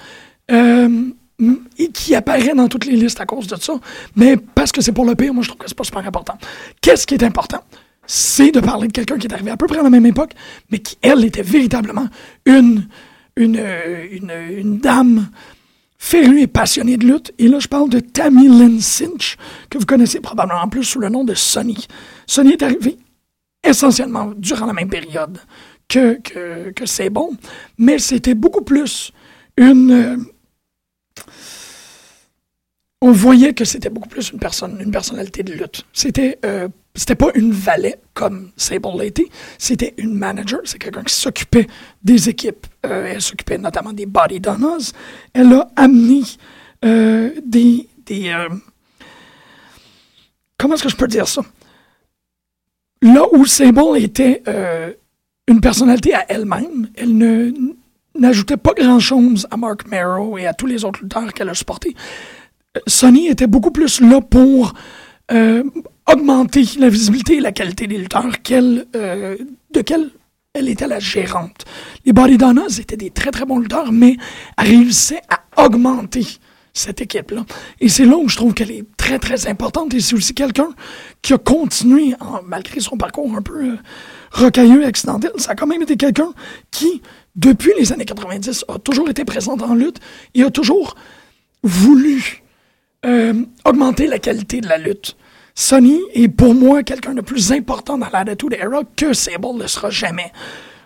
et 0.50 1.88
qui 1.92 2.14
apparaît 2.14 2.54
dans 2.54 2.68
toutes 2.68 2.86
les 2.86 2.96
listes 2.96 3.20
à 3.20 3.26
cause 3.26 3.46
de 3.46 3.56
ça. 3.56 3.74
Mais 4.16 4.36
parce 4.36 4.72
que 4.72 4.80
c'est 4.80 4.92
pour 4.92 5.04
le 5.04 5.14
pire, 5.14 5.34
moi, 5.34 5.42
je 5.42 5.48
trouve 5.48 5.58
que 5.58 5.68
c'est 5.68 5.76
pas 5.76 5.84
super 5.84 6.06
important. 6.06 6.38
Qu'est-ce 6.80 7.06
qui 7.06 7.14
est 7.14 7.22
important? 7.22 7.60
C'est 8.06 8.50
de 8.50 8.60
parler 8.60 8.88
de 8.88 8.92
quelqu'un 8.92 9.18
qui 9.18 9.26
est 9.26 9.32
arrivé 9.32 9.50
à 9.50 9.56
peu 9.56 9.66
près 9.66 9.78
à 9.78 9.82
la 9.82 9.90
même 9.90 10.06
époque, 10.06 10.32
mais 10.70 10.78
qui, 10.78 10.96
elle, 11.02 11.24
était 11.24 11.42
véritablement 11.42 12.06
une, 12.46 12.88
une, 13.36 13.60
une 14.50 14.78
dame 14.78 15.28
férue 15.98 16.40
et 16.40 16.46
passionnée 16.46 16.96
de 16.96 17.06
lutte. 17.06 17.32
Et 17.38 17.48
là, 17.48 17.58
je 17.58 17.68
parle 17.68 17.90
de 17.90 18.00
Tammy 18.00 18.48
Lynn 18.48 18.80
Cinch, 18.80 19.36
que 19.68 19.78
vous 19.78 19.84
connaissez 19.86 20.20
probablement 20.20 20.60
en 20.62 20.68
plus 20.68 20.84
sous 20.84 21.00
le 21.00 21.08
nom 21.08 21.24
de 21.24 21.34
Sonny. 21.34 21.86
Sonny 22.26 22.52
est 22.52 22.62
arrivé 22.62 22.96
essentiellement 23.64 24.32
durant 24.36 24.66
la 24.66 24.72
même 24.72 24.88
période 24.88 25.38
que, 25.88 26.14
que, 26.20 26.70
que 26.70 26.86
c'est 26.86 27.10
bon, 27.10 27.36
mais 27.76 27.98
c'était 27.98 28.34
beaucoup 28.34 28.62
plus 28.62 29.12
une. 29.56 29.90
euh, 29.90 30.16
on 33.00 33.12
voyait 33.12 33.54
que 33.54 33.64
c'était 33.64 33.90
beaucoup 33.90 34.08
plus 34.08 34.30
une 34.32 34.38
personne, 34.38 34.80
une 34.80 34.90
personnalité 34.90 35.42
de 35.42 35.52
lutte. 35.52 35.84
C'était 35.92 36.38
euh, 36.44 36.68
c'était 36.98 37.14
pas 37.14 37.30
une 37.36 37.52
valet 37.52 38.00
comme 38.12 38.50
Sable 38.56 39.02
été, 39.04 39.30
c'était 39.56 39.94
une 39.98 40.14
manager, 40.14 40.60
c'est 40.64 40.78
quelqu'un 40.78 41.04
qui 41.04 41.14
s'occupait 41.14 41.68
des 42.02 42.28
équipes. 42.28 42.66
Euh, 42.84 43.12
elle 43.14 43.22
s'occupait 43.22 43.56
notamment 43.56 43.92
des 43.92 44.04
body 44.04 44.40
donors. 44.40 44.80
Elle 45.32 45.52
a 45.52 45.68
amené 45.76 46.22
euh, 46.84 47.30
des, 47.44 47.88
des 48.04 48.30
euh, 48.30 48.48
comment 50.58 50.74
est-ce 50.74 50.82
que 50.82 50.88
je 50.88 50.96
peux 50.96 51.06
dire 51.06 51.28
ça? 51.28 51.42
Là 53.00 53.22
où 53.32 53.46
Sable 53.46 53.96
était 53.98 54.42
une 55.46 55.60
personnalité 55.60 56.14
à 56.14 56.26
elle-même, 56.28 56.88
elle 56.96 57.16
ne 57.16 57.52
n'ajoutait 58.18 58.56
pas 58.56 58.72
grand-chose 58.76 59.46
à 59.52 59.56
Mark 59.56 59.86
Merrow 59.86 60.36
et 60.36 60.48
à 60.48 60.52
tous 60.52 60.66
les 60.66 60.84
autres 60.84 61.02
lutteurs 61.02 61.32
qu'elle 61.32 61.48
a 61.48 61.54
supportés. 61.54 61.94
Sonny 62.88 63.28
était 63.28 63.46
beaucoup 63.46 63.70
plus 63.70 64.00
là 64.00 64.20
pour 64.20 64.74
augmenter 66.08 66.64
la 66.78 66.88
visibilité 66.88 67.36
et 67.36 67.40
la 67.40 67.52
qualité 67.52 67.86
des 67.86 67.98
lutteurs 67.98 68.26
euh, 68.50 69.36
de 69.72 69.80
quelle 69.82 70.10
elle 70.54 70.68
était 70.68 70.88
la 70.88 70.98
gérante. 70.98 71.64
Les 72.04 72.12
Body 72.12 72.38
Donnas 72.38 72.78
étaient 72.80 72.96
des 72.96 73.10
très 73.10 73.30
très 73.30 73.44
bons 73.44 73.58
lutteurs, 73.58 73.92
mais 73.92 74.16
elle 74.56 74.66
réussissait 74.66 75.20
à 75.28 75.64
augmenter 75.64 76.26
cette 76.72 77.00
équipe-là. 77.00 77.44
Et 77.80 77.88
c'est 77.88 78.04
là 78.04 78.16
où 78.16 78.28
je 78.28 78.36
trouve 78.36 78.54
qu'elle 78.54 78.70
est 78.70 78.84
très 78.96 79.18
très 79.18 79.46
importante. 79.46 79.94
Et 79.94 80.00
c'est 80.00 80.14
aussi 80.14 80.34
quelqu'un 80.34 80.70
qui 81.22 81.34
a 81.34 81.38
continué, 81.38 82.14
malgré 82.46 82.80
son 82.80 82.96
parcours 82.96 83.34
un 83.36 83.42
peu 83.42 83.64
euh, 83.64 83.76
rocailleux 84.32 84.84
accidentel, 84.86 85.32
ça 85.36 85.52
a 85.52 85.54
quand 85.54 85.66
même 85.66 85.82
été 85.82 85.96
quelqu'un 85.96 86.32
qui, 86.70 87.02
depuis 87.36 87.72
les 87.78 87.92
années 87.92 88.04
90, 88.04 88.64
a 88.68 88.78
toujours 88.78 89.08
été 89.08 89.24
présent 89.24 89.56
en 89.60 89.74
lutte 89.74 89.98
et 90.34 90.42
a 90.42 90.50
toujours 90.50 90.94
voulu 91.62 92.42
euh, 93.04 93.44
augmenter 93.64 94.06
la 94.06 94.18
qualité 94.18 94.60
de 94.60 94.68
la 94.68 94.78
lutte. 94.78 95.16
Sonny 95.60 95.98
est 96.14 96.28
pour 96.28 96.54
moi 96.54 96.84
quelqu'un 96.84 97.14
de 97.14 97.20
plus 97.20 97.50
important 97.50 97.98
dans 97.98 98.06
l'attitude 98.12 98.52
era 98.52 98.82
que 98.94 99.12
Sable 99.12 99.56
ne 99.58 99.66
sera 99.66 99.90
jamais. 99.90 100.30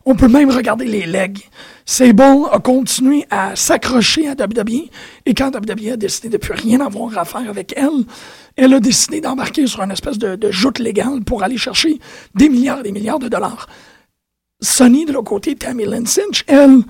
On 0.06 0.14
peut 0.14 0.28
même 0.28 0.50
regarder 0.50 0.86
les 0.86 1.04
legs. 1.04 1.40
Sable 1.84 2.48
a 2.50 2.58
continué 2.58 3.26
à 3.28 3.54
s'accrocher 3.54 4.28
à 4.28 4.32
WWE 4.32 4.88
et 5.26 5.34
quand 5.34 5.54
WWE 5.54 5.92
a 5.92 5.96
décidé 5.98 6.30
de 6.30 6.38
plus 6.38 6.54
rien 6.54 6.80
avoir 6.80 7.18
à 7.18 7.26
faire 7.26 7.50
avec 7.50 7.74
elle, 7.76 8.06
elle 8.56 8.72
a 8.72 8.80
décidé 8.80 9.20
d'embarquer 9.20 9.66
sur 9.66 9.82
une 9.82 9.90
espèce 9.90 10.16
de, 10.16 10.36
de 10.36 10.50
joute 10.50 10.78
légale 10.78 11.22
pour 11.22 11.42
aller 11.42 11.58
chercher 11.58 11.98
des 12.34 12.48
milliards 12.48 12.80
et 12.80 12.84
des 12.84 12.92
milliards 12.92 13.18
de 13.18 13.28
dollars. 13.28 13.68
Sonny, 14.62 15.04
de 15.04 15.12
l'autre 15.12 15.28
côté, 15.28 15.54
Tammy 15.54 15.84
Lynn 15.84 16.06
Cinch, 16.06 16.44
elle 16.46 16.80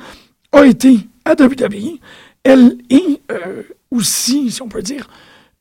a 0.52 0.64
été 0.64 0.98
à 1.24 1.32
WWE. 1.32 1.98
Elle 2.44 2.78
est 2.90 3.20
euh, 3.32 3.64
aussi, 3.90 4.52
si 4.52 4.62
on 4.62 4.68
peut 4.68 4.82
dire, 4.82 5.08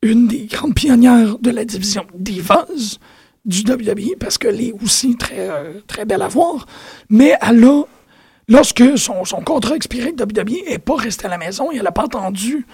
une 0.02 0.28
des 0.28 0.46
grandes 0.46 0.76
pionnières 0.76 1.38
de 1.40 1.52
la 1.52 1.66
division 1.66 2.06
Divas 2.16 2.98
du 3.46 3.62
WWE 3.62 4.18
parce 4.20 4.38
qu'elle 4.38 4.62
est 4.62 4.74
aussi 4.84 5.16
très, 5.16 5.50
euh, 5.50 5.74
très 5.88 6.06
belle 6.06 6.22
à 6.22 6.28
voir. 6.28 6.66
Mais 7.10 7.34
elle 7.42 7.64
a, 7.66 7.84
lorsque 8.48 8.98
son, 8.98 9.24
contrat 9.46 9.76
expirait 9.76 10.12
de 10.12 10.24
WWE, 10.24 10.70
n'est 10.70 10.80
pas 10.80 10.96
restée 10.96 11.26
à 11.26 11.30
la 11.30 11.38
maison 11.38 11.72
et 11.72 11.78
elle 11.78 11.84
n'a 11.84 11.92
pas 11.92 12.04
attendu 12.06 12.66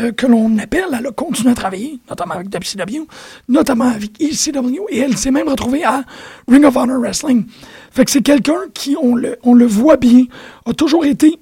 euh, 0.00 0.12
que 0.12 0.26
l'on 0.26 0.58
appelle. 0.58 0.86
Elle 0.98 1.06
a 1.06 1.12
continué 1.12 1.50
à 1.50 1.54
travailler, 1.54 2.00
notamment 2.08 2.34
avec 2.34 2.48
WCW, 2.48 3.06
notamment 3.48 3.88
avec 3.88 4.20
ECW 4.20 4.84
et 4.90 4.98
elle 5.00 5.16
s'est 5.16 5.30
même 5.30 5.48
retrouvée 5.48 5.84
à 5.84 6.04
Ring 6.48 6.64
of 6.64 6.76
Honor 6.76 7.00
Wrestling. 7.00 7.46
Fait 7.90 8.04
que 8.04 8.10
c'est 8.10 8.22
quelqu'un 8.22 8.60
qui, 8.72 8.96
on 9.00 9.14
le, 9.14 9.38
on 9.42 9.54
le 9.54 9.66
voit 9.66 9.96
bien, 9.96 10.24
a 10.66 10.72
toujours 10.72 11.04
été 11.04 11.38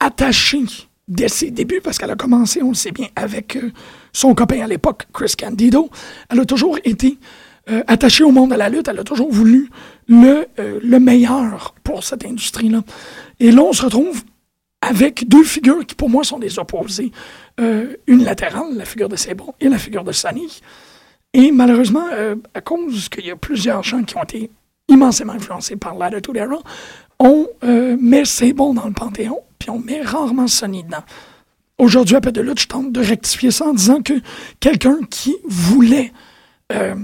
attachée 0.00 0.64
dès 1.08 1.28
ses 1.28 1.50
débuts, 1.50 1.80
parce 1.82 1.98
qu'elle 1.98 2.10
a 2.10 2.16
commencé, 2.16 2.62
on 2.62 2.68
le 2.68 2.74
sait 2.74 2.92
bien, 2.92 3.08
avec 3.16 3.56
euh, 3.56 3.70
son 4.12 4.34
copain 4.34 4.60
à 4.62 4.66
l'époque, 4.66 5.06
Chris 5.12 5.34
Candido. 5.38 5.90
Elle 6.30 6.40
a 6.40 6.44
toujours 6.44 6.78
été 6.84 7.18
euh, 7.70 7.82
attachée 7.86 8.24
au 8.24 8.30
monde 8.30 8.50
de 8.50 8.56
la 8.56 8.68
lutte. 8.68 8.88
Elle 8.88 9.00
a 9.00 9.04
toujours 9.04 9.30
voulu 9.30 9.68
le, 10.08 10.46
euh, 10.58 10.80
le 10.82 11.00
meilleur 11.00 11.74
pour 11.82 12.04
cette 12.04 12.24
industrie-là. 12.24 12.82
Et 13.40 13.50
là, 13.50 13.62
on 13.62 13.72
se 13.72 13.82
retrouve 13.82 14.22
avec 14.80 15.28
deux 15.28 15.44
figures 15.44 15.86
qui, 15.86 15.94
pour 15.94 16.10
moi, 16.10 16.24
sont 16.24 16.38
des 16.38 16.58
opposés. 16.58 17.12
Une 17.58 18.24
latérale, 18.24 18.74
la 18.74 18.84
figure 18.84 19.08
de 19.08 19.14
Sebron, 19.14 19.54
et 19.60 19.68
la 19.68 19.78
figure 19.78 20.02
de 20.02 20.10
Sonny. 20.10 20.60
Et 21.32 21.52
malheureusement, 21.52 22.06
à 22.52 22.60
cause 22.60 23.08
qu'il 23.08 23.26
y 23.26 23.30
a 23.30 23.36
plusieurs 23.36 23.84
gens 23.84 24.02
qui 24.02 24.16
ont 24.16 24.24
été 24.24 24.50
immensément 24.88 25.34
influencés 25.34 25.76
par 25.76 25.94
l'Attitude 25.94 26.36
Era, 26.36 26.58
on 27.20 27.46
met 27.62 28.24
Sable 28.24 28.74
dans 28.74 28.86
le 28.86 28.92
panthéon, 28.92 29.38
puis 29.62 29.70
on 29.70 29.78
met 29.78 30.02
rarement 30.02 30.48
Sonny 30.48 30.82
dedans. 30.82 31.04
Aujourd'hui, 31.78 32.16
Pet 32.20 32.32
de 32.32 32.40
lutte, 32.40 32.58
je 32.58 32.66
tente 32.66 32.90
de 32.90 33.00
rectifier 33.00 33.52
ça 33.52 33.66
en 33.66 33.74
disant 33.74 34.02
que 34.02 34.14
quelqu'un 34.58 34.98
qui 35.08 35.36
voulait 35.44 36.12
euh, 36.72 36.96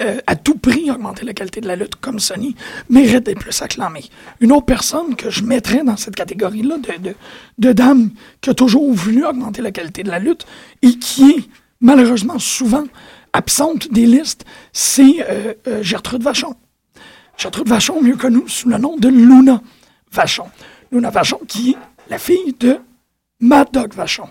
euh, 0.00 0.18
à 0.28 0.36
tout 0.36 0.56
prix 0.56 0.92
augmenter 0.92 1.24
la 1.24 1.32
qualité 1.34 1.60
de 1.60 1.66
la 1.66 1.74
lutte 1.74 1.96
comme 1.96 2.20
Sonny 2.20 2.54
mérite 2.90 3.24
d'être 3.24 3.40
plus 3.40 3.60
acclamé. 3.60 4.04
Une 4.38 4.52
autre 4.52 4.66
personne 4.66 5.16
que 5.16 5.30
je 5.30 5.42
mettrais 5.42 5.82
dans 5.82 5.96
cette 5.96 6.14
catégorie-là 6.14 6.78
de, 6.78 7.02
de, 7.02 7.16
de 7.58 7.72
dame 7.72 8.10
qui 8.40 8.50
a 8.50 8.54
toujours 8.54 8.92
voulu 8.92 9.26
augmenter 9.26 9.62
la 9.62 9.72
qualité 9.72 10.04
de 10.04 10.10
la 10.10 10.20
lutte 10.20 10.46
et 10.82 10.96
qui 10.96 11.28
est 11.28 11.48
malheureusement 11.80 12.38
souvent 12.38 12.84
absente 13.32 13.90
des 13.90 14.06
listes, 14.06 14.44
c'est 14.72 15.26
euh, 15.28 15.82
Gertrude 15.82 16.22
Vachon. 16.22 16.54
Gertrude 17.36 17.68
Vachon, 17.68 18.00
mieux 18.00 18.16
connue 18.16 18.44
sous 18.46 18.68
le 18.68 18.78
nom 18.78 18.96
de 18.96 19.08
Luna 19.08 19.60
Vachon. 20.12 20.46
Luna 20.94 21.10
Vachon, 21.10 21.40
qui 21.48 21.72
est 21.72 21.76
la 22.08 22.18
fille 22.18 22.54
de 22.58 22.78
Mad 23.40 23.68
Vachon. 23.94 24.28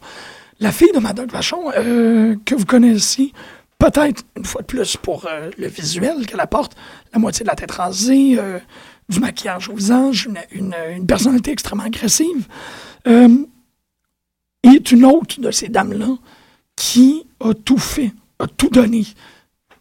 La 0.59 0.71
fille 0.71 0.91
de 0.93 0.99
Mad 0.99 1.17
Dog 1.17 1.29
Vachon, 1.29 1.71
euh, 1.75 2.35
que 2.45 2.55
vous 2.55 2.65
connaissez 2.65 3.33
peut-être 3.79 4.23
une 4.37 4.45
fois 4.45 4.61
de 4.61 4.67
plus 4.67 4.95
pour 4.95 5.25
euh, 5.25 5.49
le 5.57 5.67
visuel 5.67 6.25
qu'elle 6.25 6.39
apporte, 6.39 6.73
la 7.11 7.19
moitié 7.19 7.43
de 7.43 7.49
la 7.49 7.55
tête 7.55 7.71
rasée, 7.71 8.39
euh, 8.39 8.59
du 9.09 9.19
maquillage 9.19 9.67
au 9.67 9.75
visage, 9.75 10.29
une, 10.51 10.73
personnalité 11.05 11.51
extrêmement 11.51 11.83
agressive, 11.83 12.47
est 13.05 14.91
une 14.91 15.03
autre 15.03 15.41
de 15.41 15.51
ces 15.51 15.67
dames-là 15.67 16.15
qui 16.77 17.27
a 17.41 17.53
tout 17.53 17.77
fait, 17.77 18.13
a 18.39 18.47
tout 18.47 18.69
donné. 18.69 19.05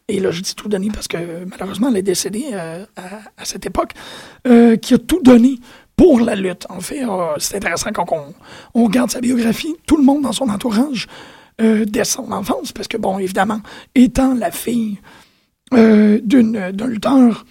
Et 0.09 0.19
là, 0.19 0.31
je 0.31 0.41
dis 0.41 0.53
tout 0.53 0.67
donné 0.67 0.89
parce 0.93 1.07
que 1.07 1.45
malheureusement, 1.45 1.87
elle 1.87 1.95
est 1.95 2.01
décédée 2.01 2.53
à, 2.53 3.45
cette 3.45 3.65
époque, 3.65 3.93
qui 4.43 4.93
a 4.93 4.97
tout 4.97 5.21
donné 5.23 5.59
pour 5.95 6.19
la 6.19 6.35
lutte. 6.35 6.65
En 6.69 6.79
fait, 6.79 7.03
euh, 7.03 7.33
c'est 7.37 7.57
intéressant 7.57 7.91
quand 7.91 8.05
on, 8.11 8.83
regarde 8.83 9.11
sa 9.11 9.21
biographie, 9.21 9.75
tout 9.85 9.97
le 9.97 10.03
monde 10.03 10.23
dans 10.23 10.31
son 10.31 10.49
entourage, 10.49 11.07
euh, 11.61 11.85
dès 11.85 12.03
son 12.03 12.31
enfance, 12.31 12.71
parce 12.71 12.87
que, 12.87 12.97
bon, 12.97 13.19
évidemment, 13.19 13.61
étant 13.95 14.33
la 14.33 14.51
fille 14.51 14.99
euh, 15.73 16.19
d'un 16.21 16.87
lutteur, 16.87 17.45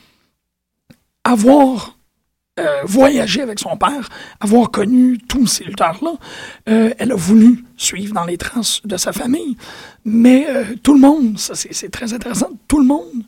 avoir 1.24 1.96
voyagé 2.84 3.40
avec 3.40 3.58
son 3.58 3.76
père, 3.76 4.08
avoir 4.38 4.70
connu 4.70 5.18
tous 5.18 5.46
ces 5.46 5.64
lutteurs-là, 5.64 6.12
elle 6.66 7.10
a 7.10 7.14
voulu 7.14 7.64
suivre 7.76 8.12
dans 8.14 8.26
les 8.26 8.36
traces 8.36 8.82
de 8.84 8.96
sa 8.98 9.12
famille, 9.12 9.56
mais 10.04 10.46
tout 10.82 10.92
le 10.92 11.00
monde, 11.00 11.38
ça 11.38 11.54
c'est 11.54 11.90
très 11.90 12.12
intéressant, 12.12 12.50
tout 12.68 12.78
le 12.78 12.84
monde 12.84 13.24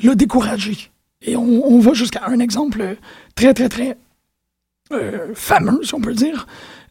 l'a 0.00 0.14
découragé. 0.16 0.90
Et 1.22 1.36
on 1.36 1.78
va 1.78 1.94
jusqu'à 1.94 2.26
un 2.26 2.40
exemple 2.40 2.96
très, 3.36 3.54
très, 3.54 3.68
très 3.68 3.96
euh, 4.92 5.34
fameux, 5.34 5.80
on 5.92 6.00
peut 6.00 6.14
dire. 6.14 6.46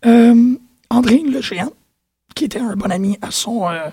Euh, 0.05 0.55
André 0.89 1.19
le 1.19 1.41
Géant, 1.41 1.71
qui 2.35 2.45
était 2.45 2.59
un 2.59 2.75
bon 2.75 2.91
ami 2.91 3.17
à 3.21 3.31
son, 3.31 3.67
euh, 3.69 3.89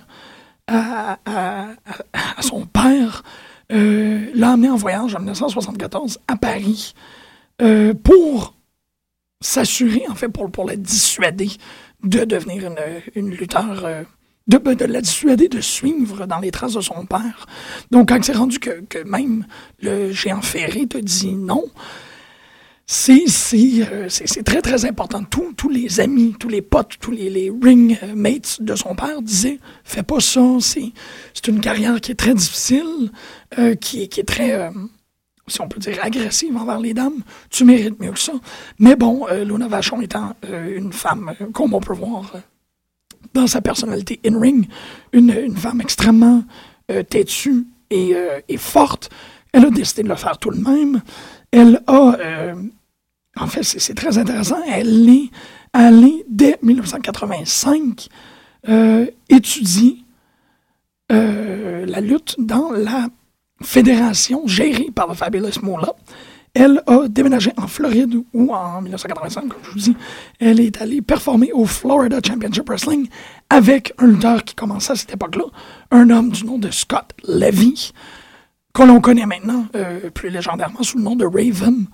père, 2.73 3.23
l'a 3.71 4.51
amené 4.51 4.69
en 4.69 4.77
voyage 4.77 5.15
en 5.15 5.19
1974 5.19 6.19
à 6.29 6.37
Paris 6.37 6.95
pour 8.03 8.55
s'assurer, 9.41 10.05
en 10.09 10.15
fait, 10.15 10.29
pour, 10.29 10.51
pour 10.51 10.67
la 10.67 10.77
dissuader 10.77 11.51
de 12.03 12.25
devenir 12.25 12.67
une, 12.67 12.79
une 13.15 13.31
lutteur, 13.31 13.85
de, 14.49 14.59
ben, 14.59 14.75
de 14.75 14.85
la 14.85 15.01
dissuader 15.01 15.49
de 15.49 15.61
suivre 15.61 16.27
dans 16.27 16.41
les 16.41 16.51
traces 16.51 16.75
de 16.75 16.81
son 16.81 17.07
père. 17.07 17.47
Donc, 17.91 18.09
quand 18.09 18.23
c'est 18.23 18.33
rendu 18.33 18.59
que, 18.59 18.83
que 18.89 18.99
même 19.05 19.47
le 19.81 20.13
géant 20.13 20.43
ferré 20.43 20.87
te 20.87 20.99
dit 20.99 21.35
non, 21.35 21.65
euh, 22.95 24.09
c'est- 24.09 24.26
c'est 24.26 24.43
très, 24.43 24.61
très 24.61 24.84
important. 24.84 25.22
Tous, 25.24 25.53
tous 25.55 25.68
les 25.68 26.01
amis, 26.01 26.34
tous 26.38 26.49
les 26.49 26.61
potes, 26.62 26.97
tous 27.01 27.11
les, 27.11 27.30
les 27.30 27.51
ring 27.62 27.99
mates 28.14 28.61
de 28.61 28.74
son 28.74 28.95
père 28.95 29.22
disaient 29.22 29.59
Fais 29.84 30.03
pas 30.03 30.20
ça, 30.20 30.43
c'est 30.61 31.49
une 31.49 31.61
carrière 31.61 32.01
qui 32.01 32.12
est 32.12 32.16
très 32.16 32.34
difficile, 32.34 33.11
euh, 33.59 33.74
qui, 33.74 34.09
qui 34.09 34.20
est 34.20 34.24
très, 34.24 34.53
euh, 34.53 34.70
si 35.49 35.61
on 35.62 35.68
peut 35.68 35.80
dire, 35.80 35.99
agressive 36.03 36.55
envers 36.57 36.80
les 36.80 36.93
dames. 36.95 37.22
Tu 37.51 37.64
mérites 37.64 37.99
mieux 37.99 38.12
que 38.12 38.18
ça. 38.18 38.34
Mais 38.78 38.95
bon, 38.97 39.26
Luna 39.45 39.68
Vachon 39.68 40.01
étant 40.03 40.34
une 40.76 40.93
femme, 40.93 41.32
comme 41.53 41.72
on 41.74 41.80
peut 41.80 41.95
voir 41.95 42.32
dans 43.34 43.47
sa 43.47 43.61
personnalité 43.62 44.20
in-ring, 44.26 44.66
une, 45.12 45.30
une 45.30 45.57
femme 45.57 45.80
extrêmement 45.80 46.45
têtue 47.09 47.64
et, 47.90 48.12
et 48.49 48.57
forte, 48.59 49.09
elle 49.53 49.64
a 49.66 49.70
décidé 49.70 50.03
de 50.03 50.09
le 50.09 50.16
faire 50.16 50.38
tout 50.38 50.51
de 50.51 50.61
même. 50.61 51.03
Elle 51.51 51.82
a, 51.86 52.16
en 53.37 53.47
fait, 53.47 53.62
c'est 53.62 53.95
très 53.95 54.18
intéressant, 54.18 54.62
elle 54.68 55.09
est 55.09 55.30
allée, 55.72 56.24
dès 56.28 56.59
1985, 56.62 58.09
euh, 58.68 59.07
étudier 59.28 60.05
euh, 61.11 61.87
la 61.87 62.01
lutte 62.01 62.37
dans 62.39 62.70
la 62.70 63.09
fédération 63.62 64.47
gérée 64.47 64.91
par 64.95 65.09
le 65.09 65.14
Fabulous 65.14 65.62
Moolah. 65.62 65.95
Elle 66.55 66.83
a 66.87 67.09
déménagé 67.09 67.51
en 67.57 67.66
Floride 67.66 68.14
où, 68.35 68.53
en 68.53 68.83
1985, 68.83 69.49
comme 69.49 69.59
je 69.62 69.70
vous 69.70 69.78
dis, 69.78 69.97
elle 70.39 70.61
est 70.61 70.83
allée 70.83 71.01
performer 71.01 71.51
au 71.53 71.64
Florida 71.64 72.18
Championship 72.24 72.68
Wrestling 72.68 73.09
avec 73.49 73.95
un 73.97 74.07
lutteur 74.07 74.45
qui 74.45 74.55
commençait 74.55 74.93
à 74.93 74.97
cette 74.97 75.14
époque-là, 75.14 75.45
un 75.91 76.11
homme 76.11 76.30
du 76.30 76.45
nom 76.45 76.59
de 76.59 76.70
Scott 76.70 77.14
Levy, 77.26 77.93
que 78.74 78.83
l'on 78.83 79.01
connaît 79.01 79.24
maintenant 79.24 79.66
euh, 79.74 80.11
plus 80.11 80.28
légendairement 80.28 80.83
sous 80.83 80.99
le 80.99 81.05
nom 81.05 81.16
de 81.16 81.24
Raven. 81.24 81.87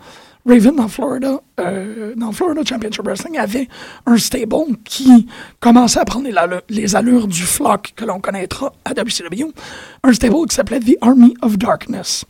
Raven, 0.49 0.81
en 0.81 0.89
Florida, 0.89 1.41
euh, 1.61 2.15
dans 2.17 2.33
Florida 2.33 2.63
Championship 2.65 3.05
Wrestling, 3.05 3.37
avait 3.39 3.69
un 4.07 4.17
stable 4.17 4.77
qui 4.85 5.29
commençait 5.61 6.01
à 6.01 6.05
prendre 6.05 6.27
les, 6.27 6.33
allu- 6.35 6.63
les 6.69 6.97
allures 6.97 7.29
du 7.29 7.43
flock 7.43 7.93
que 7.95 8.05
l'on 8.05 8.19
connaîtra 8.21 8.73
à 8.85 8.93
WCW. 8.95 9.53
Un 10.03 10.13
stable 10.13 10.47
qui 10.49 10.55
s'appelait 10.57 10.81
The 10.81 10.97
Army 11.01 11.35
of 11.43 11.59
Darkness. 11.59 12.25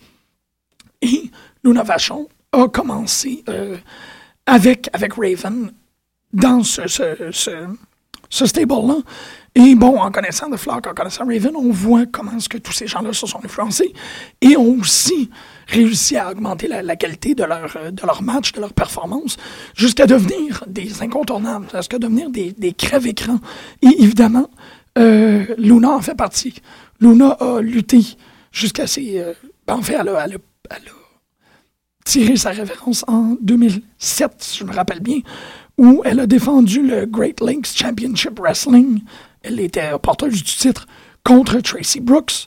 Et 1.00 1.30
Luna 1.62 1.82
Vachon 1.84 2.28
a 2.52 2.66
commencé 2.68 3.44
euh, 3.48 3.76
avec, 4.46 4.90
avec 4.92 5.12
Raven 5.14 5.70
dans 6.32 6.62
ce 6.64 6.86
stable-là. 8.46 8.96
Et 9.54 9.74
bon, 9.74 9.98
en 10.00 10.10
connaissant 10.10 10.50
The 10.50 10.56
Flock, 10.56 10.86
en 10.86 10.94
connaissant 10.94 11.24
Raven, 11.26 11.54
on 11.56 11.70
voit 11.70 12.06
comment 12.06 12.36
est-ce 12.36 12.48
que 12.48 12.58
tous 12.58 12.72
ces 12.72 12.86
gens-là 12.86 13.12
se 13.12 13.26
sont 13.26 13.44
influencés 13.44 13.92
et 14.40 14.56
ont 14.56 14.76
aussi 14.80 15.30
réussi 15.68 16.16
à 16.16 16.30
augmenter 16.30 16.66
la, 16.66 16.96
qualité 16.96 17.34
de 17.34 17.44
leur, 17.44 17.76
euh, 17.76 17.90
de 17.90 18.02
leur 18.04 18.22
match, 18.22 18.52
de 18.52 18.60
leur 18.60 18.72
performance, 18.72 19.36
jusqu'à 19.76 20.06
devenir 20.06 20.64
des 20.66 21.02
incontournables, 21.02 21.66
jusqu'à 21.74 21.98
devenir 21.98 22.30
des, 22.30 22.52
des 22.52 22.72
crèves-écrans. 22.72 23.38
Et 23.82 24.02
évidemment, 24.02 24.50
euh, 24.98 25.44
Luna 25.58 25.90
en 25.90 26.00
fait 26.00 26.14
partie. 26.14 26.54
Luna 27.00 27.30
a 27.40 27.60
lutté 27.60 28.00
jusqu'à 28.50 28.86
ses... 28.86 29.18
euh, 29.20 29.34
ben, 29.66 29.74
en 29.74 29.82
fait, 29.82 29.94
elle 30.00 30.08
a, 30.08 30.24
elle 30.24 30.34
a- 30.36 30.78
tiré 32.04 32.36
sa 32.36 32.50
révérence 32.50 33.04
en 33.06 33.36
2007, 33.42 34.32
si 34.38 34.58
je 34.58 34.64
me 34.64 34.72
rappelle 34.72 35.00
bien, 35.00 35.18
où 35.76 36.00
elle 36.06 36.20
a 36.20 36.26
défendu 36.26 36.80
le 36.82 37.04
Great 37.04 37.40
Lakes 37.42 37.66
Championship 37.76 38.38
Wrestling. 38.40 39.02
Elle 39.42 39.60
était 39.60 39.90
porteuse 40.02 40.42
du 40.42 40.42
titre 40.42 40.86
contre 41.22 41.60
Tracy 41.60 42.00
Brooks, 42.00 42.46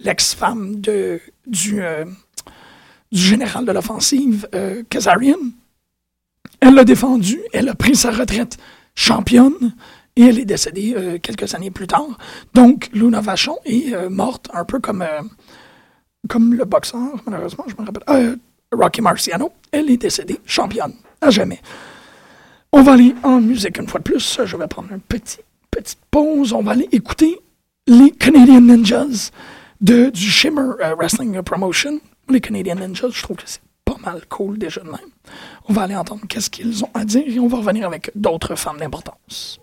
l'ex-femme 0.00 0.80
du, 0.80 1.20
euh, 1.82 2.04
du 3.12 3.20
général 3.20 3.66
de 3.66 3.72
l'offensive, 3.72 4.48
euh, 4.54 4.82
Kazarian. 4.88 5.36
Elle 6.60 6.74
l'a 6.74 6.84
défendu, 6.84 7.40
elle 7.52 7.68
a 7.68 7.74
pris 7.74 7.94
sa 7.94 8.10
retraite 8.10 8.56
championne 8.94 9.74
et 10.16 10.22
elle 10.22 10.38
est 10.38 10.44
décédée 10.44 10.94
euh, 10.96 11.18
quelques 11.18 11.54
années 11.54 11.70
plus 11.70 11.86
tard. 11.86 12.18
Donc, 12.54 12.88
Luna 12.92 13.20
Vachon 13.20 13.58
est 13.64 13.94
euh, 13.94 14.08
morte 14.08 14.48
un 14.54 14.64
peu 14.64 14.80
comme, 14.80 15.04
comme 16.28 16.54
le 16.54 16.64
boxeur, 16.64 17.16
malheureusement, 17.26 17.64
je 17.68 17.74
me 17.80 17.86
rappelle. 17.86 18.38
Rocky 18.72 19.02
Marciano, 19.02 19.52
elle 19.70 19.90
est 19.90 19.98
décédée 19.98 20.40
championne, 20.46 20.94
à 21.20 21.28
jamais. 21.28 21.60
On 22.72 22.82
va 22.82 22.92
aller 22.94 23.14
en 23.22 23.38
musique 23.38 23.76
une 23.76 23.86
fois 23.86 24.00
de 24.00 24.04
plus. 24.04 24.40
Je 24.42 24.56
vais 24.56 24.66
prendre 24.66 24.90
une 24.92 25.00
petite, 25.00 25.44
petite 25.70 25.98
pause. 26.10 26.54
On 26.54 26.62
va 26.62 26.72
aller 26.72 26.88
écouter 26.90 27.38
les 27.86 28.10
Canadian 28.12 28.62
Ninjas 28.62 29.30
de, 29.82 30.08
du 30.08 30.30
Shimmer 30.30 30.70
Wrestling 30.96 31.42
Promotion. 31.42 32.00
Les 32.32 32.40
Canadian 32.40 32.76
Ninjas, 32.76 33.10
je 33.10 33.22
trouve 33.22 33.36
que 33.36 33.42
c'est 33.44 33.60
pas 33.84 33.98
mal 33.98 34.24
cool 34.30 34.56
déjà 34.56 34.80
de 34.80 34.86
même. 34.86 35.10
On 35.68 35.74
va 35.74 35.82
aller 35.82 35.94
entendre 35.94 36.22
qu'est-ce 36.26 36.48
qu'ils 36.48 36.82
ont 36.82 36.88
à 36.94 37.04
dire 37.04 37.24
et 37.26 37.38
on 37.38 37.46
va 37.46 37.58
revenir 37.58 37.86
avec 37.86 38.10
d'autres 38.14 38.54
femmes 38.54 38.78
d'importance. 38.78 39.60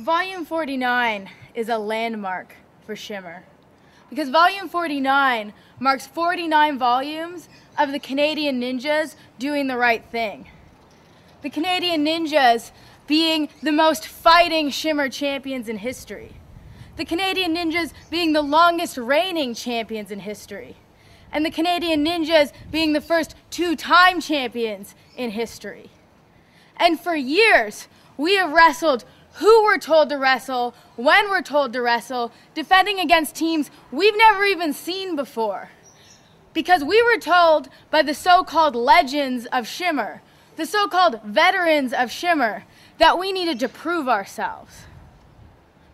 Volume 0.00 0.44
49 0.44 1.28
is 1.54 1.70
a 1.70 1.78
landmark 1.78 2.56
for 2.84 2.96
Shimmer. 2.96 3.44
Because 4.10 4.28
Volume 4.28 4.68
49 4.68 5.52
marks 5.78 6.08
49 6.08 6.78
volumes 6.78 7.48
of 7.78 7.92
the 7.92 8.00
Canadian 8.00 8.60
Ninjas 8.60 9.14
doing 9.38 9.68
the 9.68 9.76
right 9.76 10.02
thing. 10.10 10.48
The 11.42 11.50
Canadian 11.50 12.04
Ninjas 12.04 12.72
being 13.12 13.50
the 13.62 13.70
most 13.70 14.06
fighting 14.06 14.70
Shimmer 14.70 15.10
champions 15.10 15.68
in 15.68 15.76
history. 15.76 16.32
The 16.96 17.04
Canadian 17.04 17.54
Ninjas 17.54 17.92
being 18.08 18.32
the 18.32 18.40
longest 18.40 18.96
reigning 18.96 19.52
champions 19.52 20.10
in 20.10 20.20
history. 20.20 20.76
And 21.30 21.44
the 21.44 21.50
Canadian 21.50 22.06
Ninjas 22.06 22.52
being 22.70 22.94
the 22.94 23.02
first 23.02 23.34
two 23.50 23.76
time 23.76 24.22
champions 24.22 24.94
in 25.14 25.32
history. 25.32 25.90
And 26.78 26.98
for 26.98 27.14
years, 27.14 27.86
we 28.16 28.36
have 28.36 28.50
wrestled 28.50 29.04
who 29.34 29.62
we're 29.62 29.76
told 29.76 30.08
to 30.08 30.16
wrestle, 30.16 30.74
when 30.96 31.28
we're 31.28 31.42
told 31.42 31.74
to 31.74 31.82
wrestle, 31.82 32.32
defending 32.54 32.98
against 32.98 33.34
teams 33.34 33.70
we've 33.90 34.16
never 34.16 34.46
even 34.46 34.72
seen 34.72 35.16
before. 35.16 35.68
Because 36.54 36.82
we 36.82 37.02
were 37.02 37.18
told 37.18 37.68
by 37.90 38.00
the 38.00 38.14
so 38.14 38.42
called 38.42 38.74
legends 38.74 39.44
of 39.52 39.68
Shimmer, 39.68 40.22
the 40.56 40.64
so 40.64 40.88
called 40.88 41.20
veterans 41.24 41.92
of 41.92 42.10
Shimmer, 42.10 42.64
that 42.98 43.18
we 43.18 43.32
needed 43.32 43.60
to 43.60 43.68
prove 43.68 44.08
ourselves. 44.08 44.84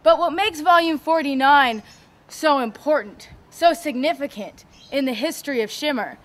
But 0.03 0.19
what 0.19 0.33
makes 0.33 0.61
Volume 0.61 0.99
49 0.99 1.83
so 2.29 2.59
important, 2.61 3.31
so 3.51 3.73
significant 3.73 4.65
in 4.91 5.05
the 5.05 5.13
history 5.13 5.61
of 5.63 5.71
Shimmer, 5.71 6.19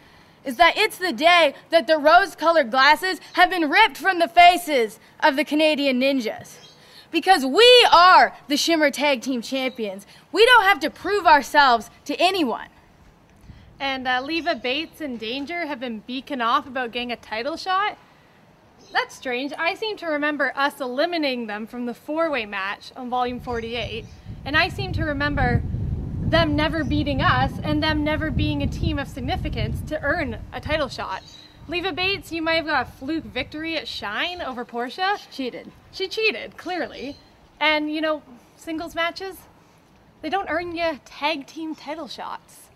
is 0.45 0.57
that 0.57 0.78
it's 0.78 0.97
the 0.97 1.13
day 1.13 1.55
that 1.69 1.88
the 1.88 1.97
rose 1.97 2.36
colored 2.36 2.69
glasses 2.69 3.19
have 3.34 3.49
been 3.49 3.69
ripped 3.69 3.97
from 3.97 4.19
the 4.19 4.28
faces 4.28 4.99
of 5.21 5.36
the 5.36 5.45
Canadian 5.45 5.99
Ninjas. 5.99 6.57
Because 7.11 7.45
we 7.45 7.88
are 7.91 8.36
the 8.47 8.57
Shimmer 8.57 8.89
Tag 8.89 9.21
Team 9.21 9.41
Champions. 9.41 10.05
We 10.32 10.45
don't 10.45 10.63
have 10.63 10.80
to 10.82 10.89
prove 10.89 11.26
ourselves 11.26 11.89
to 12.05 12.15
anyone. 12.15 12.67
And 13.80 14.07
uh, 14.07 14.21
Leva 14.24 14.55
Bates 14.55 15.01
and 15.01 15.19
Danger 15.19 15.65
have 15.65 15.80
been 15.80 15.99
beaking 15.99 16.41
off 16.41 16.65
about 16.65 16.91
getting 16.91 17.11
a 17.11 17.17
title 17.17 17.55
shot. 17.55 17.97
That's 18.94 19.16
strange. 19.16 19.52
I 19.58 19.74
seem 19.74 19.98
to 19.98 20.06
remember 20.06 20.54
us 20.56 20.80
eliminating 20.80 21.48
them 21.48 21.66
from 21.66 21.88
the 21.88 21.96
four 21.96 22.30
way 22.30 22.46
match 22.46 22.91
on 22.96 23.10
Volume 23.10 23.39
48. 23.39 24.06
And 24.46 24.56
I 24.56 24.70
seem 24.70 24.94
to 24.94 25.04
remember 25.04 25.64
them 26.22 26.56
never 26.56 26.84
beating 26.84 27.20
us 27.20 27.52
and 27.64 27.82
them 27.82 28.04
never 28.04 28.30
being 28.30 28.62
a 28.62 28.68
team 28.68 29.00
of 29.00 29.08
significance 29.08 29.82
to 29.89 30.00
earn 30.04 30.38
a 30.54 30.62
title 30.62 30.89
shot. 30.89 31.24
Leva 31.68 31.91
Bates, 31.91 32.32
you 32.32 32.44
might 32.44 32.56
have 32.56 32.68
got 32.68 32.88
a 32.88 32.91
fluke 32.91 33.24
victory 33.24 33.76
at 33.78 33.88
Shine 33.88 34.41
over 34.41 34.64
Portia. 34.64 35.18
She 35.18 35.32
cheated. 35.32 35.72
She 35.91 36.08
cheated, 36.08 36.56
clearly. 36.58 37.16
And, 37.60 37.91
you 37.91 38.00
know, 38.00 38.22
singles 38.58 38.94
matches, 38.94 39.38
they 40.22 40.30
don't 40.30 40.50
earn 40.50 40.76
you 40.76 41.00
tag 41.04 41.48
team 41.48 41.74
title 41.74 42.08
shots. 42.08 42.70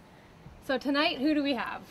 So 0.66 0.80
tonight, 0.80 1.20
who 1.20 1.36
do 1.36 1.44
we 1.44 1.54
have? 1.54 1.82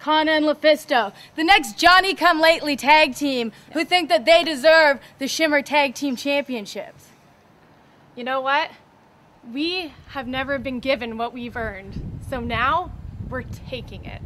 Kana 0.00 0.32
and 0.32 0.46
Lufisto, 0.46 1.12
the 1.36 1.44
next 1.44 1.76
Johnny 1.78 2.14
Come 2.14 2.40
Lately 2.40 2.76
tag 2.76 3.14
team 3.14 3.52
who 3.72 3.84
think 3.84 4.08
that 4.08 4.24
they 4.24 4.42
deserve 4.42 4.98
the 5.18 5.28
Shimmer 5.28 5.62
Tag 5.62 5.94
Team 5.94 6.16
Championships. 6.16 7.04
You 8.16 8.24
know 8.24 8.40
what? 8.40 8.70
We 9.52 9.92
have 10.08 10.26
never 10.26 10.58
been 10.58 10.80
given 10.80 11.16
what 11.18 11.32
we've 11.32 11.56
earned. 11.56 11.94
So 12.28 12.40
now, 12.40 12.90
we're 13.28 13.44
taking 13.68 14.04
it. 14.04 14.22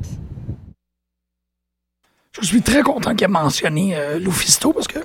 Je 2.32 2.42
suis 2.44 2.60
très 2.62 2.82
content 2.82 3.14
qu'il 3.14 3.24
ait 3.26 3.28
mentionné 3.28 3.94
euh, 3.96 4.18
Lufisto 4.18 4.72
parce 4.72 4.88
que, 4.88 4.98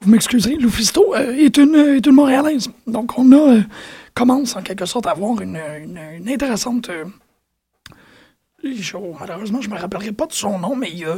vous 0.00 0.08
m'excuserez, 0.10 0.54
Lufisto 0.56 1.14
euh, 1.14 1.32
est, 1.34 1.56
une, 1.56 1.74
euh, 1.74 1.96
est 1.96 2.06
une 2.06 2.12
Montréalaise. 2.14 2.70
Donc, 2.86 3.18
on 3.18 3.32
a, 3.32 3.36
euh, 3.56 3.62
commence 4.14 4.54
en 4.54 4.62
quelque 4.62 4.86
sorte 4.86 5.06
à 5.06 5.10
avoir 5.10 5.40
une, 5.40 5.56
une- 5.56 5.98
une 6.18 6.28
intéressante 6.28 6.88
euh, 6.88 7.04
malheureusement, 9.20 9.60
je 9.60 9.68
me 9.70 9.76
rappellerai 9.76 10.12
pas 10.12 10.26
de 10.26 10.32
son 10.32 10.58
nom, 10.58 10.74
mais 10.76 10.90
il 10.90 10.98
y 10.98 11.04
a, 11.04 11.14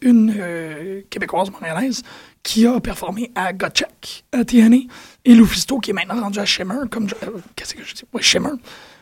une 0.00 0.34
euh, 0.36 1.02
Québécoise 1.10 1.50
montréalaise 1.50 2.02
qui 2.42 2.66
a 2.66 2.80
performé 2.80 3.30
à 3.34 3.52
Gotchek, 3.52 4.24
à 4.32 4.44
TNA, 4.44 4.76
et 5.24 5.34
Lufisto, 5.34 5.78
qui 5.78 5.90
est 5.90 5.94
maintenant 5.94 6.20
rendu 6.20 6.38
à 6.38 6.44
Shimmer, 6.44 6.88
comme 6.90 7.08
je- 7.08 7.14
euh, 7.22 7.38
que 7.74 7.82
je 7.84 7.94
dis? 7.94 8.02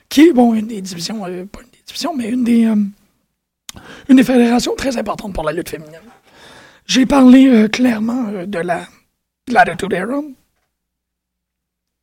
Qui 0.09 0.29
est, 0.29 0.33
bon, 0.33 0.55
une 0.55 0.67
des 0.67 0.81
divisions, 0.81 1.25
euh, 1.25 1.45
pas 1.47 1.61
une 1.63 1.71
des 1.71 1.83
divisions, 1.87 2.15
mais 2.15 2.29
une 2.29 2.45
des, 2.45 2.67
euh, 2.67 2.77
une 4.09 4.17
fédérations 4.25 4.75
très 4.77 4.97
importantes 4.97 5.35
pour 5.35 5.45
la 5.45 5.53
lutte 5.53 5.71
féminine. 5.71 6.01
J'ai 6.87 7.07
parlé 7.07 7.47
euh, 7.47 7.69
clairement 7.69 8.45
de 8.47 8.59
la 8.59 8.87
de 9.49 9.55
l'Attitude 9.55 9.93
Era. 9.93 10.21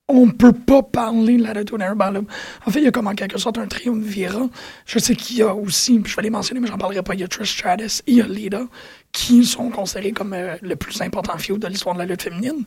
On 0.09 0.29
peut 0.29 0.53
pas 0.53 0.83
parler 0.83 1.37
de. 1.37 1.95
Ben 1.95 2.11
là, 2.11 2.21
en 2.65 2.71
fait, 2.71 2.79
il 2.79 2.85
y 2.85 2.87
a 2.87 2.91
comme 2.91 3.07
en 3.07 3.13
quelque 3.13 3.37
sorte 3.37 3.57
un 3.57 3.67
triumvirat. 3.67 4.47
Je 4.85 4.99
sais 4.99 5.15
qu'il 5.15 5.37
y 5.37 5.41
a 5.41 5.53
aussi, 5.53 6.01
je 6.05 6.15
vais 6.15 6.21
les 6.21 6.29
mentionner, 6.29 6.61
mais 6.61 6.67
j'en 6.67 6.77
parlerai 6.77 7.03
pas, 7.03 7.13
il 7.13 7.19
y 7.19 7.23
a 7.23 7.27
Trish 7.27 7.57
Stratus 7.57 8.03
et 8.07 8.11
il 8.11 8.17
y 8.17 8.21
a 8.21 8.27
Lita, 8.27 8.61
qui 9.11 9.43
sont 9.43 9.69
considérés 9.69 10.13
comme 10.13 10.31
euh, 10.33 10.55
le 10.61 10.77
plus 10.77 11.01
important 11.01 11.37
feud 11.37 11.59
de 11.59 11.67
l'histoire 11.67 11.93
de 11.95 11.99
la 11.99 12.05
lutte 12.05 12.21
féminine. 12.21 12.63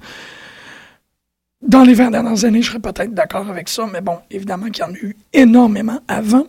Dans 1.63 1.83
les 1.83 1.95
20 1.95 2.11
dernières 2.11 2.45
années, 2.45 2.63
je 2.63 2.69
serais 2.69 2.81
peut-être 2.81 3.15
d'accord 3.15 3.49
avec 3.49 3.69
ça, 3.69 3.87
mais 3.91 4.01
bon, 4.01 4.19
évidemment 4.31 4.67
qu'il 4.71 4.85
y 4.85 4.87
en 4.87 4.93
a 4.93 4.99
eu 4.99 5.17
énormément 5.33 6.01
avant. 6.09 6.47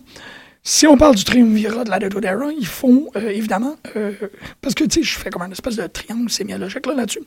Si 0.63 0.85
on 0.85 0.95
parle 0.95 1.15
du 1.15 1.23
triumvirat 1.23 1.83
de 1.83 1.89
la 1.89 1.97
Dead 1.99 2.23
Era, 2.23 2.51
il 2.51 2.67
faut 2.67 3.09
euh, 3.15 3.29
évidemment, 3.29 3.75
euh, 3.95 4.13
parce 4.61 4.75
que 4.75 4.83
tu 4.83 4.99
sais, 4.99 5.03
je 5.03 5.17
fais 5.17 5.29
comme 5.31 5.41
un 5.41 5.51
espèce 5.51 5.75
de 5.75 5.87
triangle 5.87 6.29
sémiologique 6.29 6.85
là, 6.85 6.93
là-dessus. 6.93 7.23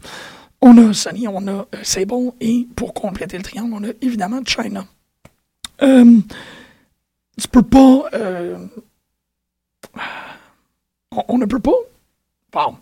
On 0.66 0.78
a 0.78 0.94
Sonny, 0.94 1.28
on 1.28 1.46
a 1.46 1.50
euh, 1.50 1.64
Sable, 1.82 2.32
et 2.40 2.66
pour 2.74 2.94
compléter 2.94 3.36
le 3.36 3.42
triangle, 3.42 3.74
on 3.74 3.84
a 3.84 3.92
évidemment 4.00 4.40
China. 4.46 4.86
Euh, 5.82 6.20
tu 7.38 7.48
peux 7.48 7.62
pas. 7.62 8.04
euh, 8.14 8.56
on, 11.28 11.36
ne 11.36 11.44
peut 11.44 11.60
pas? 11.60 11.76
Wow. 12.54 12.78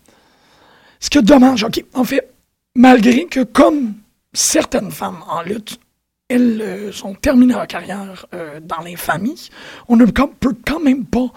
Ce 1.01 1.09
qui 1.09 1.17
est 1.17 1.23
dommage, 1.23 1.65
ok, 1.65 1.83
en 1.93 2.05
fait, 2.05 2.33
malgré 2.73 3.25
que 3.25 3.43
comme 3.43 3.95
certaines 4.31 4.91
femmes 4.91 5.21
en 5.27 5.41
lutte 5.41 5.77
elles 6.29 6.61
euh, 6.61 6.91
sont 6.93 7.13
terminées 7.15 7.53
leur 7.53 7.67
carrière 7.67 8.25
euh, 8.33 8.61
dans 8.61 8.79
l'infamie, 8.79 9.49
on 9.89 9.97
ne 9.97 10.05
peut 10.05 10.55
quand 10.65 10.79
même 10.79 11.05
pas 11.05 11.27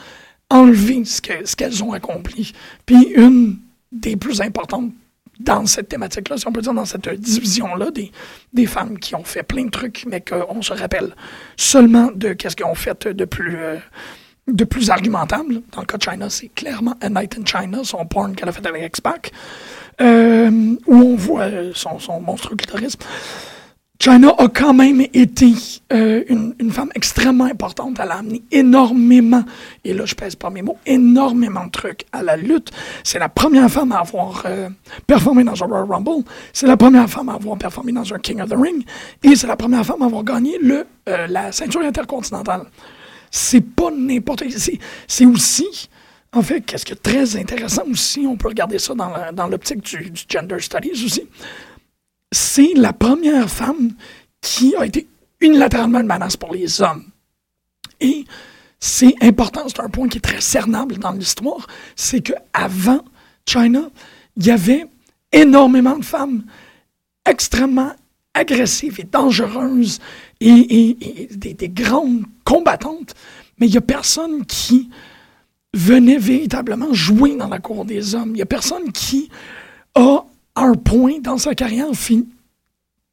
enlever 0.48 1.04
ce 1.04 1.20
qu'elles 1.56 1.82
ont 1.82 1.92
accompli. 1.92 2.52
Puis 2.86 3.08
une 3.16 3.58
des 3.90 4.16
plus 4.16 4.40
importantes 4.40 4.92
dans 5.40 5.66
cette 5.66 5.88
thématique-là, 5.88 6.38
si 6.38 6.46
on 6.46 6.52
peut 6.52 6.62
dire 6.62 6.74
dans 6.74 6.84
cette 6.84 7.08
division-là, 7.08 7.90
des, 7.90 8.10
des 8.52 8.66
femmes 8.66 8.98
qui 8.98 9.14
ont 9.14 9.24
fait 9.24 9.42
plein 9.42 9.64
de 9.64 9.70
trucs, 9.70 10.04
mais 10.08 10.20
qu'on 10.20 10.62
se 10.62 10.72
rappelle 10.72 11.14
seulement 11.56 12.10
de 12.14 12.32
qu'est-ce 12.32 12.56
qu'elles 12.56 12.66
ont 12.66 12.74
fait 12.74 13.06
de 13.06 13.24
plus, 13.24 13.56
euh, 13.58 13.76
de 14.48 14.64
plus 14.64 14.90
argumentable. 14.90 15.62
Dans 15.72 15.80
le 15.80 15.86
cas 15.86 15.98
de 15.98 16.02
China, 16.02 16.30
c'est 16.30 16.48
clairement 16.48 16.94
A 17.00 17.08
Night 17.08 17.38
in 17.38 17.44
China, 17.44 17.80
son 17.84 18.06
porn 18.06 18.34
qu'elle 18.34 18.48
a 18.48 18.52
fait 18.52 18.66
avec 18.66 18.84
X-Pac, 18.84 19.32
euh, 20.00 20.76
où 20.86 20.94
on 20.94 21.16
voit 21.16 21.48
son, 21.74 21.98
son 21.98 22.20
monstrueux 22.20 22.56
clitoris. 22.56 22.96
China 23.98 24.34
a 24.38 24.48
quand 24.48 24.74
même 24.74 25.00
été 25.14 25.52
euh, 25.92 26.22
une, 26.28 26.54
une 26.58 26.70
femme 26.70 26.90
extrêmement 26.94 27.44
importante. 27.44 27.98
Elle 28.02 28.10
a 28.10 28.16
amené 28.18 28.42
énormément, 28.52 29.42
et 29.84 29.94
là 29.94 30.04
je 30.04 30.14
pèse 30.14 30.34
pas 30.36 30.50
mes 30.50 30.62
mots, 30.62 30.76
énormément 30.84 31.64
de 31.66 31.70
trucs 31.70 32.04
à 32.12 32.22
la 32.22 32.36
lutte. 32.36 32.70
C'est 33.04 33.18
la 33.18 33.28
première 33.28 33.70
femme 33.70 33.92
à 33.92 34.00
avoir 34.00 34.42
euh, 34.46 34.68
performé 35.06 35.44
dans 35.44 35.62
un 35.62 35.66
Royal 35.66 35.86
Rumble. 35.88 36.24
C'est 36.52 36.66
la 36.66 36.76
première 36.76 37.08
femme 37.08 37.30
à 37.30 37.34
avoir 37.34 37.56
performé 37.56 37.92
dans 37.92 38.12
un 38.12 38.18
King 38.18 38.40
of 38.42 38.50
the 38.50 38.56
Ring. 38.56 38.84
Et 39.22 39.34
c'est 39.34 39.46
la 39.46 39.56
première 39.56 39.84
femme 39.84 40.02
à 40.02 40.06
avoir 40.06 40.24
gagné 40.24 40.58
le, 40.60 40.86
euh, 41.08 41.26
la 41.28 41.50
ceinture 41.52 41.80
intercontinentale. 41.80 42.66
C'est 43.30 43.60
pas 43.62 43.90
n'importe. 43.90 44.44
C'est- 45.08 45.24
aussi, 45.26 45.88
en 46.32 46.42
fait, 46.42 46.60
qu'est-ce 46.60 46.84
qui 46.84 46.92
est 46.92 47.02
très 47.02 47.36
intéressant 47.36 47.82
aussi, 47.90 48.26
on 48.28 48.36
peut 48.36 48.48
regarder 48.48 48.78
ça 48.78 48.94
dans 48.94 49.46
l'optique 49.48 49.80
du, 49.80 50.10
du 50.10 50.22
gender 50.28 50.60
studies 50.60 50.92
aussi 51.04 51.26
c'est 52.36 52.74
la 52.74 52.92
première 52.92 53.48
femme 53.48 53.92
qui 54.42 54.76
a 54.76 54.84
été 54.84 55.08
unilatéralement 55.40 56.00
une 56.00 56.06
menace 56.06 56.36
pour 56.36 56.52
les 56.54 56.82
hommes. 56.82 57.04
Et 57.98 58.26
c'est 58.78 59.14
important, 59.22 59.62
c'est 59.68 59.80
un 59.80 59.88
point 59.88 60.06
qui 60.08 60.18
est 60.18 60.20
très 60.20 60.42
cernable 60.42 60.98
dans 60.98 61.12
l'histoire, 61.12 61.66
c'est 61.96 62.20
qu'avant 62.20 63.00
China, 63.48 63.88
il 64.36 64.46
y 64.46 64.50
avait 64.50 64.86
énormément 65.32 65.96
de 65.96 66.04
femmes 66.04 66.44
extrêmement 67.24 67.92
agressives 68.34 69.00
et 69.00 69.04
dangereuses 69.04 69.98
et, 70.40 71.28
des, 71.30 71.54
des 71.54 71.68
grandes 71.70 72.24
combattantes, 72.44 73.14
mais 73.58 73.66
il 73.66 73.70
n'y 73.70 73.78
a 73.78 73.80
personne 73.80 74.44
qui 74.44 74.90
venait 75.72 76.18
véritablement 76.18 76.92
jouer 76.92 77.34
dans 77.34 77.48
la 77.48 77.60
cour 77.60 77.86
des 77.86 78.14
hommes. 78.14 78.30
Il 78.30 78.34
n'y 78.34 78.42
a 78.42 78.46
personne 78.46 78.92
qui 78.92 79.30
a 79.94 80.22
un 80.56 80.74
point 80.74 81.20
dans 81.20 81.38
sa 81.38 81.54
carrière 81.54 81.92
fini, 81.94 82.28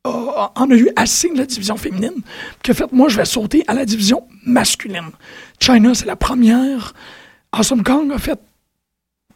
en 0.06 0.70
a 0.70 0.76
eu 0.76 0.90
assez 0.96 1.30
de 1.30 1.38
la 1.38 1.46
division 1.46 1.78
féminine 1.78 2.22
que 2.62 2.74
fait 2.74 2.92
moi 2.92 3.08
je 3.08 3.18
vais 3.18 3.26
sauter 3.26 3.64
à 3.68 3.74
la 3.74 3.86
division 3.86 4.28
masculine. 4.46 5.12
China 5.60 5.94
c'est 5.94 6.06
la 6.06 6.16
première. 6.16 6.94
Awesome 7.54 7.84
Kong 7.84 8.12
a 8.12 8.18
fait 8.18 8.40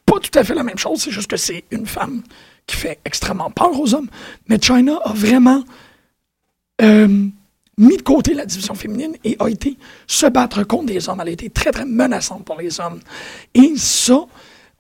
pas 0.05 0.19
tout 0.19 0.37
à 0.37 0.43
fait 0.43 0.55
la 0.55 0.63
même 0.63 0.77
chose, 0.77 1.01
c'est 1.01 1.11
juste 1.11 1.29
que 1.29 1.37
c'est 1.37 1.63
une 1.71 1.85
femme 1.85 2.21
qui 2.65 2.75
fait 2.75 2.99
extrêmement 3.05 3.49
peur 3.49 3.79
aux 3.79 3.93
hommes. 3.93 4.09
Mais 4.47 4.59
China 4.61 4.99
a 5.03 5.13
vraiment 5.13 5.63
euh, 6.81 7.27
mis 7.77 7.97
de 7.97 8.01
côté 8.01 8.33
la 8.33 8.45
division 8.45 8.75
féminine 8.75 9.15
et 9.23 9.35
a 9.39 9.47
été 9.47 9.77
se 10.07 10.25
battre 10.25 10.63
contre 10.63 10.87
des 10.87 11.07
hommes. 11.09 11.19
Elle 11.21 11.29
a 11.29 11.31
été 11.31 11.49
très, 11.49 11.71
très 11.71 11.85
menaçante 11.85 12.43
pour 12.43 12.57
les 12.57 12.79
hommes. 12.79 12.99
Et 13.53 13.73
ça, 13.77 14.25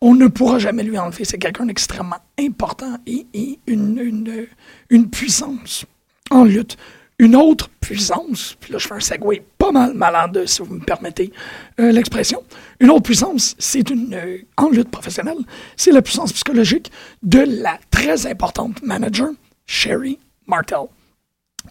on 0.01 0.15
ne 0.15 0.27
pourra 0.27 0.59
jamais 0.59 0.83
lui 0.83 0.97
enlever. 0.97 1.25
C'est 1.25 1.37
quelqu'un 1.37 1.65
d'extrêmement 1.65 2.19
important 2.39 2.97
et, 3.05 3.25
une, 3.67 3.97
une, 3.97 4.47
une 4.89 5.09
puissance 5.09 5.85
en 6.29 6.43
lutte. 6.43 6.77
Une 7.19 7.35
autre 7.35 7.69
puissance, 7.79 8.55
puis 8.59 8.71
là 8.71 8.77
je 8.77 8.87
fais 8.87 8.93
un 8.93 8.99
segway 8.99 9.43
pas 9.57 9.71
mal 9.71 9.95
malade, 9.95 10.45
si 10.45 10.61
vous 10.61 10.75
me 10.75 10.85
permettez 10.85 11.31
euh, 11.79 11.91
l'expression. 11.91 12.43
Une 12.79 12.91
autre 12.91 13.03
puissance, 13.03 13.55
c'est 13.57 13.89
une, 13.89 14.13
euh, 14.13 14.37
en 14.55 14.69
lutte 14.69 14.91
professionnelle, 14.91 15.39
c'est 15.75 15.91
la 15.91 16.03
puissance 16.03 16.31
psychologique 16.31 16.91
de 17.23 17.39
la 17.39 17.79
très 17.89 18.27
importante 18.27 18.83
manager, 18.83 19.29
Sherry 19.65 20.19
Martel. 20.45 20.85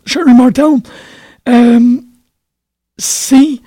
Sherry 0.04 0.34
Martel, 0.34 0.80
euh, 1.48 2.00
c'est. 2.98 3.60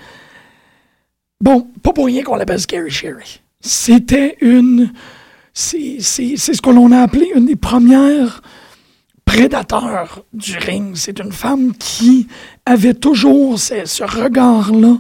Bon, 1.39 1.61
pas 1.81 1.93
pour 1.93 2.07
rien 2.07 2.23
qu'on 2.23 2.35
l'appelle 2.35 2.59
Scary 2.59 2.91
Sherry. 2.91 3.41
C'était 3.61 4.37
une. 4.41 4.93
C'est 5.53 5.99
ce 5.99 6.61
que 6.61 6.69
l'on 6.69 6.91
a 6.91 7.01
appelé 7.01 7.31
une 7.35 7.45
des 7.45 7.55
premières 7.55 8.41
prédateurs 9.25 10.23
du 10.31 10.57
ring. 10.57 10.95
C'est 10.95 11.19
une 11.19 11.31
femme 11.31 11.73
qui 11.75 12.27
avait 12.65 12.93
toujours 12.93 13.59
ce, 13.59 14.03
regard-là 14.03 14.97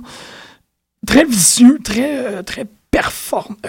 très 1.05 1.23
vicieux, 1.23 1.79
très, 1.83 2.25
euh, 2.25 2.43
très 2.43 2.67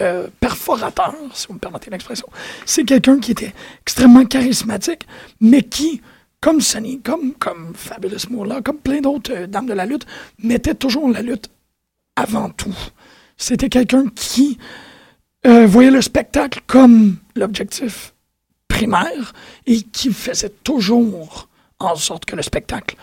euh, 0.01 0.27
perforateur, 0.41 1.15
si 1.33 1.47
vous 1.47 1.55
me 1.55 1.59
permettez 1.59 1.91
l'expression. 1.91 2.27
C'est 2.67 2.85
quelqu'un 2.85 3.21
qui 3.21 3.33
était 3.33 3.55
extrêmement 3.83 4.25
charismatique, 4.25 5.07
mais 5.41 5.63
qui, 5.63 6.01
comme 6.41 6.61
Sonny, 6.61 7.01
comme, 7.01 7.35
comme 7.35 7.73
Fabulous 7.75 8.31
Moolah, 8.31 8.63
comme 8.63 8.79
plein 8.79 9.01
d'autres 9.01 9.33
euh, 9.33 9.47
dames 9.47 9.67
de 9.67 9.75
la 9.75 9.87
lutte, 9.87 10.07
mettait 10.43 10.75
toujours 10.75 11.09
la 11.09 11.23
lutte 11.23 11.51
avant 12.17 12.51
tout. 12.51 12.75
C'était 13.41 13.71
quelqu'un 13.71 14.05
qui 14.15 14.59
euh, 15.47 15.67
voyait 15.67 15.91
le 15.91 16.03
spectacle 16.03 16.61
comme 16.67 17.17
l'objectif 17.35 18.13
primaire 18.69 19.33
et 19.67 19.81
qui 19.81 20.13
faisait 20.13 20.53
toujours 20.63 21.49
en 21.79 21.97
sorte 21.97 22.27
que 22.27 22.37
le 22.37 22.43
spectacle 22.43 22.97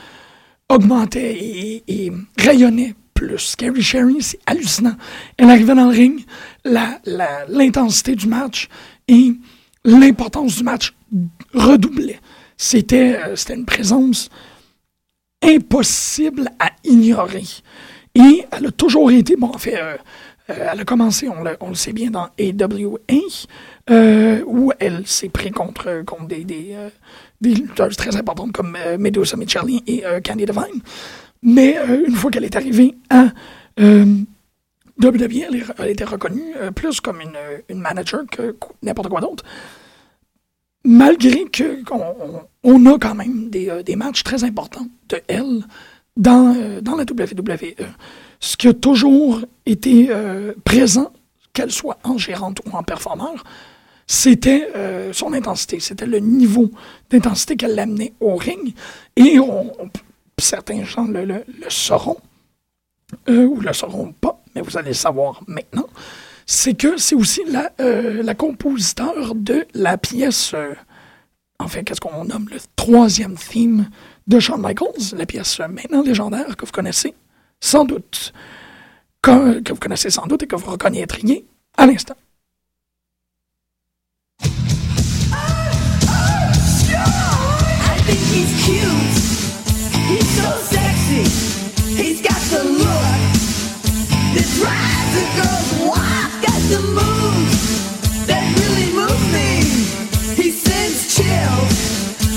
augmentait 0.70 1.84
et, 1.88 2.14
rayonnait 2.38 2.94
plus. 3.16 3.40
Scary 3.40 3.82
Sherry, 3.82 4.22
c'est 4.22 4.40
hallucinant. 4.46 4.96
Elle 5.38 5.50
arrivait 5.50 5.74
dans 5.74 5.90
le 5.90 5.96
ring, 5.96 6.24
l'intensité 6.64 8.16
du 8.16 8.28
match 8.28 8.70
et 9.08 9.34
l'importance 9.86 10.58
du 10.58 10.64
match 10.64 10.94
redoublait. 11.56 12.20
C'était 12.58 13.16
euh, 13.16 13.36
c'était 13.36 13.56
une 13.56 13.66
présence 13.66 14.30
impossible 15.42 16.52
à 16.60 16.70
ignorer. 16.84 17.44
Et 18.18 18.46
elle 18.52 18.66
a 18.66 18.72
toujours 18.72 19.12
été, 19.12 19.36
bon, 19.36 19.50
en 19.54 19.60
fait, 19.60 19.76
euh, 19.76 19.96
elle 20.48 20.80
a 20.80 20.86
commencé, 20.86 21.28
on 21.30 21.44
le, 21.70 21.76
sait 21.76 21.94
bien, 21.94 22.10
dans 22.10 22.30
AWA, 22.40 23.00
euh, 23.90 24.44
où 24.46 24.72
elle 24.80 25.06
s'est 25.06 25.30
pris 25.30 25.52
contre, 25.52 26.04
des, 26.28 26.44
des, 26.44 26.74
euh, 26.74 27.90
très 27.98 28.16
importantes 28.16 28.52
comme 28.54 28.78
euh, 28.80 28.98
Medusa 28.98 29.38
Michelli 29.38 29.84
et 29.88 30.06
euh, 30.06 30.20
Candy 30.22 30.46
Devine. 30.46 30.82
Mais 31.42 31.78
euh, 31.78 32.06
une 32.08 32.16
fois 32.16 32.32
qu'elle 32.32 32.46
est 32.46 32.56
arrivée 32.56 32.96
à 33.10 33.28
euh, 33.80 34.06
WWE, 35.02 35.66
elle, 35.78 35.90
était 35.90 36.04
reconnue 36.06 36.56
euh, 36.58 36.72
plus 36.72 37.00
comme 37.02 37.22
une, 37.22 37.38
manager 37.80 38.22
que 38.32 38.52
qu- 38.52 38.74
n'importe 38.84 39.10
quoi 39.10 39.22
d'autre. 39.22 39.44
Malgré 40.84 41.46
qu'on 41.86 42.46
on, 42.64 42.86
a 42.86 42.98
quand 42.98 43.16
même 43.16 43.50
des, 43.50 43.70
euh, 43.70 43.84
matchs 43.96 44.24
très 44.24 44.44
importants 44.44 44.88
de 45.10 45.20
elle 45.28 45.64
euh, 46.56 46.82
dans 46.82 46.96
la 46.96 47.04
WWE. 47.04 47.76
Ce 48.40 48.58
qui 48.58 48.68
a 48.68 48.74
toujours 48.74 49.42
été 49.66 50.08
euh, 50.10 50.54
présent, 50.64 51.12
qu'elle 51.54 51.72
soit 51.72 51.98
en 52.04 52.18
gérante 52.18 52.60
ou 52.66 52.76
en 52.76 52.84
performeur, 52.84 53.44
c'était 54.06 54.70
euh, 54.76 55.12
son 55.12 55.34
intensité, 55.34 55.80
c'était 55.80 56.06
le 56.06 56.20
niveau 56.20 56.72
d'intensité 57.10 57.56
qu'elle 57.58 57.78
amenait 57.78 58.14
au 58.20 58.36
ring. 58.36 58.74
Et 59.16 59.40
on, 59.40 59.74
certains 60.40 60.84
gens 60.84 61.06
le, 61.06 61.26
le- 61.26 61.44
sauront, 61.68 62.18
euh, 63.28 63.46
ou 63.46 63.60
le 63.60 63.74
sauront 63.74 64.14
pas, 64.14 64.42
mais 64.56 64.62
vous 64.62 64.78
allez 64.78 64.90
le 64.90 64.94
savoir 64.94 65.42
maintenant, 65.48 65.88
c'est 66.46 66.76
que 66.76 66.96
c'est 66.98 67.16
aussi 67.16 67.42
la, 67.48 67.72
euh, 67.82 68.24
la 68.24 68.36
compositeur 68.36 69.36
de 69.36 69.66
la 69.74 69.98
pièce, 69.98 70.56
enfin, 71.60 71.84
qu'est-ce 71.84 72.00
qu'on 72.00 72.24
nomme 72.24 72.48
le 72.50 72.60
troisième 72.78 73.36
theme 73.36 73.90
de 74.28 74.40
Shawn 74.40 74.62
Michaels, 74.62 75.18
la 75.18 75.26
pièce 75.26 75.60
maintenant 75.60 76.02
légendaire 76.04 76.56
que 76.56 76.66
vous 76.66 76.72
connaissez 76.72 77.14
sans 77.60 77.86
doute, 77.86 78.34
que, 79.22 79.70
vous 79.70 79.80
connaissez 79.80 80.10
sans 80.10 80.28
doute 80.28 80.44
et 80.44 80.48
que 80.48 80.56
vous 80.56 80.72
reconnaîtriez 80.72 81.46
à 81.76 81.86
l'instant. 81.86 82.16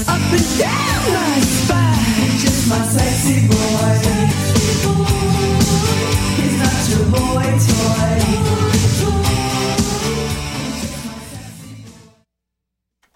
Up 0.09 0.33
and 0.33 0.59
down 0.59 1.13
my 1.13 1.41
spine. 1.41 2.39
Just 2.39 2.69
my 2.69 2.83
sexy 2.87 3.47
boy. 3.49 4.20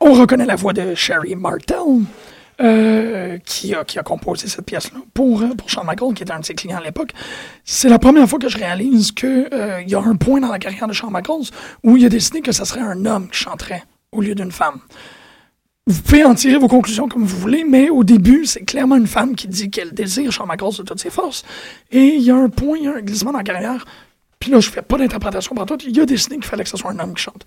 On 0.06 0.12
reconnaît 0.12 0.44
la 0.44 0.54
voix 0.54 0.74
de 0.74 0.94
Sherry 0.94 1.34
Martel, 1.34 1.78
euh, 2.60 3.38
qui, 3.38 3.74
a, 3.74 3.84
qui 3.84 3.98
a 3.98 4.02
composé 4.02 4.48
cette 4.48 4.66
pièce-là 4.66 5.00
pour, 5.14 5.40
euh, 5.40 5.54
pour 5.54 5.70
Shawn 5.70 5.86
Michaels, 5.86 6.12
qui 6.12 6.22
était 6.22 6.32
un 6.32 6.40
de 6.40 6.44
ses 6.44 6.54
clients 6.54 6.76
à 6.76 6.82
l'époque. 6.82 7.12
C'est 7.64 7.88
la 7.88 7.98
première 7.98 8.28
fois 8.28 8.38
que 8.38 8.50
je 8.50 8.58
réalise 8.58 9.12
qu'il 9.12 9.48
y 9.86 9.94
a 9.94 10.00
un 10.00 10.16
point 10.16 10.40
dans 10.40 10.52
la 10.52 10.58
carrière 10.58 10.86
de 10.86 10.92
Shawn 10.92 11.10
Michaels 11.10 11.46
où 11.82 11.96
il 11.96 12.04
a 12.04 12.10
décidé 12.10 12.42
que 12.42 12.52
ce 12.52 12.66
serait 12.66 12.82
un 12.82 13.06
homme 13.06 13.30
qui 13.30 13.38
chanterait 13.38 13.82
au 14.12 14.20
lieu 14.20 14.34
d'une 14.34 14.52
femme. 14.52 14.78
Vous 15.86 16.02
pouvez 16.02 16.22
en 16.22 16.34
tirer 16.34 16.58
vos 16.58 16.68
conclusions 16.68 17.08
comme 17.08 17.24
vous 17.24 17.38
voulez, 17.38 17.64
mais 17.64 17.88
au 17.88 18.04
début, 18.04 18.44
c'est 18.44 18.64
clairement 18.64 18.96
une 18.96 19.06
femme 19.06 19.34
qui 19.34 19.48
dit 19.48 19.70
qu'elle 19.70 19.94
désire 19.94 20.30
Shawn 20.30 20.46
Michaels 20.46 20.76
de 20.78 20.82
toutes 20.82 21.00
ses 21.00 21.10
forces. 21.10 21.44
Et 21.90 22.08
il 22.08 22.22
y 22.22 22.30
a 22.30 22.36
un 22.36 22.50
point, 22.50 22.76
il 22.76 22.84
y 22.84 22.88
a 22.88 22.94
un 22.94 23.00
glissement 23.00 23.32
dans 23.32 23.38
la 23.38 23.44
carrière. 23.44 23.86
Puis 24.38 24.50
là, 24.50 24.60
je 24.60 24.68
fais 24.68 24.82
pas 24.82 24.98
d'interprétation 24.98 25.54
par 25.54 25.64
tout. 25.64 25.78
Il 25.86 25.98
a 25.98 26.04
décidé 26.04 26.34
qu'il 26.34 26.44
fallait 26.44 26.64
que 26.64 26.70
ce 26.70 26.76
soit 26.76 26.90
un 26.90 26.98
homme 26.98 27.14
qui 27.14 27.22
chante. 27.22 27.46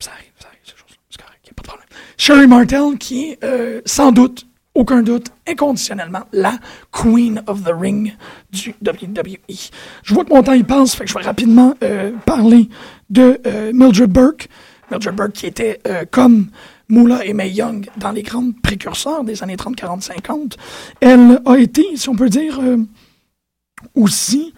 Ça 0.00 0.10
arrive, 0.12 0.32
ça 0.40 0.48
arrive, 0.48 0.60
ces 0.64 0.72
choses-là. 0.72 0.96
C'est 1.10 1.22
correct, 1.22 1.40
il 1.44 1.50
a 1.50 1.54
pas 1.54 1.62
de 1.62 1.66
problème. 1.68 1.88
Sherry 2.24 2.46
Martel, 2.46 2.98
qui 3.00 3.30
est 3.30 3.42
euh, 3.42 3.80
sans 3.84 4.12
doute, 4.12 4.46
aucun 4.76 5.02
doute, 5.02 5.30
inconditionnellement 5.44 6.20
la 6.32 6.56
Queen 6.92 7.42
of 7.48 7.64
the 7.64 7.72
Ring 7.76 8.16
du 8.52 8.76
WWE. 8.80 9.70
Je 10.04 10.14
vois 10.14 10.24
que 10.24 10.32
mon 10.32 10.40
temps 10.44 10.52
y 10.52 10.62
passe, 10.62 10.96
je 11.04 11.14
vais 11.14 11.24
rapidement 11.24 11.74
euh, 11.82 12.12
parler 12.24 12.68
de 13.10 13.40
euh, 13.44 13.72
Mildred 13.74 14.12
Burke. 14.12 14.48
Mildred 14.92 15.16
Burke 15.16 15.32
qui 15.32 15.46
était 15.46 15.80
comme 16.12 16.46
Moolah 16.88 17.26
et 17.26 17.32
Mae 17.32 17.50
Young 17.50 17.90
dans 17.96 18.12
les 18.12 18.22
grandes 18.22 18.54
précurseurs 18.62 19.24
des 19.24 19.42
années 19.42 19.56
30, 19.56 19.74
40, 19.74 20.04
50. 20.04 20.56
Elle 21.00 21.40
a 21.44 21.56
été, 21.56 21.84
si 21.96 22.08
on 22.08 22.14
peut 22.14 22.28
dire, 22.28 22.60
aussi 23.96 24.54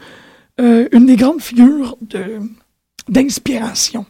une 0.59 1.07
des 1.07 1.17
grandes 1.17 1.41
figures 1.41 1.97
d'inspiration. 3.09 4.05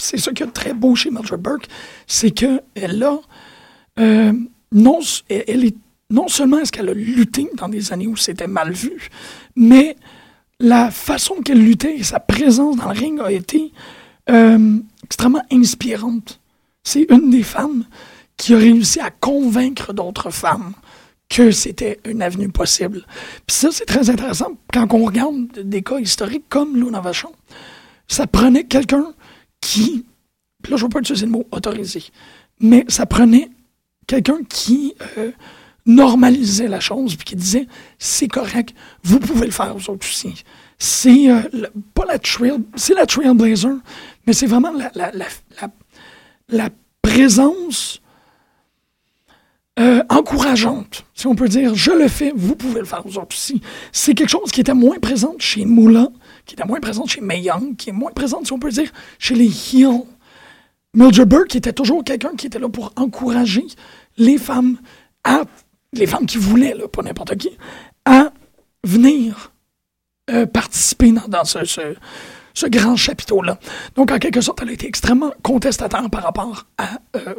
C'est 0.00 0.18
ça 0.18 0.32
qui 0.32 0.42
est 0.42 0.46
très 0.46 0.72
beau 0.72 0.94
chez 0.94 1.10
Mildred 1.10 1.40
Burke, 1.40 1.68
c'est 2.06 2.30
qu'elle 2.30 3.02
a 3.02 3.18
euh, 3.98 4.32
non, 4.72 5.00
elle 5.28 5.64
est, 5.64 5.76
non 6.10 6.28
seulement 6.28 6.58
est-ce 6.58 6.72
qu'elle 6.72 6.88
a 6.88 6.94
lutté 6.94 7.48
dans 7.56 7.68
des 7.68 7.92
années 7.92 8.06
où 8.06 8.16
c'était 8.16 8.46
mal 8.46 8.72
vu, 8.72 9.10
mais 9.56 9.96
la 10.58 10.90
façon 10.90 11.36
qu'elle 11.36 11.62
luttait 11.62 11.96
et 11.96 12.02
sa 12.02 12.20
présence 12.20 12.76
dans 12.76 12.92
le 12.92 12.98
ring 12.98 13.20
a 13.20 13.32
été 13.32 13.72
euh, 14.30 14.78
extrêmement 15.04 15.42
inspirante. 15.50 16.40
C'est 16.84 17.06
une 17.10 17.30
des 17.30 17.42
femmes 17.42 17.84
qui 18.36 18.54
a 18.54 18.58
réussi 18.58 19.00
à 19.00 19.10
convaincre 19.10 19.92
d'autres 19.92 20.30
femmes 20.30 20.72
que 21.28 21.50
c'était 21.50 22.00
une 22.04 22.22
avenue 22.22 22.48
possible. 22.48 23.06
Puis 23.46 23.56
ça, 23.56 23.68
c'est 23.70 23.84
très 23.84 24.10
intéressant 24.10 24.52
quand 24.72 24.92
on 24.92 25.04
regarde 25.04 25.60
des 25.62 25.82
cas 25.82 25.98
historiques 25.98 26.46
comme 26.48 26.76
Luna 26.76 27.00
Vachon. 27.00 27.32
Ça 28.08 28.26
prenait 28.26 28.64
quelqu'un 28.64 29.14
qui, 29.60 30.04
là, 30.68 30.76
je 30.76 30.82
ne 30.82 30.86
veux 30.86 30.88
pas 30.88 31.00
utiliser 31.00 31.26
le 31.26 31.32
mot 31.32 31.46
autorisé, 31.50 32.04
mais 32.60 32.84
ça 32.88 33.06
prenait 33.06 33.50
quelqu'un 34.06 34.38
qui 34.48 34.94
euh, 35.18 35.30
normalisait 35.86 36.68
la 36.68 36.80
chose, 36.80 37.16
puis 37.16 37.24
qui 37.24 37.36
disait 37.36 37.66
c'est 37.98 38.28
correct, 38.28 38.74
vous 39.02 39.20
pouvez 39.20 39.46
le 39.46 39.52
faire 39.52 39.74
aux 39.74 39.90
autres 39.90 40.06
aussi. 40.06 40.44
C'est 40.78 41.30
euh, 41.30 41.40
pas 41.94 42.04
la 42.06 42.18
trail, 42.18 42.58
c'est 42.74 42.94
la 42.94 43.06
trailblazer, 43.06 43.76
mais 44.26 44.32
c'est 44.32 44.46
vraiment 44.46 44.72
la, 44.72 44.90
la, 44.94 45.10
la, 45.12 45.26
la, 46.48 46.68
présence 47.02 48.00
euh, 49.78 50.02
encourageante, 50.10 51.04
si 51.14 51.26
on 51.26 51.34
peut 51.34 51.48
dire, 51.48 51.74
je 51.74 51.90
le 51.90 52.08
fais, 52.08 52.32
vous 52.36 52.54
pouvez 52.54 52.80
le 52.80 52.86
faire 52.86 53.04
aux 53.06 53.16
autres 53.16 53.34
aussi. 53.34 53.60
C'est 53.90 54.14
quelque 54.14 54.28
chose 54.28 54.50
qui 54.52 54.60
était 54.60 54.74
moins 54.74 54.98
présente 54.98 55.40
chez 55.40 55.64
Moula, 55.64 56.08
qui 56.46 56.54
était 56.54 56.64
moins 56.64 56.80
présente 56.80 57.08
chez 57.10 57.20
Mae 57.20 57.40
Young, 57.40 57.76
qui 57.76 57.90
est 57.90 57.92
moins 57.92 58.12
présente, 58.12 58.46
si 58.46 58.52
on 58.52 58.58
peut 58.58 58.70
dire, 58.70 58.90
chez 59.18 59.34
les 59.34 59.48
Heels. 59.48 60.04
Mildred 60.94 61.28
Burke 61.28 61.54
était 61.54 61.72
toujours 61.72 62.02
quelqu'un 62.02 62.34
qui 62.36 62.46
était 62.46 62.58
là 62.58 62.68
pour 62.68 62.92
encourager 62.96 63.66
les 64.16 64.38
femmes 64.38 64.78
les 65.92 66.06
femmes 66.06 66.26
qui 66.26 66.38
voulaient, 66.38 66.74
là, 66.74 66.88
pas 66.88 67.02
n'importe 67.02 67.36
qui, 67.36 67.50
à 68.04 68.32
venir 68.84 69.52
euh, 70.30 70.46
participer 70.46 71.12
dans, 71.28 71.44
ce, 71.44 71.96
grand 72.68 72.96
chapiteau-là. 72.96 73.58
Donc, 73.96 74.12
en 74.12 74.18
quelque 74.18 74.40
sorte, 74.40 74.60
elle 74.62 74.70
a 74.70 74.72
été 74.72 74.86
extrêmement 74.86 75.32
contestataire 75.42 76.08
par 76.10 76.22
rapport 76.22 76.66
à, 76.78 76.98
euh, 77.16 77.34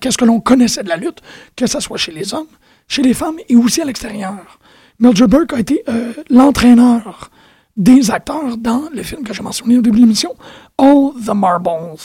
qu'est-ce 0.00 0.18
que 0.18 0.24
l'on 0.24 0.40
connaissait 0.40 0.82
de 0.82 0.88
la 0.88 0.96
lutte, 0.96 1.20
que 1.56 1.66
ce 1.66 1.80
soit 1.80 1.96
chez 1.96 2.12
les 2.12 2.34
hommes, 2.34 2.46
chez 2.86 3.02
les 3.02 3.14
femmes 3.14 3.38
et 3.48 3.56
aussi 3.56 3.80
à 3.80 3.84
l'extérieur. 3.84 4.58
Mildred 4.98 5.30
Burke 5.30 5.52
a 5.54 5.60
été 5.60 5.82
euh, 5.88 6.12
l'entraîneur 6.28 7.30
des 7.76 8.10
acteurs 8.10 8.56
dans 8.56 8.88
le 8.92 9.02
film 9.02 9.22
que 9.24 9.32
j'ai 9.32 9.42
mentionné 9.42 9.78
au 9.78 9.82
début 9.82 9.96
de 9.98 10.02
l'émission, 10.02 10.34
All 10.78 11.12
the 11.24 11.34
Marbles. 11.34 11.98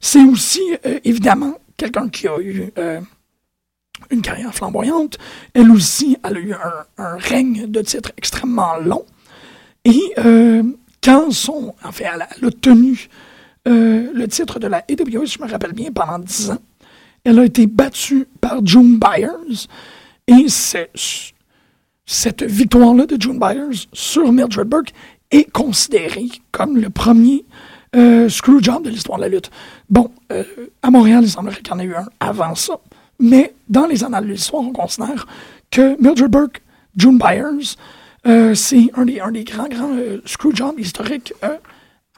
C'est 0.00 0.22
aussi, 0.24 0.60
euh, 0.86 0.98
évidemment, 1.04 1.54
quelqu'un 1.76 2.08
qui 2.08 2.28
a 2.28 2.38
eu 2.38 2.70
euh, 2.78 3.00
une 4.10 4.22
carrière 4.22 4.54
flamboyante. 4.54 5.18
Elle 5.54 5.70
aussi, 5.70 6.16
elle 6.24 6.36
a 6.36 6.40
eu 6.40 6.54
un, 6.98 7.16
règne 7.16 7.66
de 7.66 7.80
titres 7.80 8.12
extrêmement 8.16 8.76
long. 8.76 9.04
Et 9.84 10.00
euh, 10.18 10.62
quand 11.02 11.30
son, 11.30 11.74
en 11.84 11.90
elle 11.98 12.22
a, 12.22 12.28
elle 12.40 12.54
tenu 12.54 13.08
le 13.66 14.26
titre 14.26 14.58
de 14.58 14.66
la 14.66 14.84
AWS, 14.90 15.26
si 15.26 15.38
je 15.38 15.42
me 15.42 15.50
rappelle 15.50 15.72
bien, 15.72 15.90
pendant 15.90 16.18
10 16.18 16.50
ans, 16.50 16.58
elle 17.24 17.38
a 17.38 17.44
été 17.44 17.66
battue 17.66 18.26
par 18.40 18.64
June 18.64 18.98
Byers. 18.98 19.66
Et 20.26 20.48
c'est- 20.48 20.90
cette 22.06 22.42
victoire-là 22.42 23.06
de 23.06 23.20
June 23.20 23.38
Byers 23.38 23.86
sur 23.92 24.30
Mildred 24.30 24.68
Burke 24.68 24.92
est 25.30 25.50
considérée 25.50 26.28
comme 26.52 26.76
le 26.76 26.90
premier 26.90 27.44
euh, 27.96 28.28
screwjob 28.28 28.84
de 28.84 28.90
l'histoire 28.90 29.18
de 29.18 29.24
la 29.24 29.28
lutte. 29.28 29.50
Bon, 29.88 30.10
euh, 30.32 30.44
à 30.82 30.90
Montréal, 30.90 31.24
il 31.24 31.30
semblerait 31.30 31.62
qu'il 31.62 31.68
y 31.68 31.72
en 31.72 31.78
ait 31.78 31.84
eu 31.84 31.94
un 31.94 32.06
avant 32.20 32.54
ça, 32.54 32.78
mais 33.18 33.54
dans 33.68 33.86
les 33.86 34.04
annales 34.04 34.26
de 34.26 34.32
l'histoire, 34.32 34.62
on 34.62 34.72
considère 34.72 35.26
que 35.70 36.00
Mildred 36.00 36.30
Burke, 36.30 36.62
June 36.96 37.18
Byers, 37.18 37.76
euh, 38.26 38.54
c'est 38.54 38.90
un 38.94 39.04
des, 39.04 39.44
grands, 39.44 39.68
grands 39.68 39.96
screwjobs 40.26 40.78
historiques 40.78 41.34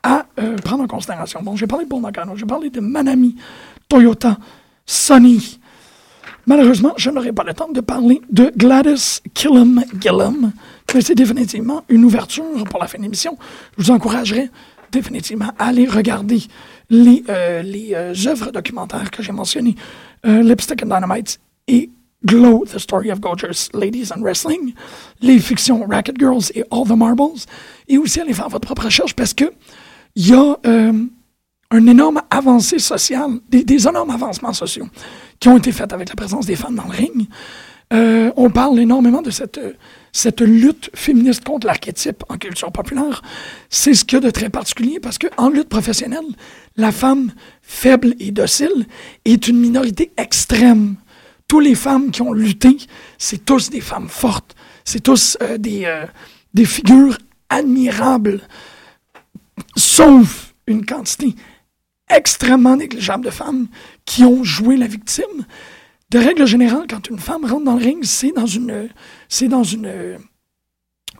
à 0.02 0.26
prendre 0.64 0.84
en 0.84 0.86
considération. 0.86 1.42
Bon, 1.42 1.56
j'ai 1.56 1.66
parlé 1.66 1.84
de 1.84 1.90
Paul 1.90 2.00
j'ai 2.36 2.46
parlé 2.46 2.70
de 2.70 2.80
Manami, 2.80 3.34
Toyota, 3.88 4.38
Sony. 4.84 5.58
Malheureusement, 6.46 6.94
je 6.96 7.10
n'aurai 7.10 7.32
pas 7.32 7.42
le 7.42 7.54
temps 7.54 7.70
de 7.72 7.80
parler 7.80 8.20
de 8.30 8.52
Gladys 8.56 9.20
Killam 9.34 9.82
Gillam, 10.00 10.52
mais 10.94 11.00
c'est 11.00 11.16
définitivement 11.16 11.82
une 11.88 12.04
ouverture 12.04 12.64
pour 12.70 12.80
la 12.80 12.86
fin 12.86 12.98
de 12.98 13.02
l'émission. 13.02 13.36
Je 13.76 13.84
vous 13.84 13.90
encouragerai 13.90 14.50
définitivement 14.92 15.50
à 15.58 15.66
aller 15.66 15.86
regarder 15.86 16.42
les, 16.88 17.24
euh, 17.28 17.62
les 17.62 17.94
euh, 17.94 18.14
œuvres 18.26 18.52
documentaires 18.52 19.10
que 19.10 19.22
j'ai 19.22 19.32
mentionnées, 19.32 19.74
euh, 20.24 20.42
Lipstick 20.42 20.82
and 20.84 20.86
Dynamite 20.86 21.40
et 21.66 21.90
Glow, 22.24 22.64
The 22.64 22.78
Story 22.78 23.10
of 23.10 23.20
Gorgeous 23.20 23.68
Ladies 23.74 24.12
and 24.14 24.22
Wrestling, 24.22 24.72
les 25.20 25.38
fictions 25.40 25.84
Racket 25.86 26.18
Girls 26.18 26.50
et 26.54 26.64
All 26.70 26.84
the 26.84 26.96
Marbles, 26.96 27.40
et 27.88 27.98
aussi 27.98 28.20
aller 28.20 28.32
faire 28.32 28.48
votre 28.48 28.66
propre 28.66 28.84
recherche 28.84 29.14
parce 29.14 29.34
que 29.34 29.52
il 30.14 30.28
y 30.28 30.32
a 30.32 30.56
euh, 30.66 30.92
un 31.70 31.86
énorme 31.86 32.22
avancée 32.30 32.78
sociale, 32.78 33.40
des, 33.48 33.88
énormes 33.88 34.10
avancements 34.10 34.52
sociaux 34.52 34.88
qui 35.40 35.48
ont 35.48 35.58
été 35.58 35.72
faits 35.72 35.92
avec 35.92 36.08
la 36.08 36.14
présence 36.14 36.46
des 36.46 36.56
femmes 36.56 36.76
dans 36.76 36.84
le 36.84 36.90
ring. 36.90 37.28
Euh, 37.92 38.32
on 38.36 38.50
parle 38.50 38.80
énormément 38.80 39.22
de 39.22 39.30
cette, 39.30 39.60
cette 40.12 40.40
lutte 40.40 40.90
féministe 40.94 41.44
contre 41.44 41.66
l'archétype 41.66 42.24
en 42.28 42.36
culture 42.36 42.72
populaire, 42.72 43.22
c'est 43.70 43.94
ce 43.94 44.04
qu'il 44.04 44.16
y 44.16 44.22
a 44.22 44.24
de 44.24 44.30
très 44.30 44.48
particulier 44.48 44.98
parce 44.98 45.18
qu'en 45.18 45.50
lutte 45.50 45.68
professionnelle, 45.68 46.24
la 46.76 46.90
femme 46.90 47.32
faible 47.62 48.14
et 48.18 48.32
docile 48.32 48.86
est 49.24 49.46
une 49.46 49.58
minorité 49.58 50.10
extrême. 50.16 50.96
Toutes 51.46 51.64
les 51.64 51.76
femmes 51.76 52.10
qui 52.10 52.22
ont 52.22 52.32
lutté, 52.32 52.76
c'est 53.18 53.44
tous 53.44 53.70
des 53.70 53.80
femmes 53.80 54.08
fortes, 54.08 54.56
c'est 54.84 55.00
tous 55.00 55.38
euh, 55.42 55.58
des, 55.58 55.84
euh, 55.84 56.06
des 56.54 56.64
figures 56.64 57.18
admirables, 57.48 58.40
sauf 59.76 60.54
une 60.66 60.84
quantité 60.84 61.36
extrêmement 62.10 62.76
négligeable 62.76 63.24
de 63.24 63.30
femmes 63.30 63.66
qui 64.04 64.24
ont 64.24 64.44
joué 64.44 64.76
la 64.76 64.86
victime. 64.86 65.46
De 66.10 66.18
règle 66.18 66.46
générale, 66.46 66.86
quand 66.88 67.08
une 67.08 67.18
femme 67.18 67.44
rentre 67.44 67.64
dans 67.64 67.76
le 67.76 67.84
ring, 67.84 68.04
c'est 68.04 68.32
dans 68.32 68.46
une, 68.46 68.88
c'est 69.28 69.48
dans 69.48 69.64
une, 69.64 70.18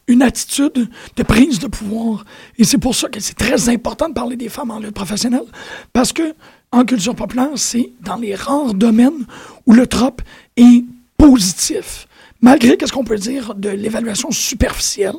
une 0.07 0.23
attitude 0.23 0.89
de 1.17 1.23
prise 1.23 1.59
de 1.59 1.67
pouvoir. 1.67 2.25
Et 2.57 2.65
c'est 2.65 2.79
pour 2.79 2.95
ça 2.95 3.09
que 3.09 3.19
c'est 3.19 3.35
très 3.35 3.69
important 3.69 4.09
de 4.09 4.15
parler 4.15 4.37
des 4.37 4.49
femmes 4.49 4.71
en 4.71 4.79
lutte 4.79 4.95
professionnelle, 4.95 5.47
parce 5.93 6.13
que 6.13 6.35
en 6.73 6.85
culture 6.85 7.15
populaire, 7.15 7.51
c'est 7.57 7.93
dans 8.01 8.17
les 8.17 8.35
rares 8.35 8.75
domaines 8.75 9.27
où 9.67 9.73
le 9.73 9.87
trop 9.87 10.17
est 10.57 10.85
positif. 11.17 12.07
Malgré, 12.41 12.77
qu'est-ce 12.77 12.93
qu'on 12.93 13.05
peut 13.05 13.19
dire, 13.19 13.55
de 13.55 13.71
l'évaluation 13.71 14.31
superficielle, 14.31 15.17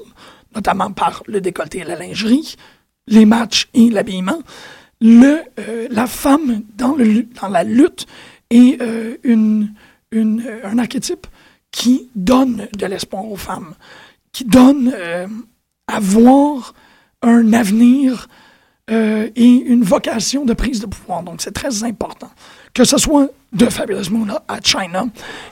notamment 0.55 0.91
par 0.91 1.23
le 1.25 1.41
décolleté 1.41 1.79
et 1.79 1.83
la 1.83 1.95
lingerie, 1.95 2.55
les 3.07 3.25
matchs 3.25 3.69
et 3.73 3.89
l'habillement, 3.89 4.39
le, 5.01 5.41
euh, 5.59 5.87
la 5.91 6.07
femme 6.07 6.63
dans, 6.75 6.95
le, 6.95 7.23
dans 7.39 7.49
la 7.49 7.63
lutte 7.63 8.05
est 8.49 8.81
euh, 8.81 9.17
une, 9.23 9.73
une, 10.11 10.43
un 10.63 10.77
archétype 10.77 11.27
qui 11.71 12.09
donne 12.15 12.67
de 12.75 12.85
l'espoir 12.85 13.25
aux 13.25 13.35
femmes, 13.35 13.75
qui 14.31 14.45
donne 14.45 14.91
euh, 14.93 15.27
à 15.87 15.99
voir 15.99 16.73
un 17.21 17.53
avenir 17.53 18.27
et 18.89 19.43
une 19.45 19.83
vocation 19.83 20.45
de 20.45 20.53
prise 20.53 20.79
de 20.79 20.85
pouvoir. 20.85 21.21
Donc, 21.21 21.41
c'est 21.41 21.51
très 21.51 21.83
important. 21.83 22.31
Que 22.73 22.85
ce 22.85 22.97
soit 22.97 23.29
de 23.51 23.65
Fabulous 23.65 24.09
Moon 24.11 24.27
à 24.47 24.61
China 24.61 25.07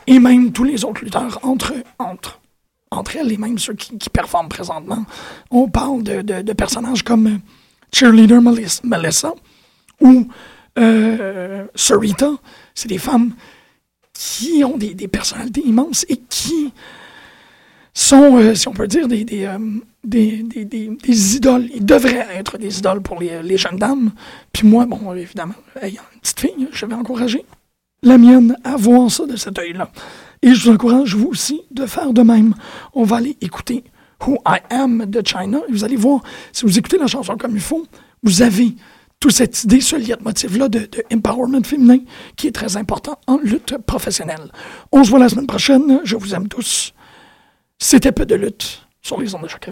et 0.08 0.20
même 0.20 0.54
tous 0.54 0.64
les 0.64 0.86
autres 0.86 1.04
lutteurs 1.04 1.40
entre, 1.44 1.74
entre, 2.00 2.40
entre 2.92 3.18
elles 3.18 3.34
et 3.34 3.38
même 3.38 3.58
ceux 3.58 3.74
qui, 3.74 3.98
qui 3.98 4.10
performent 4.10 4.48
présentement. 4.48 5.06
On 5.52 5.68
parle 5.68 6.02
de, 6.04 6.22
de 6.22 6.54
personnages 6.54 7.04
comme 7.04 7.42
cheerleader 7.96 8.42
Melissa 8.42 9.34
ou 10.02 10.28
euh, 10.78 11.66
Sarita. 11.76 12.32
C'est 12.74 12.90
des 12.90 12.98
femmes 12.98 13.34
qui 14.14 14.64
ont 14.64 14.78
des, 14.78 14.94
des, 14.94 15.08
personnalités 15.08 15.62
immenses 15.62 16.06
et 16.10 16.18
qui 16.18 16.74
sont, 17.94 18.38
euh, 18.38 18.56
si 18.56 18.68
on 18.68 18.74
peut 18.74 18.88
dire, 18.88 19.08
des, 19.08 19.24
des, 19.24 19.46
euh, 19.46 19.58
des, 20.04 20.44
des, 20.44 21.36
idoles. 21.36 21.70
Ils 21.74 21.86
devraient 21.86 22.28
être 22.36 22.58
des 22.58 22.80
idoles 22.80 23.02
pour 23.02 23.20
les, 23.20 23.42
les 23.42 23.58
jeunes 23.58 23.78
dames. 23.78 24.12
Puis 24.52 24.68
moi, 24.68 24.86
bon, 24.86 25.14
évidemment, 25.14 25.56
ayant 25.82 26.04
une 26.14 26.20
petite 26.20 26.40
fille, 26.40 26.68
je 26.72 26.86
vais 26.86 26.94
encourager 26.94 27.46
la 28.04 28.18
mienne 28.18 28.58
à 28.64 28.76
voir 28.76 29.10
ça 29.10 29.26
de 29.26 29.36
cet 29.36 29.58
œil-là. 29.58 29.90
Et 30.42 30.54
je 30.54 30.64
vous 30.64 30.76
encourage, 30.76 31.16
vous 31.16 31.30
aussi, 31.30 31.62
de 31.72 31.86
faire 31.86 32.14
de 32.14 32.22
même. 32.22 32.54
On 32.94 33.04
va 33.04 33.18
aller 33.18 33.38
écouter 33.42 33.84
Who 34.26 34.38
I 34.48 34.60
Am 34.70 35.06
de 35.06 35.22
China. 35.26 35.60
Vous 35.70 35.84
allez 35.84 35.96
voir, 35.96 36.22
si 36.52 36.66
vous 36.66 36.78
écoutez 36.78 36.98
la 36.98 37.08
chanson 37.08 37.38
comme 37.38 37.56
il 37.56 37.62
faut, 37.62 37.86
vous 38.24 38.42
avez 38.42 38.76
toute 39.20 39.32
cette 39.32 39.64
idée, 39.64 39.82
ce 39.82 39.96
leitmotiv-là 39.96 40.70
de, 40.70 40.80
de 40.80 41.04
empowerment 41.14 41.64
féminin 41.64 42.00
qui 42.36 42.48
est 42.48 42.52
très 42.52 42.78
important 42.78 43.20
en 43.28 43.38
lutte 43.38 43.78
professionnelle. 43.86 44.52
On 44.92 45.04
se 45.04 45.10
voit 45.10 45.20
la 45.20 45.30
semaine 45.30 45.48
prochaine. 45.48 46.02
Je 46.04 46.16
vous 46.16 46.36
aime 46.36 46.48
tous. 46.48 46.94
C'était 47.78 48.12
peu 48.12 48.26
de 48.26 48.36
lutte 48.36 48.86
sur 49.02 49.20
les 49.20 49.34
ondes 49.36 49.44
de 49.44 49.48
chaque 49.48 49.70